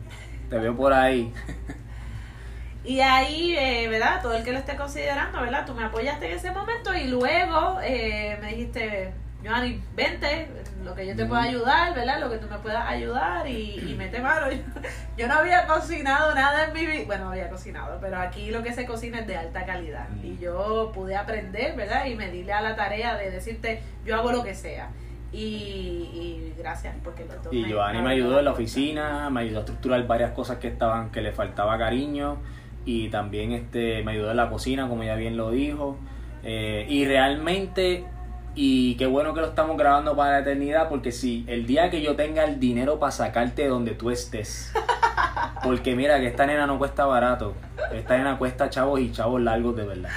[0.50, 1.32] te veo por ahí.
[2.88, 4.22] Y ahí, eh, ¿verdad?
[4.22, 5.66] Todo el que lo esté considerando, ¿verdad?
[5.66, 9.12] Tú me apoyaste en ese momento y luego eh, me dijiste,
[9.44, 10.48] Joanny, vente,
[10.82, 12.18] lo que yo te pueda ayudar, ¿verdad?
[12.18, 14.46] Lo que tú me puedas ayudar y, y mete mano.
[15.18, 18.72] Yo, no había cocinado nada en mi vida, bueno, había cocinado, pero aquí lo que
[18.72, 20.08] se cocina es de alta calidad.
[20.22, 22.06] Y yo pude aprender, ¿verdad?
[22.06, 24.88] Y me dile a la tarea de decirte, yo hago lo que sea.
[25.30, 29.58] Y, y gracias porque los dos Y Giovanni me ayudó en la oficina, me ayudó
[29.58, 32.38] a estructurar varias cosas que estaban, que le faltaba cariño
[32.88, 35.98] y también este me ayudó en la cocina, como ya bien lo dijo.
[36.42, 38.06] Eh, y realmente,
[38.54, 42.00] y qué bueno que lo estamos grabando para la eternidad, porque si el día que
[42.00, 44.72] yo tenga el dinero para sacarte de donde tú estés,
[45.62, 47.52] porque mira que esta nena no cuesta barato,
[47.92, 50.10] esta nena cuesta chavos y chavos largos de verdad.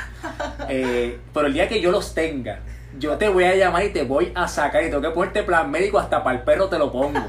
[0.69, 2.59] Eh, pero el día que yo los tenga,
[2.97, 5.69] yo te voy a llamar y te voy a sacar y tengo que ponerte plan
[5.69, 7.19] médico hasta para el perro te lo pongo.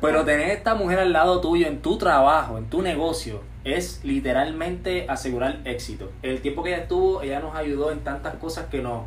[0.00, 5.06] Pero tener esta mujer al lado tuyo en tu trabajo, en tu negocio, es literalmente
[5.08, 6.10] asegurar éxito.
[6.22, 9.02] El tiempo que ella estuvo, ella nos ayudó en tantas cosas que nos,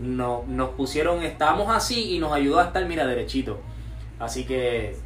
[0.00, 3.60] nos, nos pusieron, estábamos así y nos ayudó a estar, mira, derechito.
[4.18, 4.96] Así que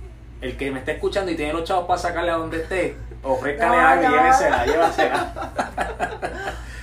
[0.41, 3.77] el que me esté escuchando y tiene los chavos para sacarle a donde esté, ofrézcale
[3.77, 5.53] No, algo y llévesela, llévasela.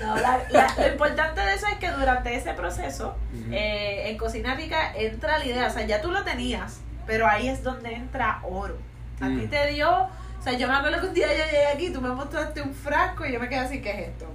[0.02, 3.16] No, la- la- lo importante de eso es que durante ese proceso,
[3.52, 7.48] eh, en Cocina Rica entra la idea, o sea, ya tú lo tenías, pero ahí
[7.48, 8.78] es donde entra oro.
[9.22, 9.50] A ti Mm.
[9.50, 10.08] te dio,
[10.46, 13.26] sea, yo me acuerdo que un día yo llegué aquí, tú me mostraste un frasco
[13.26, 14.26] y yo me quedé así, ¿qué es esto?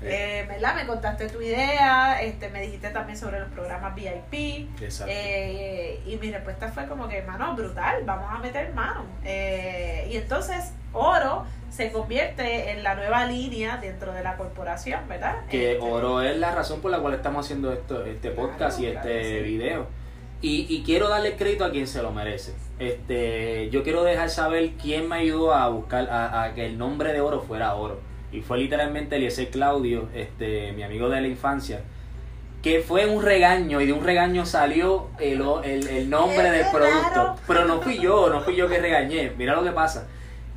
[0.00, 0.76] Eh, ¿verdad?
[0.76, 4.68] Me contaste tu idea, este, me dijiste también sobre los programas VIP.
[4.80, 5.12] Exacto.
[5.12, 9.04] Eh, y mi respuesta fue como que, mano, brutal, vamos a meter mano.
[9.24, 15.44] Eh, y entonces, oro se convierte en la nueva línea dentro de la corporación, ¿verdad?
[15.50, 18.92] que Este, oro es la razón por la cual estamos haciendo esto, este podcast Claro,
[18.92, 19.44] y claro este sí.
[19.44, 19.86] video.
[20.40, 22.54] Y, y quiero darle crédito a quien se lo merece.
[22.78, 27.12] Este, yo quiero dejar saber quién me ayudó a buscar a, a que el nombre
[27.12, 28.00] de oro fuera oro.
[28.30, 31.82] Y fue literalmente Eliezer Claudio, este, mi amigo de la infancia,
[32.62, 36.66] que fue un regaño y de un regaño salió el, el, el nombre ¡Qué del
[36.72, 37.14] producto.
[37.14, 37.34] raro!
[37.46, 39.32] Pero no fui yo, no fui yo que regañé.
[39.36, 40.06] Mira lo que pasa.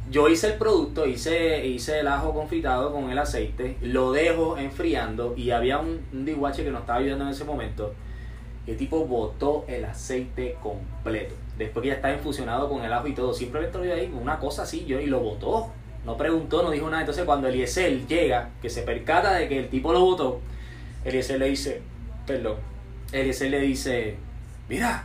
[0.10, 5.34] Yo hice el producto, hice, hice el ajo confitado con el aceite, lo dejo enfriando
[5.38, 7.94] y había un, un que nos estaba ayudando en ese momento.
[8.68, 11.36] El tipo botó el aceite completo.
[11.58, 14.40] Después que ya estaba infusionado con el ajo y todo, simplemente lo vi ahí, una
[14.40, 15.72] cosa así, yo y lo botó.
[16.06, 17.02] No preguntó, no dijo nada.
[17.02, 20.40] Entonces cuando Eliezer llega, que se percata de que el tipo lo botó,
[21.06, 21.82] Eliezer le dice,
[22.26, 22.58] perdón,
[23.12, 24.16] Eliezer le dice,
[24.70, 25.04] mira,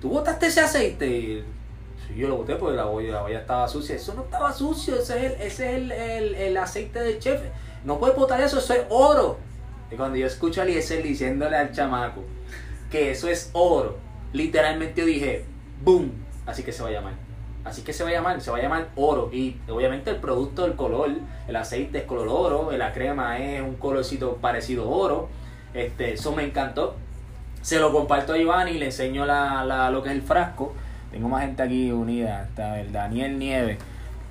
[0.00, 1.06] ¿tú botaste ese aceite?
[1.06, 1.44] Y,
[2.16, 3.94] yo lo boté porque la olla, la olla estaba sucia.
[3.96, 7.40] Eso no estaba sucio, ese es el, ese es el, el- el aceite del chef.
[7.84, 9.38] No puedes botar eso, eso es oro.
[9.90, 12.22] Y cuando yo escucho a Eliezer diciéndole al chamaco
[12.90, 13.96] que eso es oro,
[14.32, 15.44] literalmente yo dije,
[15.82, 16.12] boom,
[16.46, 17.12] así que se va a llamar.
[17.64, 19.28] Así que se va a llamar, se va a llamar oro.
[19.32, 21.10] Y obviamente el producto, el color,
[21.46, 25.28] el aceite es color oro, la crema es un colorcito parecido a oro.
[25.74, 26.96] Este, eso me encantó.
[27.60, 30.72] Se lo comparto a Iván y le enseño la, la- lo que es el frasco.
[31.10, 32.44] Tengo más gente aquí unida.
[32.44, 33.78] Está el Daniel Nieves.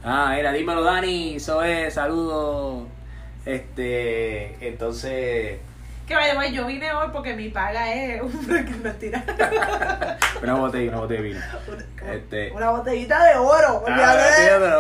[0.03, 2.85] Ah, era, dímelo Dani, eso es, saludos.
[3.45, 5.59] Este, entonces,
[6.07, 8.47] Que vaya, yo vine hoy porque mi paga es un
[8.83, 9.23] mentira.
[10.41, 11.39] una botella, una botella de vino.
[12.01, 13.83] Una- Este- Una botellita de oro.
[13.87, 14.15] Ah,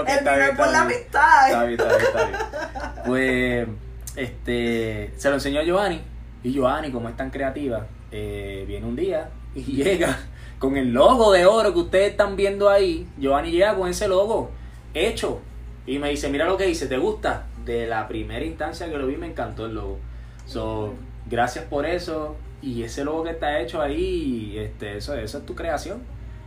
[0.07, 1.47] el vino es por la amistad.
[1.49, 2.39] Está bien, está bien, está bien.
[3.05, 3.67] Pues,
[4.15, 6.01] este, se lo enseñó a Giovanni.
[6.43, 10.17] Y Giovanni, como es tan creativa, eh, viene un día y llega
[10.59, 13.07] con el logo de oro que ustedes están viendo ahí.
[13.17, 14.51] Giovanni llega con ese logo
[14.93, 15.41] hecho.
[15.85, 17.47] Y me dice, mira lo que hice, ¿te gusta?
[17.65, 19.99] De la primera instancia que lo vi me encantó el logo.
[20.45, 20.93] So,
[21.29, 22.35] gracias por eso.
[22.61, 26.01] Y ese logo que está hecho ahí, este, eso, eso es tu creación.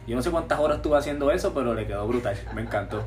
[0.06, 2.36] Yo no sé cuántas horas estuve haciendo eso, pero le quedó brutal.
[2.54, 3.04] Me encantó.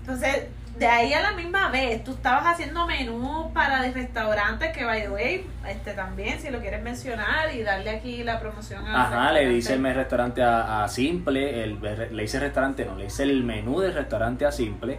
[0.00, 0.46] Entonces,
[0.78, 5.02] de ahí a la misma vez, tú estabas haciendo menú para de restaurantes que, by
[5.02, 9.32] the way, este, también, si lo quieres mencionar y darle aquí la promoción a Ajá,
[9.32, 11.78] le hice el restaurante a, a Simple, el,
[12.12, 14.98] le hice restaurante, no, le hice el menú del restaurante a Simple,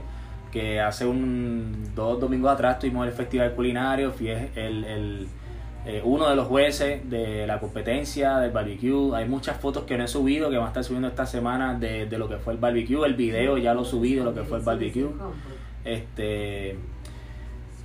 [0.52, 5.30] que hace un dos domingos atrás tuvimos el festival culinario, fui el, el-
[5.86, 10.04] eh, uno de los jueces de la competencia del barbecue, hay muchas fotos que no
[10.04, 12.60] he subido, que van a estar subiendo esta semana de, de lo que fue el
[12.60, 15.08] barbecue, el video ya lo subí de lo que fue el barbecue.
[15.86, 16.78] Este.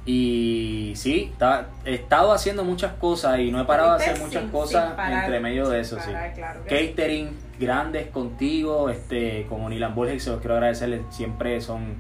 [0.07, 4.43] Y sí, ta- he estado haciendo muchas cosas y no he parado de hacer muchas
[4.43, 6.69] sin cosas parar, entre medio de eso, claro sí.
[6.69, 11.95] Catering grandes contigo, este, como Nilan Borges, se los quiero agradecerles, siempre son,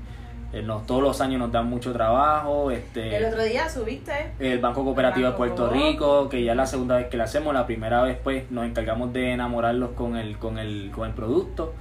[0.55, 4.33] eh, nos, todos los años nos dan mucho trabajo, este, El otro día subiste.
[4.39, 5.69] el Banco Cooperativo de Puerto.
[5.69, 8.65] Rico, que ya es la segunda vez que lo hacemos, la primera vez pues nos
[8.65, 11.75] encargamos de enamorarlos con el, con el, con el producto.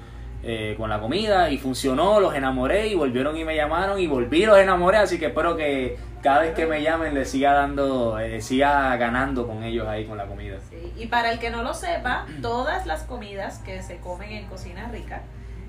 [0.45, 4.45] eh, con la comida y funcionó, los enamoré y volvieron y me llamaron y volví
[4.45, 8.41] los enamoré, así que espero que cada vez que me llamen les siga dando, eh,
[8.41, 10.57] siga ganando con ellos ahí con la comida.
[10.69, 14.45] Sí, Y para el que no lo sepa, todas las comidas que se comen en
[14.47, 15.21] Cocina Rica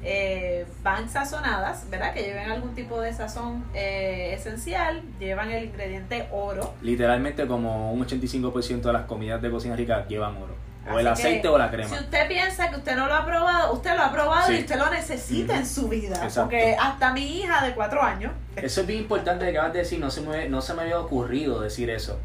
[0.04, 2.12] eh, van sazonadas, ¿verdad?
[2.12, 6.74] Que lleven algún tipo de sazón eh, esencial, llevan el ingrediente oro.
[6.82, 10.54] Literalmente como un 85% de las comidas de cocina rica llevan oro.
[10.86, 11.88] O Así el que, aceite o la crema.
[11.88, 14.56] Si usted piensa que usted no lo ha probado, usted lo ha probado Sí.
[14.56, 16.16] y usted lo necesita en su vida.
[16.16, 16.42] Exacto.
[16.42, 19.98] Porque hasta mi hija de cuatro años, Eso es bien importante que acabas de decir,
[19.98, 22.20] no se, me, no se me había ocurrido decir eso.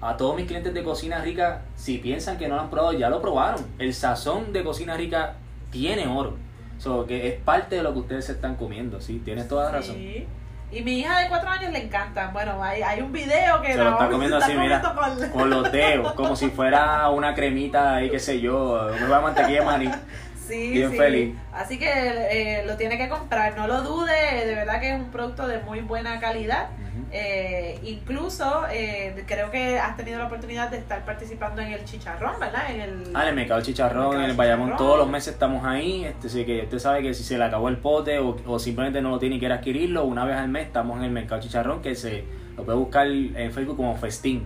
[0.00, 3.08] A todos mis clientes de Cocina Rica, si piensan que no lo han probado, ya
[3.08, 3.66] lo probaron.
[3.78, 5.34] El sazón de Cocina Rica
[5.70, 6.36] tiene oro.
[6.84, 9.22] So, que es parte de lo que ustedes se están comiendo, ¿sí?
[9.24, 9.96] Tienes toda la razón.
[9.96, 10.26] Sí.
[10.70, 12.32] Y mi hija de cuatro años le encantan.
[12.34, 15.72] Bueno, hay, hay un video que Se lo está comiendo así, mira, con- con los
[15.72, 19.90] dedos, como si fuera una cremita ahí, qué sé yo, una mantequilla de maní.
[20.46, 20.98] Sí, Bien sí.
[20.98, 21.34] feliz.
[21.54, 25.06] Así que eh, lo tiene que comprar, no lo dude, de verdad que es un
[25.10, 26.68] producto de muy buena calidad.
[27.12, 32.38] Eh, incluso eh, creo que has tenido la oportunidad de estar participando en el chicharrón,
[32.40, 32.70] ¿verdad?
[32.70, 36.04] En el, Ah, en el mercado chicharrón, en el Bayamón, todos los meses estamos ahí.
[36.04, 39.00] Este, así que usted sabe que si se le acabó el pote o, o simplemente
[39.00, 41.82] no lo tiene y quiere adquirirlo, una vez al mes estamos en el mercado chicharrón
[41.82, 42.24] que se
[42.56, 44.44] lo puede buscar en Facebook como Festín.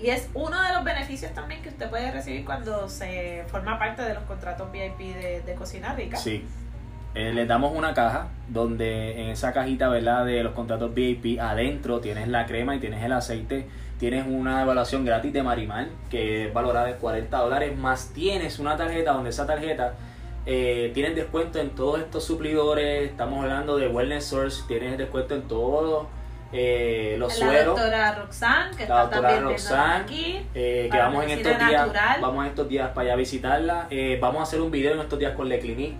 [0.00, 4.02] Y es uno de los beneficios también que usted puede recibir cuando se forma parte
[4.02, 6.16] de los contratos VIP de, de Cocina Rica.
[6.16, 6.44] Sí.
[7.14, 10.24] Eh, les damos una caja donde en esa cajita, ¿verdad?
[10.26, 13.66] De los contratos VIP, adentro tienes la crema y tienes el aceite.
[13.98, 17.76] Tienes una evaluación gratis de Marimar que es valorada en 40 dólares.
[17.78, 19.94] Más tienes una tarjeta donde esa tarjeta
[20.46, 23.08] eh, tienes descuento en todos estos suplidores.
[23.10, 24.64] Estamos hablando de Wellness Source.
[24.66, 26.08] Tienes descuento en todos
[26.52, 27.66] eh, los la sueros.
[27.76, 30.46] doctora Roxanne, que La está doctora también Roxanne, aquí.
[30.54, 34.18] Eh, que vamos en estos días vamos en estos días para allá a visitarla eh,
[34.20, 35.96] vamos a hacer un video en estos días con Le Clinique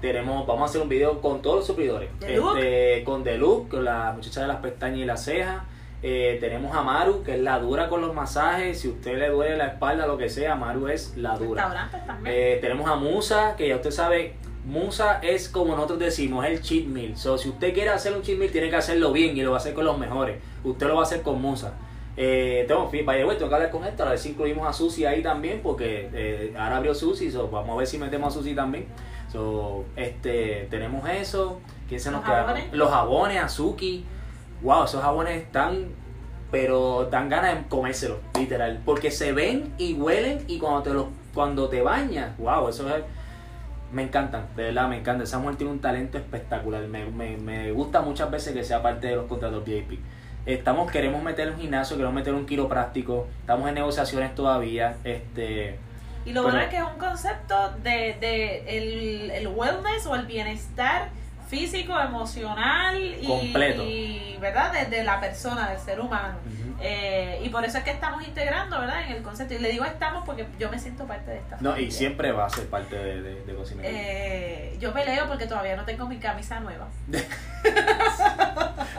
[0.00, 4.12] tenemos vamos a hacer un video con todos los suplidores este, con Look con la
[4.14, 5.62] muchacha de las pestañas y las cejas
[6.00, 9.56] Eh, tenemos a Maru que es la dura con los masajes si usted le duele
[9.56, 11.90] la espalda lo que sea Maru es la dura
[12.24, 14.34] eh, tenemos a Musa, que ya usted sabe,
[14.64, 17.16] Musa es como nosotros decimos, es el cheat meal.
[17.16, 19.56] So, si usted quiere hacer un cheat meal, tiene que hacerlo bien y lo va
[19.56, 20.36] a hacer con los mejores.
[20.64, 21.74] Usted lo va a hacer con Musa.
[22.16, 25.04] Eh, tengo, the way, tengo que hablar con esto, a ver si incluimos a Susi
[25.04, 28.54] ahí también, porque eh, ahora abrió Susi, so, vamos a ver si metemos a Susi
[28.54, 28.86] también.
[29.32, 31.60] So, este, tenemos eso.
[31.88, 32.44] ¿Quién se nos queda?
[32.44, 32.72] jabones.
[32.72, 34.04] Los jabones, Azuki.
[34.62, 35.88] Wow, esos jabones están
[36.50, 41.06] pero dan ganas de comérselos, literal, porque se ven y huelen y cuando te los
[41.34, 43.04] cuando te bañas, wow, eso es
[43.92, 45.24] me encantan, de verdad me encanta.
[45.24, 46.82] Esa mujer tiene un talento espectacular.
[46.88, 50.00] Me, me, me gusta muchas veces que sea parte de los contratos VIP.
[50.44, 54.96] Estamos, queremos meter un gimnasio, queremos meter un quiropráctico, estamos en negociaciones todavía.
[55.04, 55.78] Este,
[56.28, 60.14] Y lo Pero- bueno es que es un concepto de, de el, el wellness o
[60.14, 61.08] el bienestar
[61.48, 63.82] físico, emocional y, Completo.
[63.82, 64.70] y, ¿verdad?
[64.72, 66.34] Desde la persona, del ser humano.
[66.82, 69.04] Eh, y por eso es que estamos integrando, ¿verdad?
[69.08, 69.54] En el concepto.
[69.54, 72.44] Y le digo estamos porque yo me siento parte de esta no, y siempre va
[72.44, 73.56] a ser parte de, de, de.
[73.84, 76.88] Eh, yo peleo porque todavía no tengo mi camisa nueva.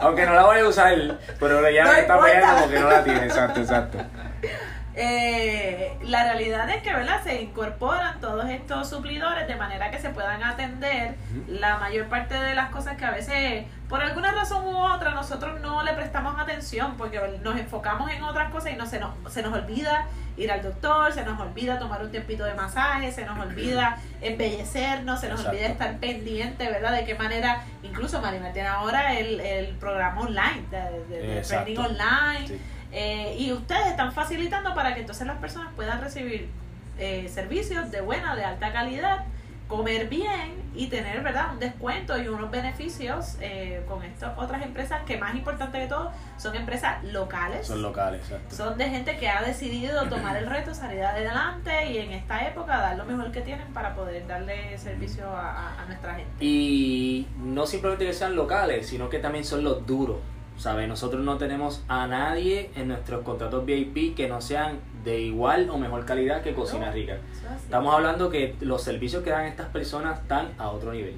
[0.01, 3.03] Aunque no la voy a usar, pero ya No me está peleando porque no la
[3.03, 3.99] tiene, exacto, exacto.
[5.01, 7.23] Eh, la realidad es que ¿verdad?
[7.23, 11.15] se incorporan todos estos suplidores de manera que se puedan atender
[11.47, 15.59] la mayor parte de las cosas que a veces por alguna razón u otra nosotros
[15.61, 19.41] no le prestamos atención porque nos enfocamos en otras cosas y no se nos, se
[19.41, 20.05] nos olvida
[20.37, 25.19] ir al doctor, se nos olvida tomar un tiempito de masaje, se nos olvida embellecernos,
[25.21, 25.57] se nos Exacto.
[25.57, 26.91] olvida estar pendiente, ¿verdad?
[26.93, 32.47] De qué manera, incluso Marimar tiene ahora el, el programa online, de, de- de online.
[32.47, 32.61] Sí.
[32.91, 36.49] Eh, y ustedes están facilitando para que entonces las personas puedan recibir
[36.97, 39.25] eh, servicios de buena, de alta calidad,
[39.67, 45.03] comer bien y tener verdad un descuento y unos beneficios eh, con estas otras empresas
[45.05, 47.67] que más importante de todo son empresas locales.
[47.67, 48.55] Son locales, exacto.
[48.55, 52.79] Son de gente que ha decidido tomar el reto, salir adelante y en esta época
[52.79, 56.43] dar lo mejor que tienen para poder darle servicio a nuestra gente.
[56.43, 60.17] Y no simplemente que sean locales, sino que también son los duros.
[60.59, 60.89] ¿Sabes?
[60.89, 65.77] Nosotros no tenemos a nadie en nuestros contratos VIP que no sean de igual o
[65.77, 66.91] mejor calidad que Cocina No.
[66.91, 67.13] Rica.
[67.13, 67.63] Es.
[67.63, 71.15] Estamos hablando que los servicios que dan estas personas están a otro nivel.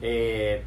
[0.00, 0.62] Eh,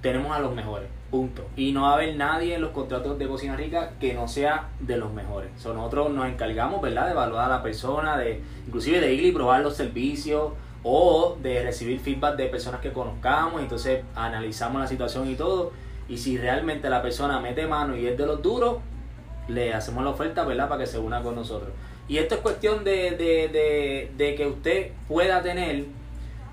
[0.00, 1.44] tenemos a los mejores, punto.
[1.54, 4.68] Y no va a haber nadie en los contratos de Cocina Rica que no sea
[4.80, 5.50] de los mejores.
[5.58, 9.32] So, nosotros nos encargamos, ¿verdad?, de evaluar a la persona, de inclusive de ir y
[9.32, 13.60] probar los servicios o de recibir feedback de personas que conozcamos.
[13.60, 15.72] Entonces analizamos la situación y todo.
[16.08, 18.78] Y si realmente la persona mete mano y es de los duros,
[19.48, 21.70] le hacemos la oferta, ¿verdad?, para que se una con nosotros.
[22.08, 25.86] Y esto es cuestión de, de, de, de que usted pueda tener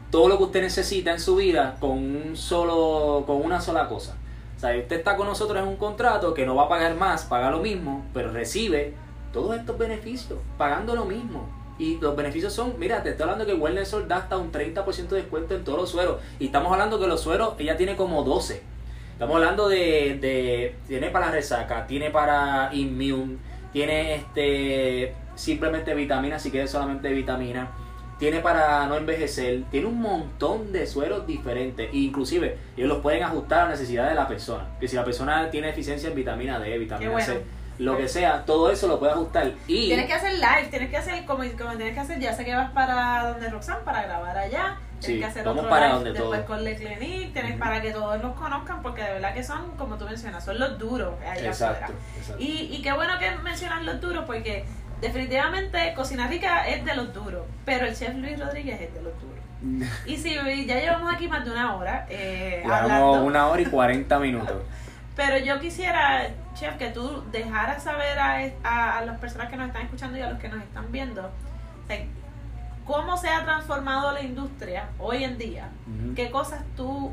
[0.10, 4.16] todo lo que usted necesita en su vida con un solo, con una sola cosa.
[4.56, 7.26] O sea, usted está con nosotros en un contrato que no va a pagar más,
[7.26, 8.94] paga lo mismo, pero recibe
[9.32, 11.50] todos estos beneficios, pagando lo mismo.
[11.80, 15.08] Y los beneficios son, mira, te estoy hablando que Wellness Sol da hasta un 30%
[15.08, 16.18] de descuento en todos los sueros.
[16.40, 18.62] Y estamos hablando que los sueros, ella tiene como 12.
[19.14, 23.38] Estamos hablando de, de tiene para resaca, tiene para immune,
[23.72, 27.72] tiene este simplemente vitamina, si quieres solamente vitamina,
[28.20, 33.60] tiene para no envejecer, tiene un montón de sueros diferentes, inclusive ellos los pueden ajustar
[33.60, 34.68] a la necesidad de la persona.
[34.80, 37.42] Que si la persona tiene deficiencia en vitamina D, vitamina C,
[37.80, 39.52] lo que sea, todo eso lo puede ajustar.
[39.68, 42.46] Y tienes que hacer live, tienes que hacer como, como tienes que hacer, ya sé
[42.46, 44.78] que vas para donde Roxanne para grabar allá.
[45.06, 46.46] Tienes que hacer otro para live después todo.
[46.46, 49.98] con Le Clinique, tienes para que todos los conozcan, porque de verdad que son, como
[49.98, 52.02] tú mencionas, son los duros allá Exacto, afuera.
[52.18, 52.44] exacto.
[52.44, 54.66] Y, y qué bueno que mencionas los duros, porque
[55.02, 59.14] definitivamente Cocina Rica es de los duros, pero el chef Luis Rodríguez es de los
[59.22, 59.34] duros.
[60.06, 60.34] Y si
[60.66, 64.58] ya llevamos aquí más de una hora eh, Llevamos hablando, una hora y 40 minutos.
[65.16, 69.68] pero yo quisiera, chef, que tú dejaras saber a, a, a las personas que nos
[69.68, 71.98] están escuchando y a los que nos están viendo o sea,
[72.86, 75.70] cómo se ha transformado la industria hoy en día.
[75.88, 76.16] Ujú.
[76.16, 77.12] ¿Qué cosas tú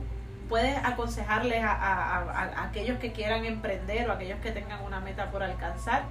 [0.48, 4.82] puedes aconsejarles a, a- a- a aquellos que quieran emprender o a aquellos que tengan
[4.84, 6.02] una meta por alcanzar?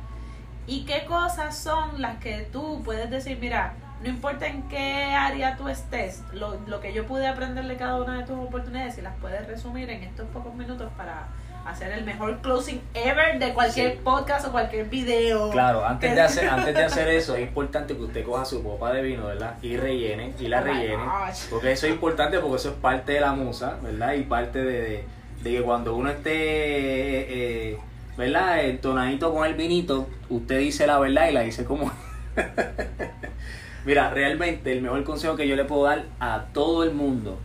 [0.67, 3.73] ¿Y qué cosas son las que tú puedes decir, mira,
[4.03, 7.95] no importa en qué área tú estés, lo, lo que yo pude aprender de cada
[8.01, 11.27] una de tus oportunidades, si las puedes resumir en estos pocos minutos para
[11.69, 13.99] hacer el mejor closing ever de cualquier Sí.
[14.03, 15.49] podcast o cualquier video?
[15.51, 18.91] Claro, antes de hacer antes de hacer eso es importante que usted coja su copa
[18.93, 19.55] de vino, ¿verdad?
[19.61, 21.03] Y rellene, y la Oh rellene.
[21.49, 24.13] Porque eso es importante porque eso es parte de la musa, ¿verdad?
[24.13, 25.03] Y parte de, de-
[25.43, 27.25] de que cuando uno esté, eh,
[27.71, 27.77] eh,
[28.17, 28.65] ¿verdad?
[28.65, 31.89] Entonadito con el vinito, usted dice la verdad y la dice como...
[33.85, 37.39] Mira, realmente el mejor consejo que yo le puedo dar a todo el mundo,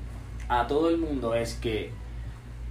[0.48, 1.90] a todo el mundo es que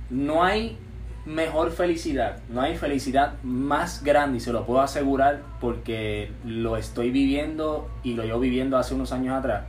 [0.10, 0.78] no hay
[1.26, 7.12] mejor felicidad, no hay felicidad más grande y se lo puedo asegurar porque lo estoy
[7.12, 9.64] viviendo y lo llevo viviendo hace unos años atrás.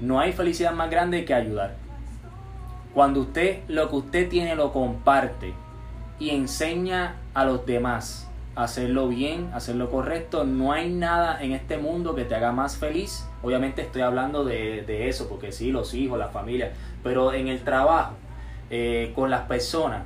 [0.00, 1.76] No hay felicidad más grande que ayudar.
[2.92, 5.54] Cuando usted lo que usted tiene lo comparte
[6.18, 11.52] y enseña a los demás a hacerlo bien, a hacerlo correcto, no hay nada en
[11.52, 13.26] este mundo que te haga más feliz.
[13.42, 17.64] Obviamente estoy hablando de, de eso, porque sí, los hijos, la familia, pero en el
[17.64, 18.14] trabajo,
[18.70, 20.02] eh, con las personas,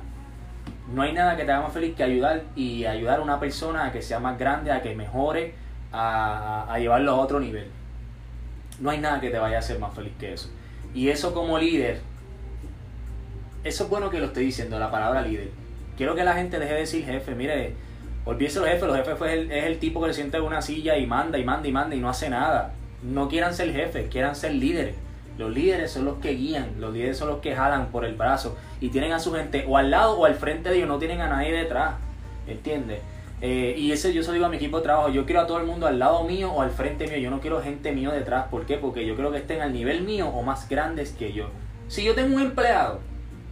[0.93, 3.85] no hay nada que te haga más feliz que ayudar y ayudar a una persona
[3.85, 5.53] a que sea más grande, a que mejore,
[5.91, 7.67] a, a- llevarlo a otro nivel.
[8.79, 10.49] No hay nada que te vaya a hacer más feliz que eso.
[10.93, 11.99] Y eso como líder,
[13.63, 15.49] eso es bueno que lo estoy diciendo, la palabra líder.
[15.97, 17.73] Quiero que la gente deje de decir jefe, mire,
[18.25, 21.05] olvídese los jefes, los jefes es el tipo que le sienta en una silla y
[21.05, 22.71] manda y manda y manda y no hace nada.
[23.03, 24.95] No quieran ser jefes, quieran ser líderes.
[25.39, 28.57] Los líderes son los que guían, los líderes son los que jalan por el brazo
[28.81, 31.21] y tienen a su gente o al lado o al frente de ellos, no tienen
[31.21, 31.95] a nadie detrás.
[32.45, 32.99] ¿Entiendes?
[33.41, 35.59] Eh, y ese yo se digo a mi equipo de trabajo, yo quiero a todo
[35.59, 38.47] el mundo al lado mío o al frente mío, yo no quiero gente mío detrás,
[38.51, 38.75] ¿por qué?
[38.77, 41.45] Porque yo quiero que estén al nivel mío o más grandes que yo.
[41.87, 42.99] Si yo tengo un empleado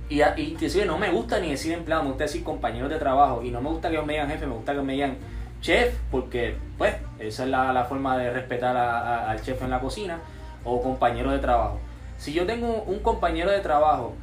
[0.10, 3.50] y, y no me gusta ni decir empleado, me gusta decir compañeros de trabajo y
[3.50, 5.16] no me gusta que me digan jefe, me gusta que me digan
[5.62, 10.20] chef, porque pues esa es la, forma de respetar a- al chef en la cocina
[10.68, 11.80] o compañero de trabajo.
[12.18, 14.14] Si yo tengo un compañero de trabajo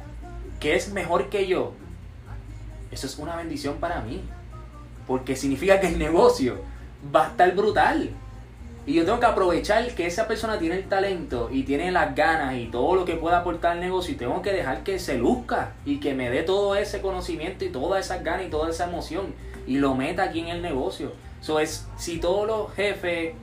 [0.59, 1.73] que es mejor que yo,
[2.91, 4.21] eso es una bendición para mí.
[5.07, 6.57] Porque significa que el negocio
[7.13, 8.09] va a estar brutal.
[8.87, 12.55] Y yo tengo que aprovechar que esa persona tiene el talento y tiene las ganas
[12.55, 15.73] y todo lo que pueda aportar al negocio y tengo que dejar que se luzca
[15.85, 19.33] y que me dé todo ese conocimiento y todas esas ganas y toda esa emoción
[19.65, 21.13] y lo meta aquí en el negocio.
[21.41, 23.33] Eso es, si todos los jefes,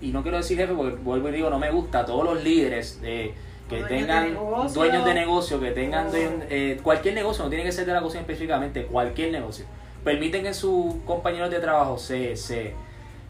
[0.00, 3.00] y no quiero decir jefe porque vuelvo y digo, no me gusta, todos los líderes
[3.02, 3.32] eh,
[3.68, 6.12] que Dueños de tengan dueños de negocio, que tengan Oh.
[6.50, 9.64] eh, cualquier negocio, no tiene que ser de la cocina específicamente, cualquier negocio,
[10.04, 12.74] permiten que sus compañeros de trabajo se, se,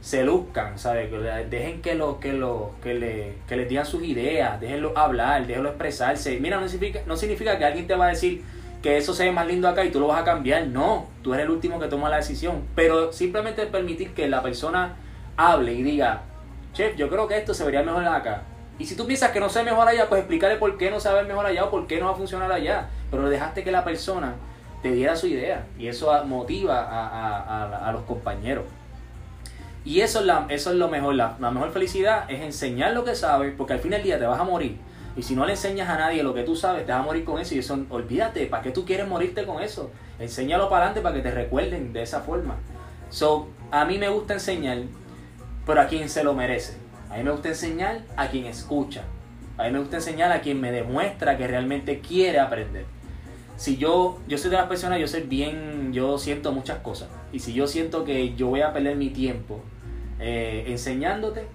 [0.00, 1.10] se luzcan, ¿sabes?
[1.50, 5.70] Dejen que, lo, que, lo, que, le, que les digan sus ideas, déjenlo hablar, déjenlo
[5.70, 6.38] expresarse.
[6.38, 8.42] Mira, no significa, no significa que alguien te va a decir
[8.82, 11.32] que eso se ve más lindo acá y tú lo vas a cambiar, no, tú
[11.32, 14.96] eres el último que toma la decisión, pero simplemente permitir que la persona
[15.36, 16.22] hable y diga,
[16.76, 18.42] chef, yo creo que esto se vería mejor acá.
[18.78, 21.10] Y si tú piensas que no se mejor allá, pues explícale por qué no se
[21.22, 22.90] mejor allá o por qué no va a funcionar allá.
[23.10, 24.34] Pero dejaste que la persona
[24.82, 28.64] te diera su idea y eso motiva a, los compañeros.
[29.84, 33.04] Y eso es, la, eso es lo mejor, la, la mejor felicidad es enseñar lo
[33.04, 34.76] que sabes, porque al fin del día te vas a morir.
[35.16, 37.24] Y si no le enseñas a nadie lo que tú sabes, te vas a morir
[37.24, 37.54] con eso.
[37.54, 39.90] Y eso, olvídate, ¿para qué tú quieres morirte con eso?
[40.18, 42.56] Enséñalo para adelante para que te recuerden de esa forma.
[43.08, 44.78] So, a mí me gusta enseñar,
[45.66, 46.78] pero a quien se lo merece.
[47.10, 49.02] A mí me gusta enseñar a quien escucha.
[49.58, 52.86] A mí me gusta enseñar a quien me demuestra que realmente quiere aprender.
[53.56, 57.08] Si yo, yo soy de las personas, yo soy bien, yo siento muchas cosas.
[57.32, 59.60] Y si yo siento que yo voy a perder mi tiempo
[60.20, 61.46] eh, enseñándote,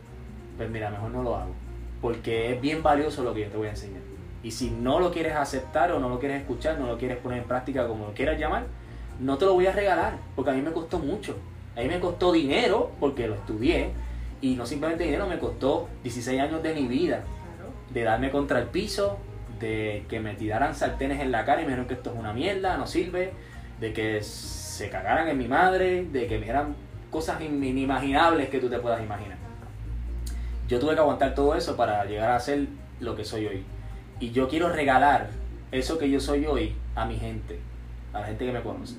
[0.58, 1.54] pues mira, mejor no lo hago.
[2.02, 4.02] Porque es bien valioso lo que yo te voy a enseñar.
[4.44, 7.44] Y si no lo quieres aceptar o no lo quieres escuchar, no lo quieres poner
[7.44, 8.66] en práctica como lo quieras llamar,
[9.20, 11.38] no te lo voy a regalar, porque a mí me costó mucho.
[11.76, 13.92] A mí me costó dinero, porque lo estudié,
[14.42, 17.24] y no simplemente dinero, me costó 16 años de mi vida,
[17.94, 19.18] de darme contra el piso,
[19.60, 22.34] de que me tiraran sartenes en la cara y me dijeron que esto es una
[22.34, 23.32] mierda, no sirve,
[23.80, 26.76] de que se cagaran en mi madre, de que me eran
[27.10, 29.38] cosas inimaginables que tú te puedas imaginar.
[30.68, 32.68] Yo tuve que aguantar todo eso para llegar a ser
[33.00, 33.64] lo que soy hoy.
[34.20, 35.30] Y yo quiero regalar
[35.72, 37.60] eso que yo soy hoy a mi gente,
[38.14, 38.96] a la gente que me conoce.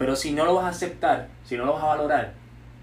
[0.00, 2.32] Pero si no lo vas a aceptar, si no lo vas a valorar,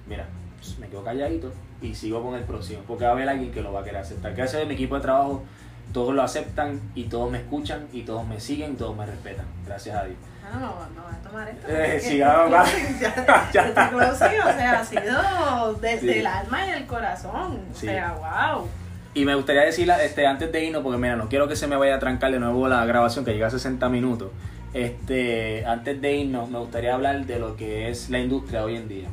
[0.05, 0.27] mira,
[0.59, 2.83] pues, me quedo calladito y sigo con el próximo.
[2.87, 4.35] Porque va a haber alguien que lo va a querer aceptar.
[4.35, 5.43] Gracias a mi equipo de trabajo,
[5.91, 9.47] todos lo aceptan y todos me escuchan y todos me siguen y todos me respetan.
[9.65, 10.17] Gracias a Dios.
[10.45, 11.67] Ah, no, no, voy a tomar esto.
[11.67, 12.69] Eh, sí, vamos, vamos.
[13.01, 13.67] ya, ya.
[13.67, 16.19] Este o sea, ha sido desde Sí.
[16.19, 17.61] el alma y el corazón.
[17.73, 17.87] Sí.
[17.87, 18.67] Sea, wow.
[19.15, 21.77] Y me gustaría decir este, antes de irnos, porque mira, no quiero que se me
[21.77, 24.29] vaya a trancar de nuevo la grabación que llega a 60 minutos.
[24.77, 28.87] Este, antes de irnos, me gustaría hablar de lo que es la industria hoy en
[28.87, 29.07] día.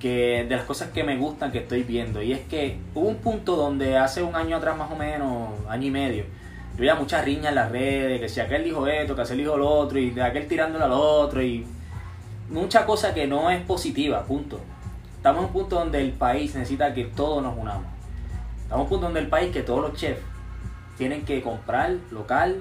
[0.00, 2.20] Que de las cosas que me gustan que estoy viendo.
[2.20, 5.86] Y es que hubo un punto donde hace un año atrás más o menos, año
[5.86, 6.24] y medio,
[6.72, 9.56] yo veía muchas riñas en las redes, que si aquel dijo esto, que aquel dijo
[9.56, 11.64] lo otro, y de aquel tirándole al otro, y
[12.48, 14.58] mucha cosa que no es positiva, punto.
[15.18, 17.86] Estamos en un punto donde el país necesita que todos nos unamos.
[18.62, 20.20] Estamos en un punto donde el país, que todos los chefs
[20.98, 22.60] tienen que comprar local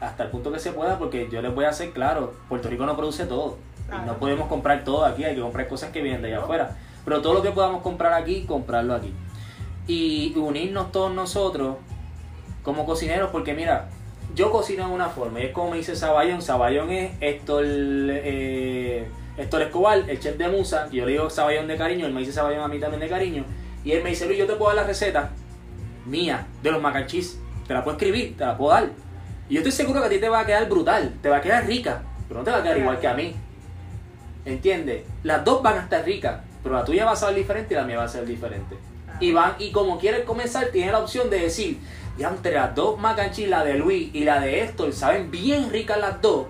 [0.00, 2.86] hasta el punto que se pueda, porque yo les voy a hacer claro, Puerto Rico
[2.86, 3.56] no produce todo.
[3.88, 6.76] Y no podemos comprar todo aquí, hay que comprar cosas que vienen de allá afuera.
[7.04, 9.12] Pero todo lo que podamos comprar aquí, comprarlo aquí.
[9.86, 11.76] Y unirnos todos nosotros
[12.62, 13.88] como cocineros, porque mira,
[14.34, 19.08] yo cocino de una forma, y es como me dice Saballón, Saballón es Héctor, eh,
[19.38, 22.32] Héctor Escobar, el chef de Musa, yo le digo Saballón de cariño, él me dice
[22.32, 23.44] Saballón a mí también de cariño,
[23.84, 25.30] y él me dice, Luis, yo te puedo dar la receta
[26.04, 28.90] mía de los mac and cheese, te la puedo escribir, te la puedo dar.
[29.48, 31.40] Y yo estoy seguro que a ti te va a quedar brutal, te va a
[31.40, 33.34] quedar rica, pero no te va a quedar igual que a mí.
[34.44, 35.04] ¿Entiendes?
[35.22, 37.84] Las dos van a estar ricas, pero la tuya va a ser diferente y la
[37.84, 38.76] mía va a ser diferente.
[39.20, 41.78] Y van, y como quieres comenzar, tienes la opción de decir,
[42.16, 45.30] ya entre las dos mac and cheese, la de Luis y la de Héctor, saben
[45.30, 46.46] bien ricas las dos,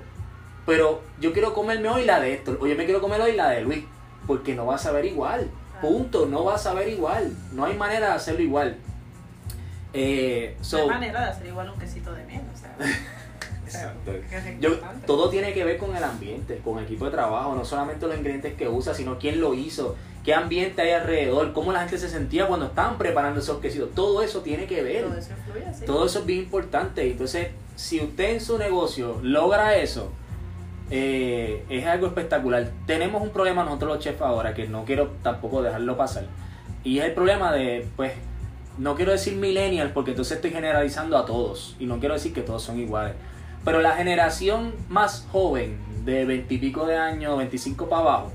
[0.67, 3.49] pero yo quiero comerme hoy la de Héctor, o yo me quiero comer hoy la
[3.51, 3.85] de Luis,
[4.27, 5.49] porque no va a saber igual.
[5.81, 7.33] Punto, no va a saber igual.
[7.53, 8.77] No hay manera de hacerlo igual.
[9.93, 12.43] Eh, No hay manera de hacer igual un quesito de miel.
[13.65, 14.13] Exacto.
[14.61, 18.07] Yo- todo tiene que ver con el ambiente, con el equipo de trabajo, no solamente
[18.07, 19.95] los ingredientes que usa, sino quién lo hizo,
[20.25, 23.91] qué ambiente hay alrededor, cómo la gente se sentía cuando estaban preparando esos quesitos.
[23.95, 25.05] Todo eso tiene que ver.
[25.05, 25.85] Todo eso influye, sí.
[25.85, 27.11] Todo eso es bien importante.
[27.11, 30.13] Entonces, si usted en su negocio logra eso,
[30.91, 32.71] eh, es algo espectacular.
[32.87, 36.25] Tenemos un problema nosotros los chefs ahora, que no quiero tampoco dejarlo pasar.
[36.85, 38.13] Y es el problema de, pues,
[38.79, 41.77] no quiero decir millennial porque entonces estoy generalizando a todos.
[41.79, 43.15] Y no quiero decir que todos son iguales.
[43.65, 48.33] Pero la generación más joven, de veintipico de años, 25 para abajo,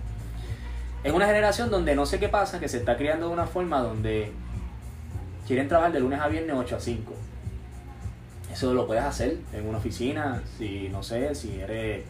[1.04, 3.80] es una generación donde no sé qué pasa, que se está criando de una forma
[3.80, 4.32] donde
[5.48, 7.14] quieren trabajar de lunes a viernes 8 a 5.
[8.52, 12.06] Eso lo puedes hacer en una oficina, si no sé, si eres,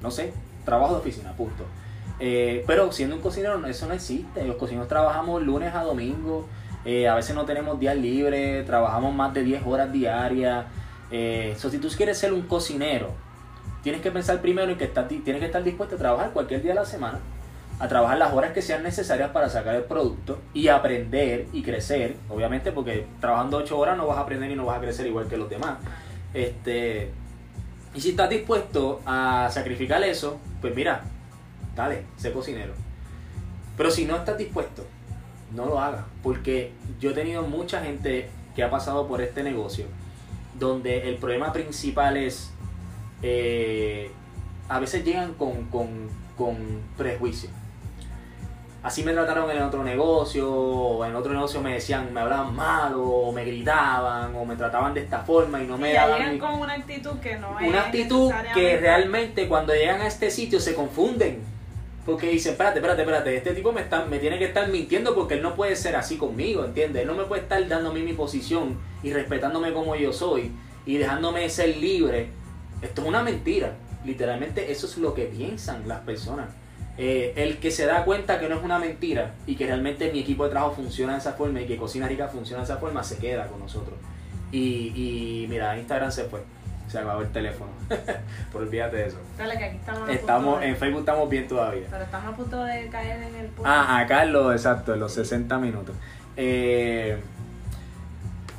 [0.00, 0.32] no sé,
[0.64, 1.64] trabajo de oficina, punto.
[2.18, 4.44] Eh, pero siendo un cocinero, eso no existe.
[4.44, 6.48] Los cocineros trabajamos lunes a domingo,
[6.84, 10.64] eh, a veces no tenemos días libres, trabajamos más de 10 horas diarias.
[11.10, 13.10] Eh, si tú quieres ser un cocinero,
[13.82, 16.62] tienes que pensar primero en que estás di- tienes que estar dispuesto a trabajar cualquier
[16.62, 17.18] día de la semana,
[17.78, 22.16] a trabajar las horas que sean necesarias para sacar el producto y aprender y crecer,
[22.28, 25.26] obviamente porque trabajando 8 horas no vas a aprender y no vas a crecer igual
[25.28, 25.74] que los demás.
[26.32, 27.10] Este,
[27.94, 31.02] y si estás dispuesto a sacrificar eso, pues mira,
[31.76, 32.72] dale, sé cocinero.
[33.76, 34.86] Pero si no estás dispuesto,
[35.54, 39.86] no lo hagas, porque yo he tenido mucha gente que ha pasado por este negocio,
[40.58, 42.50] donde el problema principal es,
[43.22, 44.10] eh,
[44.68, 46.56] a veces llegan con, con, con
[46.96, 47.50] prejuicio.
[48.82, 52.94] Así me trataron en otro negocio, o en otro negocio me decían, me hablaban mal,
[52.96, 56.38] o me gritaban, o me trataban de esta forma y no Y me daban llegan
[56.38, 57.68] con una actitud que no es.
[57.68, 61.44] una actitud que realmente cuando llegan a este sitio se confunden.
[62.04, 65.34] Porque dicen, espérate, espérate, espérate, este tipo me, está, me tiene que estar mintiendo porque
[65.34, 67.02] él no puede ser así conmigo, ¿entiendes?
[67.02, 70.50] Él no me puede estar dando a mí mi posición y respetándome como yo soy
[70.84, 72.30] y dejándome ser libre.
[72.82, 73.76] Esto es una mentira.
[74.04, 76.50] Literalmente eso es lo que piensan las personas.
[76.98, 80.20] Eh, el que se da cuenta que no es una mentira y que realmente mi
[80.20, 83.04] equipo de trabajo funciona de esa forma y que Cocina Rica funciona de esa forma,
[83.04, 83.96] se queda con nosotros.
[84.50, 86.40] Y, y mira, Instagram se fue.
[86.92, 87.70] Se acabó el teléfono.
[88.52, 89.16] Por olvídate de eso.
[89.38, 90.08] Dale, que aquí estamos.
[90.10, 91.86] Estamos, de- en Facebook estamos bien todavía.
[91.90, 93.62] Pero estamos a punto de caer en el punto.
[93.64, 95.94] Ah, acá en los, exacto, en los 60 minutos.
[96.36, 97.16] Eh,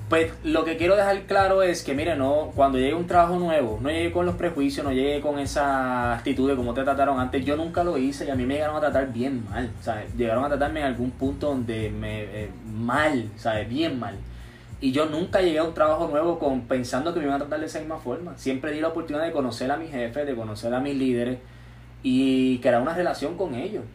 [0.09, 3.79] pues lo que quiero dejar claro es que, mire, no, cuando llegue un trabajo nuevo,
[3.81, 7.43] no llegue con los prejuicios, no llegue con esa actitud de cómo te trataron antes.
[7.45, 9.71] Yo nunca lo hice y a mí me llegaron a tratar bien mal.
[9.81, 10.13] ¿sabes?
[10.15, 12.23] Llegaron a tratarme en algún punto donde me.
[12.23, 13.67] eh, mal, ¿sabes?
[13.69, 14.15] Bien mal.
[14.83, 17.61] Y yo nunca llegué a un trabajo nuevo con pensando que me iban a tratar
[17.61, 18.37] de esa misma forma.
[18.37, 21.39] Siempre di la oportunidad de conocer a mis jefes, de conocer a mis líderes
[22.03, 23.85] y crear una relación con ellos.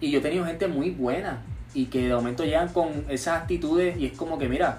[0.00, 1.42] Y yo he tenido gente muy buena
[1.74, 4.78] y que de momento llegan con esas actitudes y es como que, mira,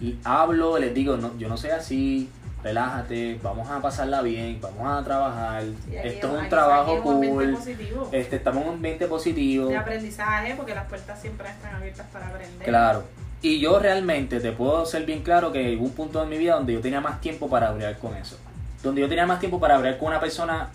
[0.00, 2.30] y hablo, les digo, no, yo no soy así,
[2.62, 7.58] relájate, vamos a pasarla bien, vamos a trabajar, esto es un trabajo un cool,
[8.12, 9.66] este, estamos en un ambiente positivo.
[9.66, 12.64] de aprendizaje, porque las puertas siempre están abiertas para aprender.
[12.64, 13.23] Claro.
[13.44, 16.54] Y yo realmente te puedo ser bien claro que hubo un punto en mi vida
[16.54, 18.38] donde yo tenía más tiempo para hablar con eso.
[18.82, 20.70] Donde yo tenía más tiempo para hablar con una persona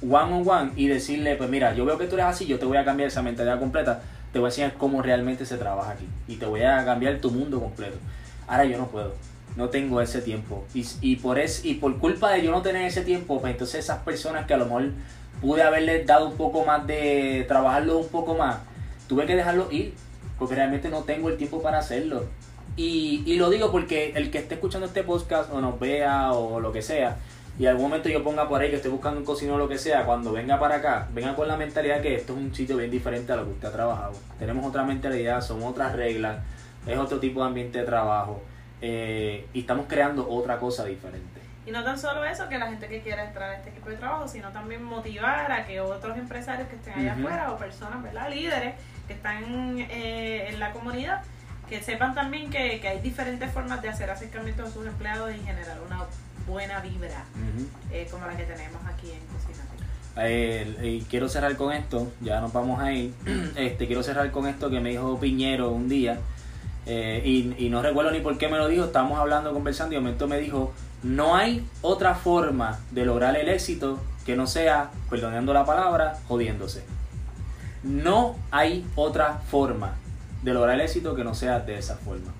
[0.00, 2.64] one on one y decirle, pues mira, yo veo que tú eres así, yo te
[2.64, 4.00] voy a cambiar esa mentalidad completa,
[4.32, 7.30] te voy a enseñar cómo realmente se trabaja aquí y te voy a cambiar tu
[7.30, 7.98] mundo completo.
[8.46, 9.12] Ahora yo no puedo,
[9.54, 10.64] no tengo ese tiempo.
[10.72, 13.84] Y, y por, es, y por culpa de yo no tener ese tiempo, pues entonces
[13.84, 14.92] esas personas que a lo mejor
[15.42, 18.56] pude haberles dado un poco más de trabajarlo un poco más,
[19.06, 19.92] tuve que dejarlo ir
[20.38, 22.24] porque realmente no tengo el tiempo para hacerlo.
[22.76, 26.60] Y, y lo digo porque el que esté escuchando este podcast o nos vea o
[26.60, 27.16] lo que sea,
[27.58, 29.78] y algún momento yo ponga por ahí que estoy buscando un cocinero o lo que
[29.78, 32.90] sea, cuando venga para acá, venga con la mentalidad que esto es un sitio bien
[32.90, 34.12] diferente a lo que usted ha trabajado.
[34.38, 36.38] Tenemos otra mentalidad, son otras reglas,
[36.86, 38.42] es otro tipo de ambiente de trabajo
[38.82, 41.40] eh, y estamos creando otra cosa diferente.
[41.64, 43.96] Y no tan solo eso, que la gente que quiera entrar a este equipo de
[43.96, 48.30] trabajo, sino también motivar a que otros empresarios que estén allá afuera o personas, ¿verdad?
[48.30, 48.74] Líderes
[49.06, 51.22] que están eh, en la comunidad,
[51.68, 55.38] que sepan también que, que hay diferentes formas de hacer acercamiento a sus empleados y
[55.44, 56.04] generar una
[56.46, 57.24] buena vibra,
[57.90, 59.64] eh, como la que tenemos aquí en Cocina.
[60.18, 63.12] Eh, y quiero cerrar con esto, ya nos vamos a ir.
[63.56, 66.18] Este, quiero cerrar con esto que me dijo Piñero un día.
[66.86, 68.84] eh, y, y no recuerdo ni por qué me lo dijo.
[68.84, 70.72] Estábamos hablando, conversando, y de momento me dijo:
[71.02, 76.84] No hay otra forma de lograr el éxito que no sea, perdonando la palabra, jodiéndose.
[77.86, 79.94] No hay otra forma
[80.42, 82.34] de lograr el éxito que no sea de esa forma.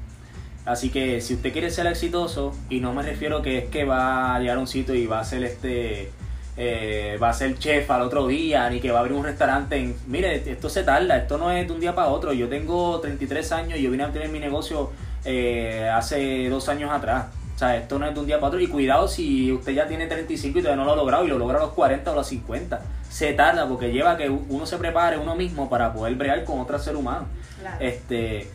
[0.64, 4.35] Así que si usted quiere ser exitoso, y no me refiero que es que va
[4.35, 6.10] a llegar a un sitio y va a ser este
[6.56, 9.94] eh, va a ser chef al otro día, ni que va a abrir un restaurante.
[10.06, 12.32] Mire, esto se tarda, esto no es de un día para otro.
[12.32, 14.90] Yo tengo 33 años y yo vine a tener mi negocio
[15.24, 17.27] eh, hace dos años atrás.
[17.55, 18.60] O sea, esto no es de un día para otro.
[18.60, 21.39] Y cuidado si usted ya tiene 35 y todavía no lo ha logrado y lo
[21.39, 22.81] logra a los 40 o a los 50.
[23.09, 26.78] Se tarda porque lleva que uno se prepare uno mismo para poder bregar con otro
[26.78, 27.27] ser humano.
[27.61, 27.77] Claro.
[27.81, 28.51] Este,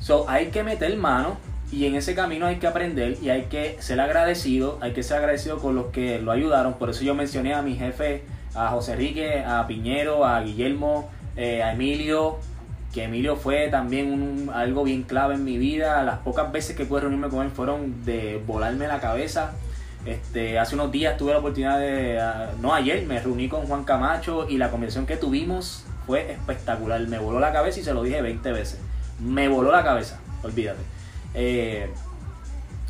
[0.00, 1.36] so, hay que meter mano
[1.70, 5.18] y en ese camino hay que aprender y hay que ser agradecido, hay que ser
[5.18, 6.74] agradecido con los que lo ayudaron.
[6.74, 8.24] Por eso yo mencioné a mi jefe,
[8.54, 12.38] a José Enrique, a Piñero, a Guillermo, eh, a Emilio,
[12.92, 16.02] que Emilio fue también un, algo bien clave en mi vida.
[16.02, 19.52] Las pocas veces que pude reunirme con él fueron de volarme la cabeza.
[20.08, 23.84] Este, hace unos días tuve la oportunidad de, ah, no ayer, me reuní con Juan
[23.84, 26.98] Camacho y la conversación que tuvimos fue espectacular.
[27.08, 28.80] Me voló la cabeza y se lo dije 20 veces.
[29.20, 30.80] Me voló la cabeza, olvídate.
[31.34, 31.90] Eh,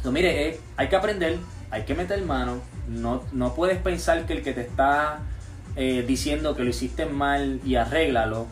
[0.05, 1.39] no, mire, eh, hay que aprender,
[1.73, 2.61] hay que meter mano.
[2.89, 5.19] No, no puedes pensar que el que te está
[5.75, 8.47] eh, diciendo que lo hiciste mal y arréglalo,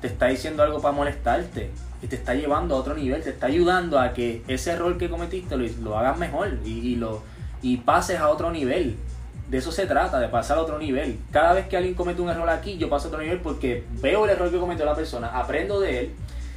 [0.00, 1.70] te está diciendo algo para molestarte.
[2.00, 5.10] Y te está llevando a otro nivel, te está ayudando a que ese error que
[5.10, 7.22] cometiste lo, lo hagas mejor y lo,
[7.66, 8.96] y pases a otro nivel.
[9.48, 11.18] De eso se trata, de pasar a otro nivel.
[11.32, 14.24] Cada vez que alguien comete un error aquí, yo paso a otro nivel porque veo
[14.24, 16.10] el error que cometió la persona, aprendo de él.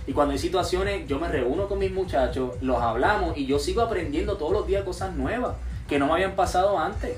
[0.05, 3.81] Y cuando hay situaciones, yo me reúno con mis muchachos, los hablamos y yo sigo
[3.81, 5.55] aprendiendo todos los días cosas nuevas
[5.87, 7.17] que no me habían pasado antes.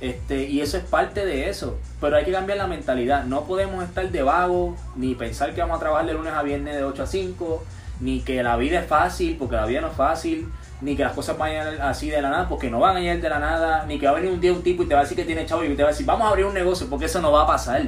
[0.00, 1.78] Este, y eso es parte de eso.
[2.02, 3.24] Pero hay que cambiar la mentalidad.
[3.24, 6.74] No podemos estar de vago, ni pensar que vamos a trabajar de lunes a viernes
[6.74, 7.64] de 8 a 5,
[8.00, 10.48] ni que la vida es fácil, porque la vida no es fácil,
[10.82, 13.28] ni que las cosas vayan así de la nada, porque no van a ir de
[13.28, 15.02] la nada, ni que va a venir un día un tipo y te va a
[15.04, 17.06] decir que tiene chavo y te va a decir, vamos a abrir un negocio, porque
[17.06, 17.82] eso no va a pasar.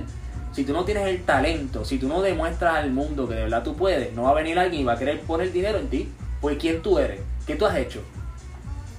[0.53, 3.65] Si tú no tienes el talento, si tú no demuestras al mundo que de verdad
[3.65, 6.13] tú puedes, no va a venir alguien y va a querer poner dinero en ti.
[6.41, 7.21] Pues ¿quién tú eres?
[7.47, 8.01] ¿Qué tú has hecho?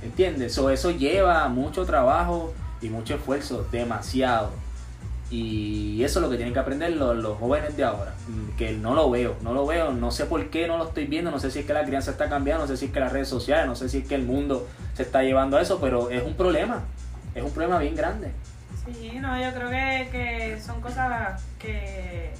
[0.03, 0.53] ¿Entiendes?
[0.53, 4.51] So, eso lleva mucho trabajo y mucho esfuerzo, demasiado.
[5.31, 8.13] Y eso es lo que tienen que aprender los, los jóvenes de ahora.
[8.27, 11.05] Mm, Que no lo veo, no lo veo, no sé por qué no lo estoy
[11.07, 12.99] viendo, no sé si es que la crianza está cambiando, no sé si es que
[12.99, 15.79] las redes sociales, no sé si es que el mundo se está llevando a eso,
[15.81, 16.83] pero es un problema,
[17.33, 18.31] es un problema bien grande.
[18.85, 22.31] Sí, no, yo creo que, que son cosas que,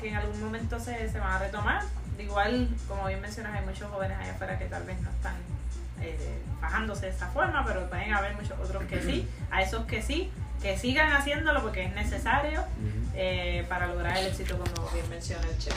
[0.00, 1.82] que en algún momento se, se van a retomar.
[2.16, 5.34] De igual, como bien mencionas, hay muchos jóvenes allá afuera que tal vez no están
[6.02, 9.28] eh, bajándose de esa forma, pero pueden haber muchos otros que sí.
[9.50, 10.30] A esos que sí,
[10.62, 12.62] que sigan haciéndolo porque es necesario
[13.14, 15.74] eh, para lograr el éxito, como bien menciona el chef.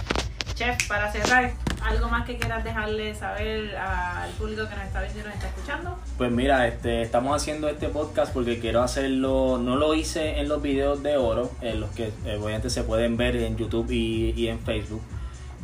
[0.55, 1.51] Chef, para cerrar,
[1.83, 5.47] ¿algo más que quieras dejarle saber al público que nos está viendo y nos está
[5.47, 5.97] escuchando?
[6.17, 10.61] Pues mira, este, estamos haciendo este podcast porque quiero hacerlo, no lo hice en los
[10.61, 14.49] videos de oro, en los que eh, obviamente se pueden ver en YouTube y, y
[14.49, 15.01] en Facebook.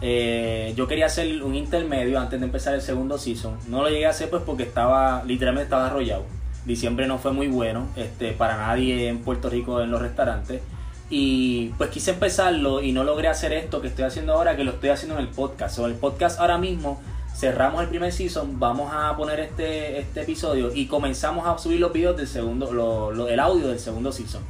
[0.02, 3.58] Eh, yo quería hacer un intermedio antes de empezar el segundo season.
[3.68, 6.26] No lo llegué a hacer pues porque estaba, literalmente estaba arrollado.
[6.66, 10.62] Diciembre no fue muy bueno este, para nadie en Puerto Rico en los restaurantes.
[11.10, 14.72] Y pues quise empezarlo y no logré hacer esto que estoy haciendo ahora, que lo
[14.72, 15.78] estoy haciendo en el podcast.
[15.78, 17.00] O el podcast ahora mismo
[17.36, 21.92] cerramos el primer season, vamos a poner este, este episodio y comenzamos a subir los
[21.92, 24.42] videos del segundo, lo, el audio del segundo season.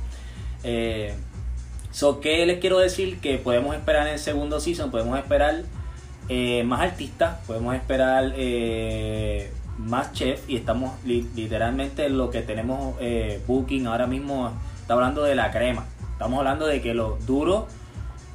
[0.64, 1.16] Eh,
[1.92, 3.20] so, ¿qué les quiero decir?
[3.20, 5.64] Que podemos esperar en el segundo season, podemos esperar
[6.30, 12.96] eh, más artistas, podemos esperar eh, más chef y estamos li- literalmente lo que tenemos
[13.00, 15.86] eh, booking ahora mismo está hablando de la crema.
[16.14, 17.66] Estamos hablando de que los duros,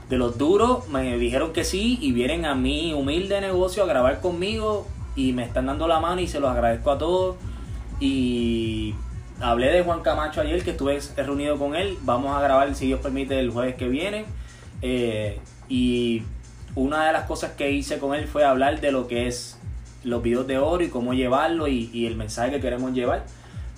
[0.09, 4.21] de los duros me dijeron que sí y vienen a mi humilde negocio a grabar
[4.21, 4.87] conmigo
[5.17, 7.37] y me están dando la mano y se los agradezco a todos.
[8.01, 8.95] Y
[9.41, 11.99] hablé de Juan Camacho ayer que estuve reunido con él.
[12.03, 14.25] Vamos a grabar, si Dios permite, el jueves que viene.
[14.83, 15.39] Eh,
[15.69, 16.23] y
[16.75, 19.59] una de las cosas que hice con él fue hablar de lo que es
[20.05, 23.25] los videos de oro y cómo llevarlo y, el mensaje que queremos llevar.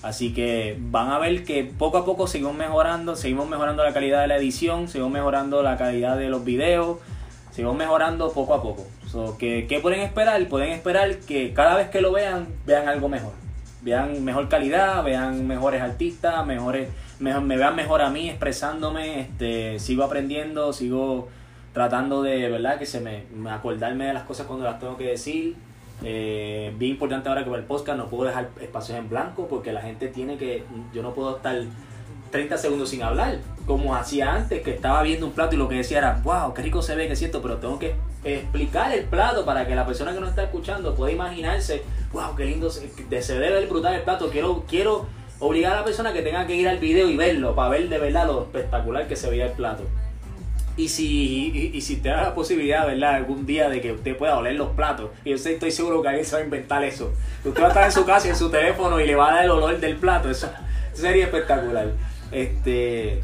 [0.03, 4.23] Así que van a ver que poco a poco seguimos mejorando, seguimos mejorando la calidad
[4.23, 6.99] de la edición, seguimos mejorando la calidad de los videos,
[7.53, 8.85] seguimos mejorando poco a poco.
[9.07, 10.45] So, ¿Qué pueden esperar?
[10.49, 13.33] Pueden esperar que cada vez que lo vean, vean algo mejor.
[13.83, 16.89] Vean mejor calidad, vean mejores artistas, mejores,
[17.21, 21.29] mejor, me vean mejor a mí expresándome, este, sigo aprendiendo, sigo
[21.73, 22.79] tratando de, ¿verdad?
[22.79, 25.57] Que se me acordarme de las cosas cuando las tengo que decir.
[26.05, 29.73] Eh, bien importante ahora que para el podcast no puedo dejar espacios en blanco porque
[29.73, 31.57] la gente tiene que, yo no puedo estar
[32.31, 35.77] 30 segundos sin hablar, como hacía antes, que estaba viendo un plato y lo que
[35.77, 39.45] decía era, wow, qué rico se ve, es cierto, pero tengo que explicar el plato
[39.45, 42.91] para que la persona que no está escuchando pueda imaginarse, wow, qué lindo, se,
[43.23, 45.07] se debe ver brutal el plato, quiero, quiero
[45.39, 47.99] obligar a la persona que tenga que ir al video y verlo, para ver de
[47.99, 49.85] verdad lo espectacular que se veía el plato.
[50.77, 53.15] Y si, y, y si te da la posibilidad, ¿verdad?
[53.17, 56.25] Algún día de que usted pueda oler los platos, y yo estoy seguro que alguien
[56.25, 57.13] se va a inventar eso.
[57.45, 59.35] Usted va a estar en su casa y en su teléfono y le va a
[59.35, 60.51] dar el olor del plato, eso
[60.95, 61.89] sería espectacular.
[62.31, 63.23] Este,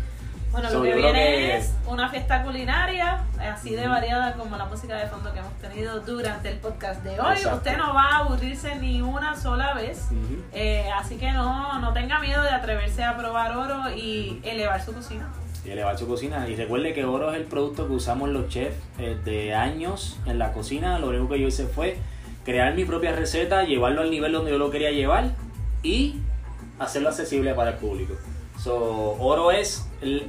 [0.51, 4.65] Bueno, So, lo que viene que- es una fiesta culinaria, así de variada como la
[4.65, 7.33] música de fondo que hemos tenido durante el podcast de hoy.
[7.37, 7.57] Exacto.
[7.59, 10.07] Usted no va a aburrirse ni una sola vez.
[10.53, 14.95] Eh, así que no, no tenga miedo de atreverse a probar oro y elevar su
[14.95, 15.29] cocina.
[15.65, 16.49] Y elevar su cocina.
[16.49, 20.39] Y recuerde que oro es el producto que usamos los chefs eh, de años en
[20.39, 20.99] la cocina.
[20.99, 21.97] Lo único que yo hice fue
[22.45, 25.33] crear mi propia receta, llevarlo al nivel donde yo lo quería llevar
[25.83, 26.17] y
[26.79, 28.15] hacerlo accesible para el público.
[28.63, 29.87] So, oro es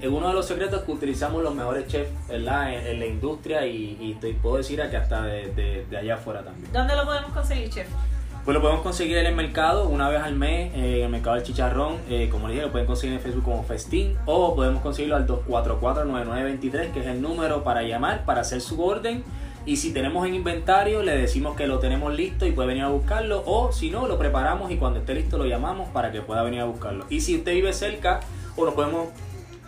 [0.08, 2.74] uno de los secretos que utilizamos los mejores chefs ¿verdad?
[2.76, 6.72] En, en la industria y, puedo decir que hasta de- de allá afuera también.
[6.72, 7.88] ¿Dónde lo podemos conseguir, chef?
[8.50, 11.36] Pues lo podemos conseguir en el mercado una vez al mes, eh, en el mercado
[11.36, 11.98] del chicharrón.
[12.10, 15.28] eh, como les dije, lo pueden conseguir en Facebook como Festín o podemos conseguirlo al
[15.28, 19.24] 244-9923, que es el número para llamar, para hacer su orden.
[19.68, 22.88] Y si tenemos en inventario, le decimos que lo tenemos listo y puede venir a
[22.88, 23.44] buscarlo.
[23.46, 26.62] O si no, lo preparamos y cuando esté listo lo llamamos para que pueda venir
[26.62, 27.06] a buscarlo.
[27.08, 28.22] Y si usted vive cerca
[28.56, 29.10] o nos podemos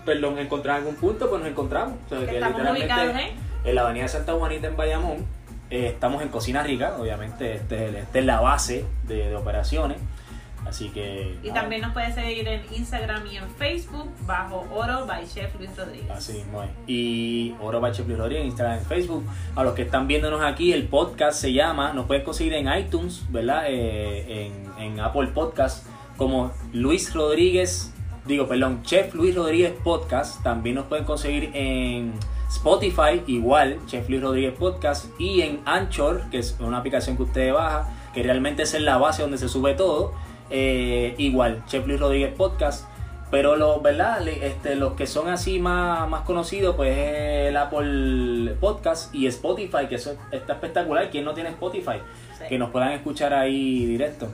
[0.05, 1.99] perdón, encontrar en algún punto, pues nos encontramos.
[2.07, 3.29] O sea, Que estamos ubicados en...
[3.63, 5.40] en la avenida Santa Juanita en Bayamón.
[5.71, 9.97] Eh, estamos en Cocina Rica, obviamente, este, es esta la base de, de operaciones.
[10.65, 11.37] Así que.
[11.41, 15.55] Y nada, también nos puede seguir en Instagram y en Facebook bajo Oro by Chef
[15.57, 16.11] Luis Rodríguez.
[16.11, 16.69] Así mismo es.
[16.87, 19.23] Y Oro Bache Luis Rodríguez en Instagram en Facebook.
[19.55, 23.23] A los que están viéndonos aquí, el podcast se llama, nos pueden conseguir en iTunes,
[23.31, 23.63] ¿verdad?
[23.67, 27.91] Eh, en, en Apple Podcast, como Luis Rodríguez,
[28.25, 30.43] digo, perdón, Chef Luis Rodríguez Podcast.
[30.43, 32.13] También nos pueden conseguir en
[32.51, 35.05] Spotify, igual, Chef Luis Rodríguez Podcast.
[35.19, 38.97] Y en Anchor, que es una aplicación que usted baja, que realmente es en la
[38.97, 40.11] base donde se sube todo.
[40.49, 42.85] Eh, igual, Chef Luis Rodríguez Podcast.
[43.31, 44.27] Pero los, ¿verdad?
[44.27, 49.87] Este, los que son así más, más conocidos, pues es el Apple Podcast y Spotify,
[49.87, 51.09] que eso está espectacular.
[51.09, 52.01] ¿Quién no tiene Spotify?
[52.37, 52.43] Sí.
[52.49, 54.27] Que nos puedan escuchar ahí directo.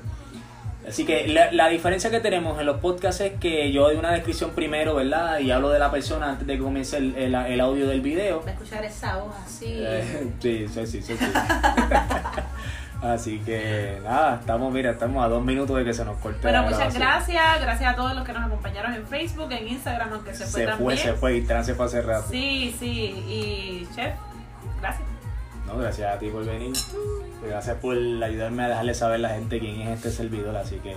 [0.88, 4.12] Así que la, la diferencia que tenemos en los podcasts es que yo doy una
[4.12, 5.40] descripción primero, ¿verdad?
[5.40, 8.42] Y hablo de la persona antes de que comience el, el- el audio del video.
[8.44, 9.66] Va a escuchar esa voz así.
[9.70, 11.26] Eh, sí, sí, sí, sí, sí.
[13.02, 16.40] Así que nada, estamos, mira, estamos a dos minutos de que se nos corte.
[16.42, 17.62] Bueno, la muchas gracias.
[17.62, 20.66] Gracias a todos los que nos acompañaron en Facebook, en Instagram, aunque se fue Se
[20.66, 20.78] también.
[20.78, 22.26] fue, se fue, y trance fue hace rato.
[22.32, 22.90] Sí, sí.
[23.28, 24.16] Y chef,
[24.82, 25.08] gracias.
[25.68, 26.72] No, gracias a ti por venir.
[27.46, 30.56] Gracias por ayudarme a dejarle saber a la gente quién es este servidor.
[30.56, 30.96] Así que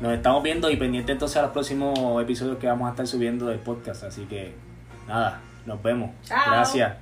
[0.00, 3.46] nos estamos viendo y pendientes entonces a los próximos episodios que vamos a estar subiendo
[3.46, 4.02] del podcast.
[4.02, 4.52] Así que
[5.06, 6.10] nada, nos vemos.
[6.24, 6.38] Chao.
[6.50, 6.96] Gracias.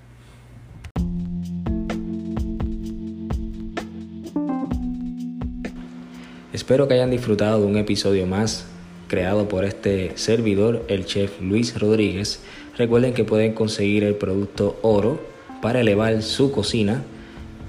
[6.53, 8.67] Espero que hayan disfrutado de un episodio más
[9.09, 12.43] creado por este servidor, el chef Luis Rodríguez.
[12.77, 15.32] Recuerden que pueden conseguir el producto oro
[15.63, 17.03] para elevar su cocina